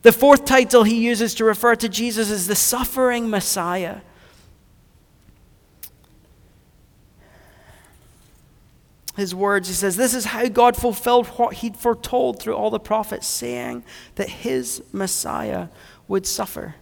The 0.00 0.12
fourth 0.12 0.46
title 0.46 0.84
he 0.84 0.96
uses 0.96 1.34
to 1.34 1.44
refer 1.44 1.74
to 1.74 1.90
Jesus 1.90 2.30
is 2.30 2.46
the 2.46 2.56
suffering 2.56 3.28
Messiah. 3.28 3.96
His 9.16 9.34
words. 9.34 9.68
He 9.68 9.74
says, 9.74 9.96
This 9.96 10.14
is 10.14 10.26
how 10.26 10.46
God 10.48 10.76
fulfilled 10.76 11.26
what 11.28 11.54
he'd 11.54 11.76
foretold 11.76 12.40
through 12.40 12.54
all 12.54 12.70
the 12.70 12.78
prophets, 12.78 13.26
saying 13.26 13.84
that 14.16 14.28
his 14.28 14.82
Messiah 14.92 15.68
would 16.06 16.26
suffer. 16.26 16.76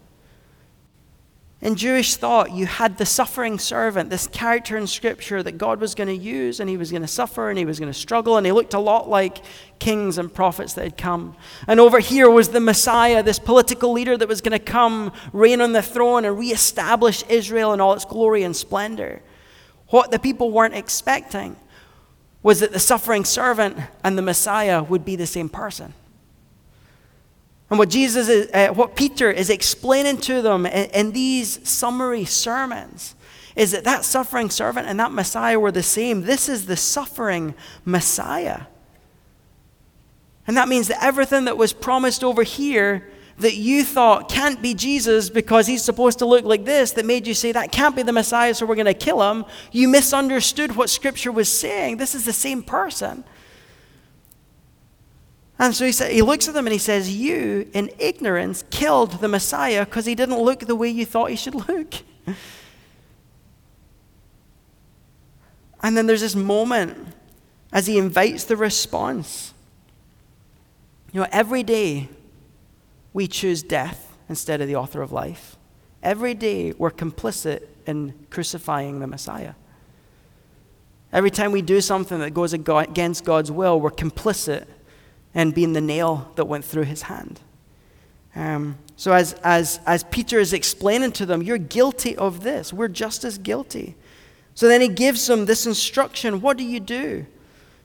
In 1.64 1.76
Jewish 1.76 2.16
thought, 2.16 2.52
you 2.52 2.66
had 2.66 2.98
the 2.98 3.06
suffering 3.06 3.58
servant, 3.58 4.10
this 4.10 4.26
character 4.26 4.76
in 4.76 4.86
Scripture 4.86 5.42
that 5.42 5.56
God 5.56 5.80
was 5.80 5.94
going 5.94 6.08
to 6.08 6.14
use, 6.14 6.60
and 6.60 6.68
he 6.68 6.76
was 6.76 6.90
going 6.90 7.00
to 7.00 7.08
suffer 7.08 7.48
and 7.48 7.58
he 7.58 7.64
was 7.64 7.78
going 7.78 7.90
to 7.90 7.98
struggle, 7.98 8.36
and 8.36 8.44
he 8.44 8.52
looked 8.52 8.74
a 8.74 8.78
lot 8.78 9.08
like 9.08 9.38
kings 9.78 10.18
and 10.18 10.32
prophets 10.32 10.74
that 10.74 10.84
had 10.84 10.98
come. 10.98 11.34
And 11.66 11.80
over 11.80 12.00
here 12.00 12.28
was 12.28 12.50
the 12.50 12.60
Messiah, 12.60 13.22
this 13.22 13.38
political 13.38 13.92
leader 13.92 14.14
that 14.14 14.28
was 14.28 14.42
going 14.42 14.52
to 14.52 14.58
come, 14.58 15.10
reign 15.32 15.62
on 15.62 15.72
the 15.72 15.80
throne, 15.80 16.26
and 16.26 16.38
reestablish 16.38 17.24
Israel 17.30 17.72
in 17.72 17.80
all 17.80 17.94
its 17.94 18.04
glory 18.04 18.42
and 18.42 18.54
splendor. 18.54 19.22
What 19.88 20.10
the 20.10 20.18
people 20.18 20.50
weren't 20.50 20.74
expecting 20.74 21.56
was 22.44 22.60
that 22.60 22.72
the 22.72 22.78
suffering 22.78 23.24
servant 23.24 23.76
and 24.04 24.16
the 24.16 24.22
Messiah 24.22 24.82
would 24.82 25.04
be 25.04 25.16
the 25.16 25.26
same 25.26 25.48
person. 25.48 25.94
And 27.70 27.78
what 27.78 27.88
Jesus 27.88 28.28
is, 28.28 28.50
uh, 28.52 28.68
what 28.68 28.94
Peter 28.94 29.30
is 29.30 29.48
explaining 29.48 30.18
to 30.18 30.42
them 30.42 30.66
in, 30.66 30.90
in 30.90 31.12
these 31.12 31.66
summary 31.66 32.26
sermons 32.26 33.14
is 33.56 33.72
that 33.72 33.84
that 33.84 34.04
suffering 34.04 34.50
servant 34.50 34.86
and 34.86 35.00
that 35.00 35.10
Messiah 35.10 35.58
were 35.58 35.72
the 35.72 35.82
same. 35.82 36.20
This 36.20 36.48
is 36.48 36.66
the 36.66 36.76
suffering 36.76 37.54
Messiah. 37.86 38.62
And 40.46 40.56
that 40.58 40.68
means 40.68 40.88
that 40.88 41.02
everything 41.02 41.46
that 41.46 41.56
was 41.56 41.72
promised 41.72 42.22
over 42.22 42.42
here 42.42 43.08
that 43.38 43.54
you 43.54 43.84
thought 43.84 44.28
can't 44.28 44.62
be 44.62 44.74
Jesus 44.74 45.30
because 45.30 45.66
he's 45.66 45.82
supposed 45.82 46.18
to 46.20 46.26
look 46.26 46.44
like 46.44 46.64
this, 46.64 46.92
that 46.92 47.04
made 47.04 47.26
you 47.26 47.34
say 47.34 47.52
that 47.52 47.72
can't 47.72 47.96
be 47.96 48.02
the 48.02 48.12
Messiah, 48.12 48.54
so 48.54 48.66
we're 48.66 48.74
going 48.74 48.86
to 48.86 48.94
kill 48.94 49.22
him, 49.30 49.44
you 49.72 49.88
misunderstood 49.88 50.76
what 50.76 50.88
Scripture 50.90 51.32
was 51.32 51.48
saying. 51.48 51.96
This 51.96 52.14
is 52.14 52.24
the 52.24 52.32
same 52.32 52.62
person. 52.62 53.24
And 55.58 55.74
so 55.74 55.84
he, 55.84 55.92
said, 55.92 56.12
he 56.12 56.22
looks 56.22 56.48
at 56.48 56.54
them 56.54 56.66
and 56.66 56.72
he 56.72 56.78
says, 56.78 57.14
You, 57.14 57.68
in 57.72 57.90
ignorance, 57.98 58.64
killed 58.70 59.20
the 59.20 59.28
Messiah 59.28 59.84
because 59.84 60.04
he 60.04 60.14
didn't 60.14 60.38
look 60.38 60.60
the 60.60 60.74
way 60.74 60.88
you 60.88 61.06
thought 61.06 61.30
he 61.30 61.36
should 61.36 61.54
look. 61.54 61.94
And 65.84 65.98
then 65.98 66.06
there's 66.06 66.22
this 66.22 66.34
moment 66.34 66.96
as 67.70 67.86
he 67.86 67.98
invites 67.98 68.44
the 68.44 68.56
response. 68.56 69.52
You 71.12 71.20
know, 71.20 71.26
every 71.30 71.62
day 71.62 72.08
we 73.14 73.26
choose 73.26 73.62
death 73.62 74.14
instead 74.28 74.60
of 74.60 74.68
the 74.68 74.76
author 74.76 75.00
of 75.00 75.12
life. 75.12 75.56
Every 76.02 76.34
day 76.34 76.72
we're 76.72 76.90
complicit 76.90 77.62
in 77.86 78.26
crucifying 78.28 79.00
the 79.00 79.06
Messiah. 79.06 79.54
Every 81.10 81.30
time 81.30 81.52
we 81.52 81.62
do 81.62 81.80
something 81.80 82.18
that 82.18 82.34
goes 82.34 82.52
against 82.52 83.24
God's 83.24 83.50
will, 83.50 83.80
we're 83.80 83.90
complicit 83.90 84.66
in 85.32 85.52
being 85.52 85.72
the 85.72 85.80
nail 85.80 86.30
that 86.34 86.46
went 86.46 86.64
through 86.64 86.82
his 86.82 87.02
hand. 87.02 87.40
Um, 88.36 88.78
so, 88.96 89.12
as, 89.12 89.34
as, 89.44 89.78
as 89.86 90.02
Peter 90.04 90.40
is 90.40 90.52
explaining 90.52 91.12
to 91.12 91.26
them, 91.26 91.40
you're 91.40 91.58
guilty 91.58 92.16
of 92.16 92.42
this. 92.42 92.72
We're 92.72 92.88
just 92.88 93.24
as 93.24 93.38
guilty. 93.38 93.94
So 94.54 94.68
then 94.68 94.80
he 94.80 94.88
gives 94.88 95.26
them 95.26 95.46
this 95.46 95.66
instruction 95.66 96.40
What 96.40 96.56
do 96.56 96.64
you 96.64 96.80
do? 96.80 97.26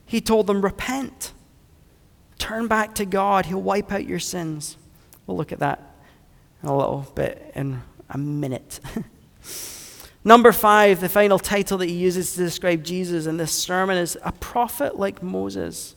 He 0.06 0.20
told 0.20 0.46
them, 0.46 0.62
Repent. 0.62 1.32
Turn 2.38 2.68
back 2.68 2.94
to 2.96 3.04
God. 3.04 3.46
He'll 3.46 3.62
wipe 3.62 3.92
out 3.92 4.06
your 4.06 4.18
sins. 4.18 4.76
We'll 5.30 5.36
look 5.36 5.52
at 5.52 5.60
that 5.60 5.94
in 6.60 6.68
a 6.68 6.76
little 6.76 7.06
bit 7.14 7.52
in 7.54 7.80
a 8.08 8.18
minute. 8.18 8.80
Number 10.24 10.50
five, 10.50 11.00
the 11.00 11.08
final 11.08 11.38
title 11.38 11.78
that 11.78 11.88
he 11.88 11.94
uses 11.94 12.34
to 12.34 12.40
describe 12.40 12.82
Jesus 12.82 13.26
in 13.26 13.36
this 13.36 13.52
sermon 13.52 13.96
is 13.96 14.18
a 14.24 14.32
prophet 14.32 14.98
like 14.98 15.22
Moses. 15.22 15.94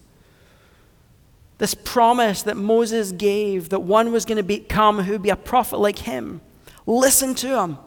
This 1.57 1.73
promise 1.73 2.43
that 2.43 2.57
Moses 2.57 3.11
gave 3.11 3.69
that 3.69 3.79
one 3.79 4.11
was 4.11 4.23
going 4.23 4.37
to 4.37 4.43
become 4.43 4.99
who 4.99 5.13
would 5.13 5.23
be 5.23 5.31
a 5.31 5.35
prophet 5.35 5.79
like 5.79 5.97
him. 5.97 6.39
Listen 6.85 7.33
to 7.33 7.59
him. 7.59 7.79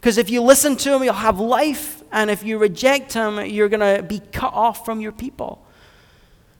Because 0.00 0.18
if 0.18 0.28
you 0.28 0.42
listen 0.42 0.74
to 0.78 0.92
him, 0.92 1.04
you'll 1.04 1.12
have 1.14 1.38
life, 1.38 2.02
and 2.10 2.30
if 2.30 2.42
you 2.42 2.58
reject 2.58 3.12
him, 3.12 3.46
you're 3.46 3.68
going 3.68 3.96
to 3.96 4.02
be 4.02 4.18
cut 4.18 4.52
off 4.52 4.84
from 4.84 5.00
your 5.00 5.12
people. 5.12 5.64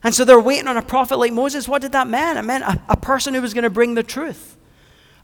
And 0.05 0.15
so 0.15 0.25
they're 0.25 0.41
waiting 0.41 0.69
on 0.69 0.77
a 0.77 0.83
prophet 0.83 1.19
like 1.19 1.33
Moses. 1.33 1.69
What 1.69 1.83
did 1.83 1.93
that 1.93 2.09
mean? 2.09 2.37
It 2.37 2.43
meant 2.43 2.65
a, 2.65 2.81
a 2.89 2.97
person 2.97 3.35
who 3.35 3.43
was 3.43 3.55
going 3.55 3.65
to 3.65 3.71
bring 3.71 3.95
the 3.95 4.03
truth, 4.03 4.57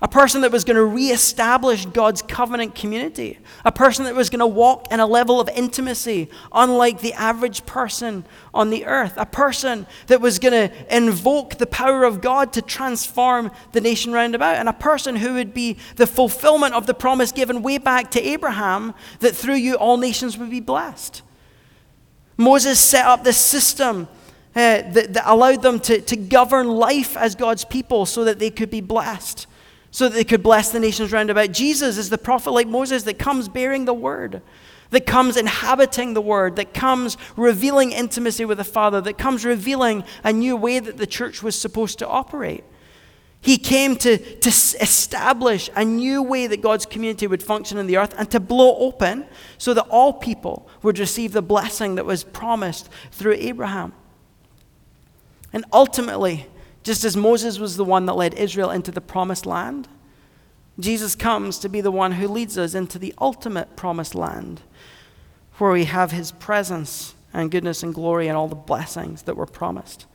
a 0.01 0.07
person 0.07 0.43
that 0.43 0.53
was 0.53 0.63
going 0.63 0.77
to 0.77 0.85
reestablish 0.85 1.85
God's 1.87 2.23
covenant 2.23 2.77
community, 2.77 3.41
a 3.65 3.73
person 3.73 4.05
that 4.05 4.15
was 4.15 4.31
going 4.31 4.39
to 4.39 4.47
walk 4.47 4.93
in 4.93 5.01
a 5.01 5.07
level 5.07 5.41
of 5.41 5.49
intimacy 5.49 6.31
unlike 6.53 7.01
the 7.01 7.13
average 7.15 7.67
person 7.67 8.25
on 8.55 8.71
the 8.71 8.87
earth, 8.87 9.15
a 9.17 9.27
person 9.27 9.85
that 10.07 10.21
was 10.21 10.39
going 10.39 10.53
to 10.69 10.97
invoke 10.97 11.57
the 11.57 11.67
power 11.67 12.05
of 12.05 12.21
God 12.21 12.53
to 12.53 12.63
transform 12.63 13.51
the 13.73 13.81
nation 13.81 14.13
round 14.13 14.37
about, 14.37 14.55
and 14.55 14.69
a 14.69 14.73
person 14.73 15.17
who 15.17 15.35
would 15.35 15.53
be 15.53 15.77
the 15.97 16.07
fulfillment 16.07 16.75
of 16.75 16.87
the 16.87 16.95
promise 16.95 17.33
given 17.33 17.63
way 17.63 17.79
back 17.79 18.13
to 18.13 18.23
Abraham 18.23 18.95
that 19.19 19.35
through 19.35 19.57
you 19.57 19.75
all 19.75 19.97
nations 19.97 20.39
would 20.39 20.51
be 20.51 20.61
blessed. 20.61 21.23
Moses 22.37 22.79
set 22.79 23.05
up 23.05 23.25
this 23.25 23.37
system 23.37 24.07
uh, 24.55 24.83
that, 24.93 25.15
that 25.15 25.23
allowed 25.27 25.63
them 25.63 25.79
to, 25.81 26.01
to 26.01 26.17
govern 26.17 26.69
life 26.69 27.17
as 27.17 27.35
God's 27.35 27.65
people 27.65 28.07
so 28.07 28.25
that 28.25 28.39
they 28.39 28.51
could 28.51 28.71
be 28.71 28.81
blessed, 28.81 29.47
so 29.91 30.09
that 30.09 30.15
they 30.15 30.25
could 30.25 30.43
bless 30.43 30.71
the 30.71 30.81
nations 30.81 31.13
round 31.13 31.31
about. 31.31 31.53
Jesus 31.53 31.99
is 31.99 32.11
the 32.11 32.19
prophet 32.19 32.51
like 32.51 32.67
Moses 32.67 33.05
that 33.05 33.19
comes 33.19 33.49
bearing 33.49 33.85
the 33.85 33.95
word, 33.95 34.43
that 34.91 35.07
comes 35.07 35.37
inhabiting 35.37 36.15
the 36.15 36.21
word, 36.21 36.57
that 36.57 36.75
comes 36.75 37.17
revealing 37.37 37.93
intimacy 37.93 38.45
with 38.45 38.59
the 38.59 38.65
Father, 38.65 39.01
that 39.03 39.19
comes 39.19 39.45
revealing 39.45 40.03
a 40.25 40.33
new 40.33 40.57
way 40.57 40.79
that 40.79 40.97
the 40.97 41.07
church 41.07 41.43
was 41.43 41.59
supposed 41.59 41.99
to 41.99 42.09
operate. 42.09 42.65
He 43.41 43.57
came 43.57 43.95
to, 43.97 44.19
to 44.19 44.49
establish 44.49 45.71
a 45.77 45.85
new 45.85 46.23
way 46.23 46.49
that 46.49 46.61
God's 46.61 46.87
community 46.87 47.27
would 47.27 47.43
function 47.43 47.79
in 47.79 47.87
the 47.87 47.97
earth 47.97 48.15
and 48.19 48.29
to 48.33 48.41
blow 48.41 48.77
open 48.79 49.27
so 49.59 49.75
that 49.75 49.87
all 49.91 50.13
people 50.13 50.69
would 50.83 50.99
receive 50.99 51.33
the 51.33 51.43
blessing 51.43 51.95
that 51.95 52.05
was 52.05 52.25
promised 52.25 52.89
through 53.13 53.35
Abraham. 53.35 53.93
And 55.53 55.65
ultimately, 55.73 56.47
just 56.83 57.05
as 57.05 57.17
Moses 57.17 57.59
was 57.59 57.77
the 57.77 57.85
one 57.85 58.07
that 58.07 58.17
led 58.17 58.35
Israel 58.35 58.71
into 58.71 58.91
the 58.91 59.01
promised 59.01 59.47
land, 59.47 59.89
Jesus 60.81 61.15
comes 61.15 61.59
to 61.59 61.69
be 61.69 61.81
the 61.81 61.91
one 61.91 62.13
who 62.13 62.29
leads 62.29 62.57
us 62.57 62.75
into 62.75 62.99
the 62.99 63.15
ultimate 63.19 63.77
promised 63.77 64.15
land, 64.15 64.63
where 65.59 65.73
we 65.73 65.85
have 65.85 66.13
his 66.13 66.33
presence 66.33 67.15
and 67.33 67.51
goodness 67.51 67.83
and 67.83 67.95
glory 67.95 68.29
and 68.29 68.37
all 68.37 68.49
the 68.49 68.55
blessings 68.55 69.23
that 69.23 69.37
were 69.37 69.47
promised. 69.47 70.07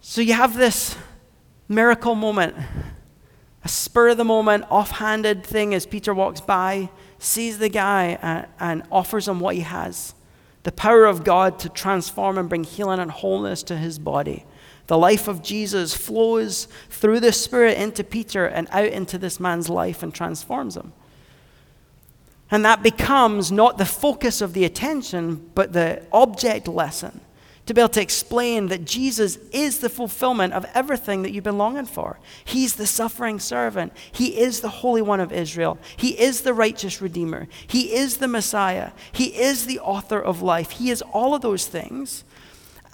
So 0.00 0.20
you 0.20 0.32
have 0.32 0.56
this 0.56 0.96
miracle 1.68 2.14
moment, 2.14 2.56
a 3.62 3.68
spur 3.68 4.08
of 4.08 4.16
the 4.16 4.24
moment, 4.24 4.64
offhanded 4.70 5.44
thing 5.44 5.74
as 5.74 5.84
Peter 5.84 6.14
walks 6.14 6.40
by, 6.40 6.88
sees 7.18 7.58
the 7.58 7.68
guy, 7.68 8.18
and, 8.22 8.46
and 8.58 8.82
offers 8.90 9.28
him 9.28 9.38
what 9.40 9.54
he 9.54 9.60
has 9.60 10.14
the 10.68 10.72
power 10.72 11.06
of 11.06 11.24
God 11.24 11.58
to 11.60 11.70
transform 11.70 12.36
and 12.36 12.46
bring 12.46 12.62
healing 12.62 13.00
and 13.00 13.10
wholeness 13.10 13.62
to 13.62 13.74
his 13.74 13.98
body. 13.98 14.44
The 14.86 14.98
life 14.98 15.26
of 15.26 15.42
Jesus 15.42 15.96
flows 15.96 16.68
through 16.90 17.20
the 17.20 17.32
Spirit 17.32 17.78
into 17.78 18.04
Peter 18.04 18.44
and 18.44 18.68
out 18.70 18.88
into 18.88 19.16
this 19.16 19.40
man's 19.40 19.70
life 19.70 20.02
and 20.02 20.12
transforms 20.12 20.76
him. 20.76 20.92
And 22.50 22.66
that 22.66 22.82
becomes 22.82 23.50
not 23.50 23.78
the 23.78 23.86
focus 23.86 24.42
of 24.42 24.52
the 24.52 24.66
attention, 24.66 25.50
but 25.54 25.72
the 25.72 26.02
object 26.12 26.68
lesson 26.68 27.22
to 27.68 27.74
be 27.74 27.82
able 27.82 27.90
to 27.90 28.00
explain 28.00 28.68
that 28.68 28.86
Jesus 28.86 29.36
is 29.52 29.80
the 29.80 29.90
fulfillment 29.90 30.54
of 30.54 30.64
everything 30.72 31.20
that 31.20 31.32
you've 31.32 31.44
been 31.44 31.58
longing 31.58 31.84
for. 31.84 32.18
He's 32.42 32.76
the 32.76 32.86
suffering 32.86 33.38
servant. 33.38 33.92
He 34.10 34.38
is 34.38 34.60
the 34.60 34.70
Holy 34.70 35.02
One 35.02 35.20
of 35.20 35.32
Israel. 35.32 35.78
He 35.98 36.18
is 36.18 36.40
the 36.40 36.54
righteous 36.54 37.02
Redeemer. 37.02 37.46
He 37.66 37.94
is 37.94 38.16
the 38.16 38.26
Messiah. 38.26 38.92
He 39.12 39.38
is 39.38 39.66
the 39.66 39.80
author 39.80 40.18
of 40.18 40.40
life. 40.40 40.70
He 40.70 40.88
is 40.88 41.02
all 41.12 41.34
of 41.34 41.42
those 41.42 41.66
things. 41.66 42.24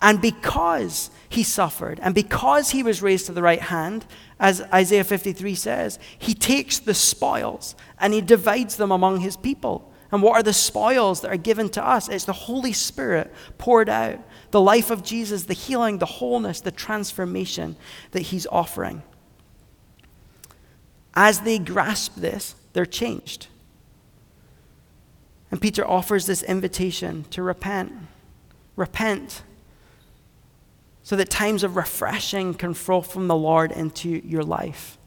And 0.02 0.20
because 0.20 1.08
he 1.28 1.44
suffered 1.44 2.00
and 2.02 2.12
because 2.12 2.70
he 2.70 2.82
was 2.82 3.00
raised 3.00 3.26
to 3.26 3.32
the 3.32 3.42
right 3.42 3.62
hand, 3.62 4.04
as 4.40 4.60
Isaiah 4.60 5.04
53 5.04 5.54
says, 5.54 6.00
he 6.18 6.34
takes 6.34 6.80
the 6.80 6.94
spoils 6.94 7.76
and 8.00 8.12
he 8.12 8.20
divides 8.20 8.74
them 8.74 8.90
among 8.90 9.20
his 9.20 9.36
people. 9.36 9.92
And 10.10 10.20
what 10.20 10.34
are 10.34 10.42
the 10.42 10.52
spoils 10.52 11.20
that 11.20 11.32
are 11.32 11.36
given 11.36 11.68
to 11.70 11.86
us? 11.86 12.08
It's 12.08 12.24
the 12.24 12.32
Holy 12.32 12.72
Spirit 12.72 13.32
poured 13.56 13.88
out 13.88 14.18
the 14.54 14.60
life 14.60 14.92
of 14.92 15.02
Jesus, 15.02 15.46
the 15.46 15.52
healing, 15.52 15.98
the 15.98 16.06
wholeness, 16.06 16.60
the 16.60 16.70
transformation 16.70 17.74
that 18.12 18.20
he's 18.20 18.46
offering. 18.52 19.02
As 21.12 21.40
they 21.40 21.58
grasp 21.58 22.14
this, 22.14 22.54
they're 22.72 22.86
changed. 22.86 23.48
And 25.50 25.60
Peter 25.60 25.84
offers 25.84 26.26
this 26.26 26.44
invitation 26.44 27.24
to 27.30 27.42
repent. 27.42 27.94
Repent 28.76 29.42
so 31.02 31.16
that 31.16 31.30
times 31.30 31.64
of 31.64 31.74
refreshing 31.74 32.54
can 32.54 32.74
flow 32.74 33.00
from 33.00 33.26
the 33.26 33.34
Lord 33.34 33.72
into 33.72 34.08
your 34.24 34.44
life. 34.44 34.98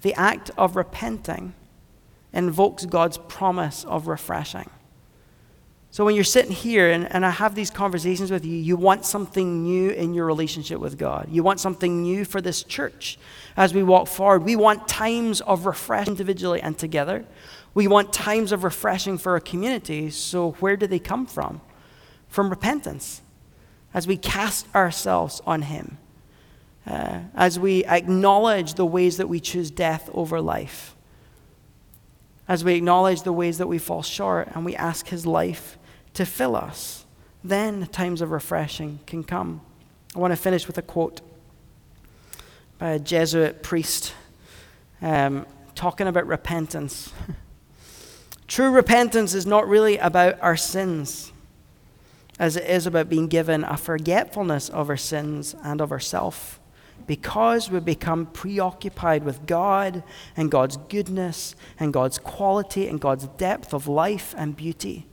The 0.00 0.14
act 0.14 0.50
of 0.56 0.76
repenting 0.76 1.52
invokes 2.32 2.86
God's 2.86 3.18
promise 3.18 3.84
of 3.84 4.06
refreshing. 4.06 4.70
So 5.94 6.04
when 6.04 6.16
you're 6.16 6.24
sitting 6.24 6.50
here 6.50 6.90
and, 6.90 7.06
and 7.14 7.24
I 7.24 7.30
have 7.30 7.54
these 7.54 7.70
conversations 7.70 8.28
with 8.28 8.44
you, 8.44 8.56
you 8.56 8.76
want 8.76 9.04
something 9.04 9.62
new 9.62 9.90
in 9.90 10.12
your 10.12 10.26
relationship 10.26 10.80
with 10.80 10.98
God. 10.98 11.28
You 11.30 11.44
want 11.44 11.60
something 11.60 12.02
new 12.02 12.24
for 12.24 12.40
this 12.40 12.64
church 12.64 13.16
as 13.56 13.72
we 13.72 13.84
walk 13.84 14.08
forward. 14.08 14.42
We 14.42 14.56
want 14.56 14.88
times 14.88 15.40
of 15.40 15.66
refreshing 15.66 16.14
individually 16.14 16.60
and 16.60 16.76
together. 16.76 17.24
We 17.74 17.86
want 17.86 18.12
times 18.12 18.50
of 18.50 18.64
refreshing 18.64 19.18
for 19.18 19.34
our 19.34 19.40
community. 19.40 20.10
So 20.10 20.56
where 20.58 20.76
do 20.76 20.88
they 20.88 20.98
come 20.98 21.26
from? 21.26 21.60
From 22.26 22.50
repentance. 22.50 23.22
As 23.94 24.08
we 24.08 24.16
cast 24.16 24.66
ourselves 24.74 25.42
on 25.46 25.62
Him. 25.62 25.98
Uh, 26.84 27.20
as 27.36 27.56
we 27.56 27.84
acknowledge 27.84 28.74
the 28.74 28.84
ways 28.84 29.18
that 29.18 29.28
we 29.28 29.38
choose 29.38 29.70
death 29.70 30.10
over 30.12 30.40
life. 30.40 30.96
As 32.48 32.64
we 32.64 32.74
acknowledge 32.74 33.22
the 33.22 33.32
ways 33.32 33.58
that 33.58 33.68
we 33.68 33.78
fall 33.78 34.02
short 34.02 34.48
and 34.56 34.64
we 34.64 34.74
ask 34.74 35.06
His 35.06 35.24
life 35.24 35.78
to 36.14 36.24
fill 36.24 36.56
us. 36.56 37.04
Then 37.42 37.86
times 37.88 38.22
of 38.22 38.30
refreshing 38.30 39.00
can 39.06 39.22
come. 39.22 39.60
I 40.16 40.18
want 40.18 40.32
to 40.32 40.36
finish 40.36 40.66
with 40.66 40.78
a 40.78 40.82
quote 40.82 41.20
by 42.78 42.90
a 42.90 42.98
Jesuit 42.98 43.62
priest 43.62 44.14
um, 45.02 45.46
talking 45.74 46.06
about 46.06 46.26
repentance. 46.26 47.12
True 48.46 48.70
repentance 48.70 49.34
is 49.34 49.46
not 49.46 49.68
really 49.68 49.98
about 49.98 50.40
our 50.40 50.56
sins, 50.56 51.32
as 52.38 52.56
it 52.56 52.64
is 52.64 52.86
about 52.86 53.08
being 53.08 53.26
given 53.26 53.64
a 53.64 53.76
forgetfulness 53.76 54.68
of 54.68 54.88
our 54.88 54.96
sins 54.96 55.54
and 55.62 55.80
of 55.80 55.92
ourself. 55.92 56.60
Because 57.06 57.70
we 57.70 57.80
become 57.80 58.26
preoccupied 58.26 59.24
with 59.24 59.46
God 59.46 60.02
and 60.36 60.50
God's 60.50 60.76
goodness 60.76 61.54
and 61.78 61.92
God's 61.92 62.18
quality 62.18 62.88
and 62.88 63.00
God's 63.00 63.26
depth 63.26 63.74
of 63.74 63.86
life 63.88 64.34
and 64.38 64.56
beauty. 64.56 65.06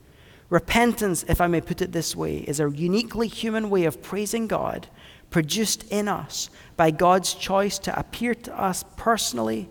Repentance, 0.52 1.24
if 1.28 1.40
I 1.40 1.46
may 1.46 1.62
put 1.62 1.80
it 1.80 1.92
this 1.92 2.14
way, 2.14 2.40
is 2.40 2.60
a 2.60 2.70
uniquely 2.70 3.26
human 3.26 3.70
way 3.70 3.86
of 3.86 4.02
praising 4.02 4.46
God, 4.46 4.86
produced 5.30 5.90
in 5.90 6.08
us 6.08 6.50
by 6.76 6.90
God's 6.90 7.32
choice 7.32 7.78
to 7.78 7.98
appear 7.98 8.34
to 8.34 8.60
us 8.60 8.84
personally, 8.98 9.70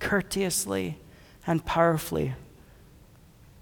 courteously, 0.00 0.96
and 1.46 1.62
powerfully. 1.66 2.32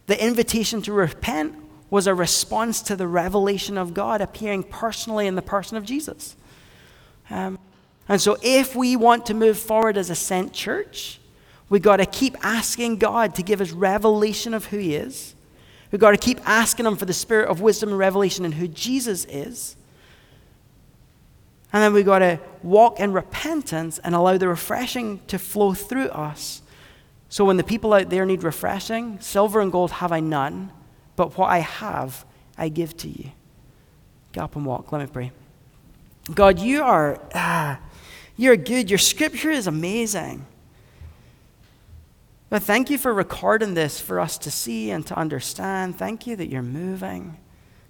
The 0.07 0.25
invitation 0.25 0.83
to 0.83 0.93
repent 0.93 1.57
was 1.91 2.07
a 2.07 2.15
response 2.15 2.81
to 2.83 2.95
the 2.95 3.09
revelation 3.09 3.77
of 3.77 3.93
God 3.93 4.21
appearing 4.21 4.63
personally 4.63 5.27
in 5.27 5.35
the 5.35 5.43
person 5.43 5.77
of 5.77 5.85
Jesus. 5.85 6.37
Um, 7.29 7.59
and 8.09 8.21
so, 8.21 8.37
if 8.41 8.77
we 8.77 8.95
want 8.95 9.27
to 9.27 9.35
move 9.35 9.59
forward 9.59 9.97
as 9.97 10.11
a 10.11 10.15
sent 10.15 10.53
church, 10.53 11.19
we've 11.69 11.83
got 11.83 11.97
to 11.97 12.07
keep 12.07 12.37
asking 12.45 12.99
God 12.99 13.35
to 13.35 13.43
give 13.43 13.61
us 13.61 13.73
revelation 13.73 14.55
of 14.55 14.67
who 14.67 14.79
He 14.79 14.95
is 14.95 15.35
We've 15.93 16.01
got 16.01 16.13
to 16.13 16.17
keep 16.17 16.41
asking 16.49 16.87
Him 16.87 16.97
for 16.97 17.05
the 17.05 17.13
spirit 17.13 17.49
of 17.49 17.61
wisdom 17.61 17.91
and 17.91 17.99
revelation 17.99 18.45
and 18.45 18.55
who 18.55 18.67
Jesus 18.67 19.27
is. 19.27 19.77
And 21.73 21.83
then 21.83 21.93
we've 21.93 22.05
got 22.05 22.19
to 22.19 22.41
walk 22.63 22.99
in 22.99 23.13
repentance 23.13 23.99
and 23.99 24.15
allow 24.15 24.37
the 24.37 24.49
refreshing 24.49 25.21
to 25.29 25.39
flow 25.39 25.75
through 25.75 26.09
us. 26.09 26.63
So 27.29 27.45
when 27.45 27.57
the 27.57 27.65
people 27.65 27.95
out 27.95 28.11
there 28.11 28.27
need 28.27 28.43
refreshing, 28.43 29.21
silver 29.21 29.61
and 29.61 29.73
gold 29.73 29.91
have 29.93 30.13
I 30.13 30.21
none, 30.21 30.71
but 31.17 31.39
what 31.39 31.49
I 31.49 31.59
have 31.61 32.27
I 32.59 32.69
give 32.69 32.97
to 32.99 33.09
you. 33.09 33.31
Get 34.33 34.45
up 34.45 34.57
and 34.57 34.67
walk. 34.67 34.93
Let 34.93 35.01
me 35.01 35.07
pray. 35.07 35.33
God, 36.35 36.59
you 36.59 36.83
are 36.83 37.21
ah, 37.35 37.81
you're 38.37 38.57
good. 38.57 38.91
Your 38.91 38.99
scripture 38.99 39.51
is 39.51 39.67
amazing. 39.67 40.47
But 42.53 42.65
thank 42.65 42.91
you 42.91 42.99
for 42.99 43.15
recording 43.15 43.73
this 43.73 43.99
for 43.99 44.21
us 44.21 44.37
to 44.37 44.51
see 44.51 44.91
and 44.91 45.07
to 45.07 45.19
understand. 45.19 45.97
Thank 45.97 46.27
you 46.27 46.37
that 46.37 46.51
you're 46.51 46.61
moving. 46.61 47.39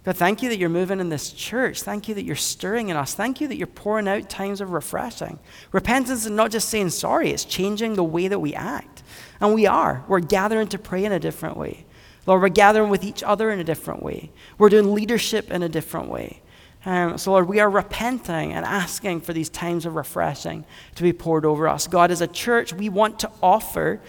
God, 0.05 0.17
thank 0.17 0.41
you 0.41 0.49
that 0.51 0.57
you're 0.57 0.69
moving 0.69 1.01
in 1.01 1.09
this 1.09 1.33
church. 1.33 1.83
Thank 1.83 2.07
you 2.07 2.15
that 2.15 2.23
you're 2.23 2.37
stirring 2.37 2.89
in 2.89 2.97
us. 2.97 3.13
Thank 3.13 3.41
you 3.41 3.49
that 3.49 3.57
you're 3.57 3.67
pouring 3.67 4.07
out 4.07 4.31
times 4.31 4.61
of 4.61 4.71
refreshing. 4.71 5.41
Repentance 5.73 6.25
is 6.25 6.31
not 6.31 6.53
just 6.53 6.69
saying 6.69 6.91
sorry, 6.91 7.31
it's 7.31 7.45
changing 7.45 7.95
the 7.95 8.05
way 8.05 8.29
that 8.29 8.39
we 8.39 8.55
act. 8.55 9.03
And 9.41 9.53
we 9.53 9.67
are. 9.67 10.05
We're 10.07 10.21
gathering 10.21 10.69
to 10.69 10.79
pray 10.79 11.05
in 11.05 11.11
a 11.11 11.19
different 11.19 11.57
way. 11.57 11.85
Lord, 12.25 12.41
we're 12.41 12.49
gathering 12.49 12.89
with 12.89 13.03
each 13.03 13.25
other 13.25 13.51
in 13.51 13.59
a 13.59 13.65
different 13.65 14.01
way. 14.01 14.31
We're 14.59 14.69
doing 14.69 14.95
leadership 14.95 15.51
in 15.51 15.65
a 15.65 15.69
different 15.69 16.09
way. 16.09 16.41
Um, 16.85 17.19
so, 17.19 17.33
Lord, 17.33 17.49
we 17.49 17.59
are 17.59 17.69
repenting 17.69 18.53
and 18.53 18.65
asking 18.65 19.23
for 19.23 19.33
these 19.33 19.49
times 19.49 19.87
of 19.87 19.97
refreshing 19.97 20.65
to 20.95 21.03
be 21.03 21.13
poured 21.13 21.45
over 21.45 21.67
us. 21.67 21.89
God, 21.89 22.13
as 22.13 22.21
a 22.21 22.29
church, 22.29 22.73
we 22.73 22.89
want 22.89 23.19
to 23.21 23.31
offer 23.43 24.01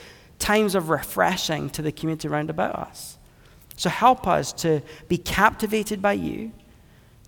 times 0.43 0.75
of 0.75 0.89
refreshing 0.89 1.69
to 1.69 1.81
the 1.81 1.91
community 1.91 2.27
around 2.27 2.49
about 2.49 2.75
us. 2.75 3.17
So 3.77 3.89
help 3.89 4.27
us 4.27 4.51
to 4.53 4.81
be 5.07 5.17
captivated 5.17 6.01
by 6.01 6.13
you, 6.13 6.51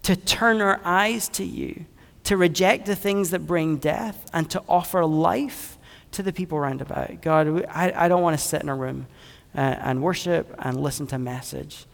to 0.03 0.18
turn 0.18 0.61
our 0.61 0.82
eyes 0.84 1.30
to 1.30 1.45
you, 1.45 1.86
to 2.26 2.36
reject 2.36 2.86
the 2.86 2.95
things 2.95 3.30
that 3.30 3.47
bring 3.47 3.78
death, 3.78 4.30
and 4.34 4.51
to 4.51 4.61
offer 4.68 5.05
life 5.05 5.78
to 6.11 6.24
the 6.24 6.34
people 6.34 6.57
around 6.57 6.82
about. 6.82 7.22
God, 7.22 7.66
I, 7.70 8.05
I 8.05 8.07
don't 8.09 8.22
want 8.22 8.38
to 8.38 8.45
sit 8.45 8.61
in 8.61 8.68
a 8.68 8.76
room 8.76 9.07
uh, 9.55 9.59
and 9.59 10.03
worship 10.03 10.53
and 10.59 10.82
listen 10.82 11.07
to 11.07 11.16
a 11.16 11.20
message 11.20 11.86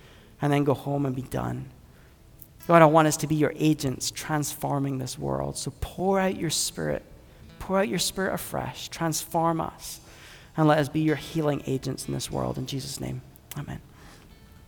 and 0.41 0.51
then 0.51 0.63
go 0.63 0.73
home 0.73 1.05
and 1.05 1.15
be 1.15 1.21
done. 1.21 1.69
God, 2.67 2.81
I 2.81 2.85
want 2.85 3.07
us 3.07 3.17
to 3.17 3.27
be 3.27 3.35
your 3.35 3.53
agents 3.55 4.09
transforming 4.09 4.97
this 4.97 5.19
world. 5.19 5.55
So 5.55 5.71
pour 5.81 6.19
out 6.19 6.35
your 6.35 6.49
spirit, 6.49 7.03
pour 7.59 7.77
out 7.77 7.87
your 7.87 7.99
spirit 7.99 8.33
afresh, 8.33 8.89
transform 8.89 9.61
us 9.61 9.99
and 10.57 10.67
let 10.67 10.79
us 10.79 10.89
be 10.89 11.01
your 11.01 11.15
healing 11.15 11.63
agents 11.65 12.07
in 12.07 12.13
this 12.13 12.31
world. 12.31 12.57
In 12.57 12.65
Jesus' 12.65 12.99
name, 12.99 13.21
amen. 13.57 13.81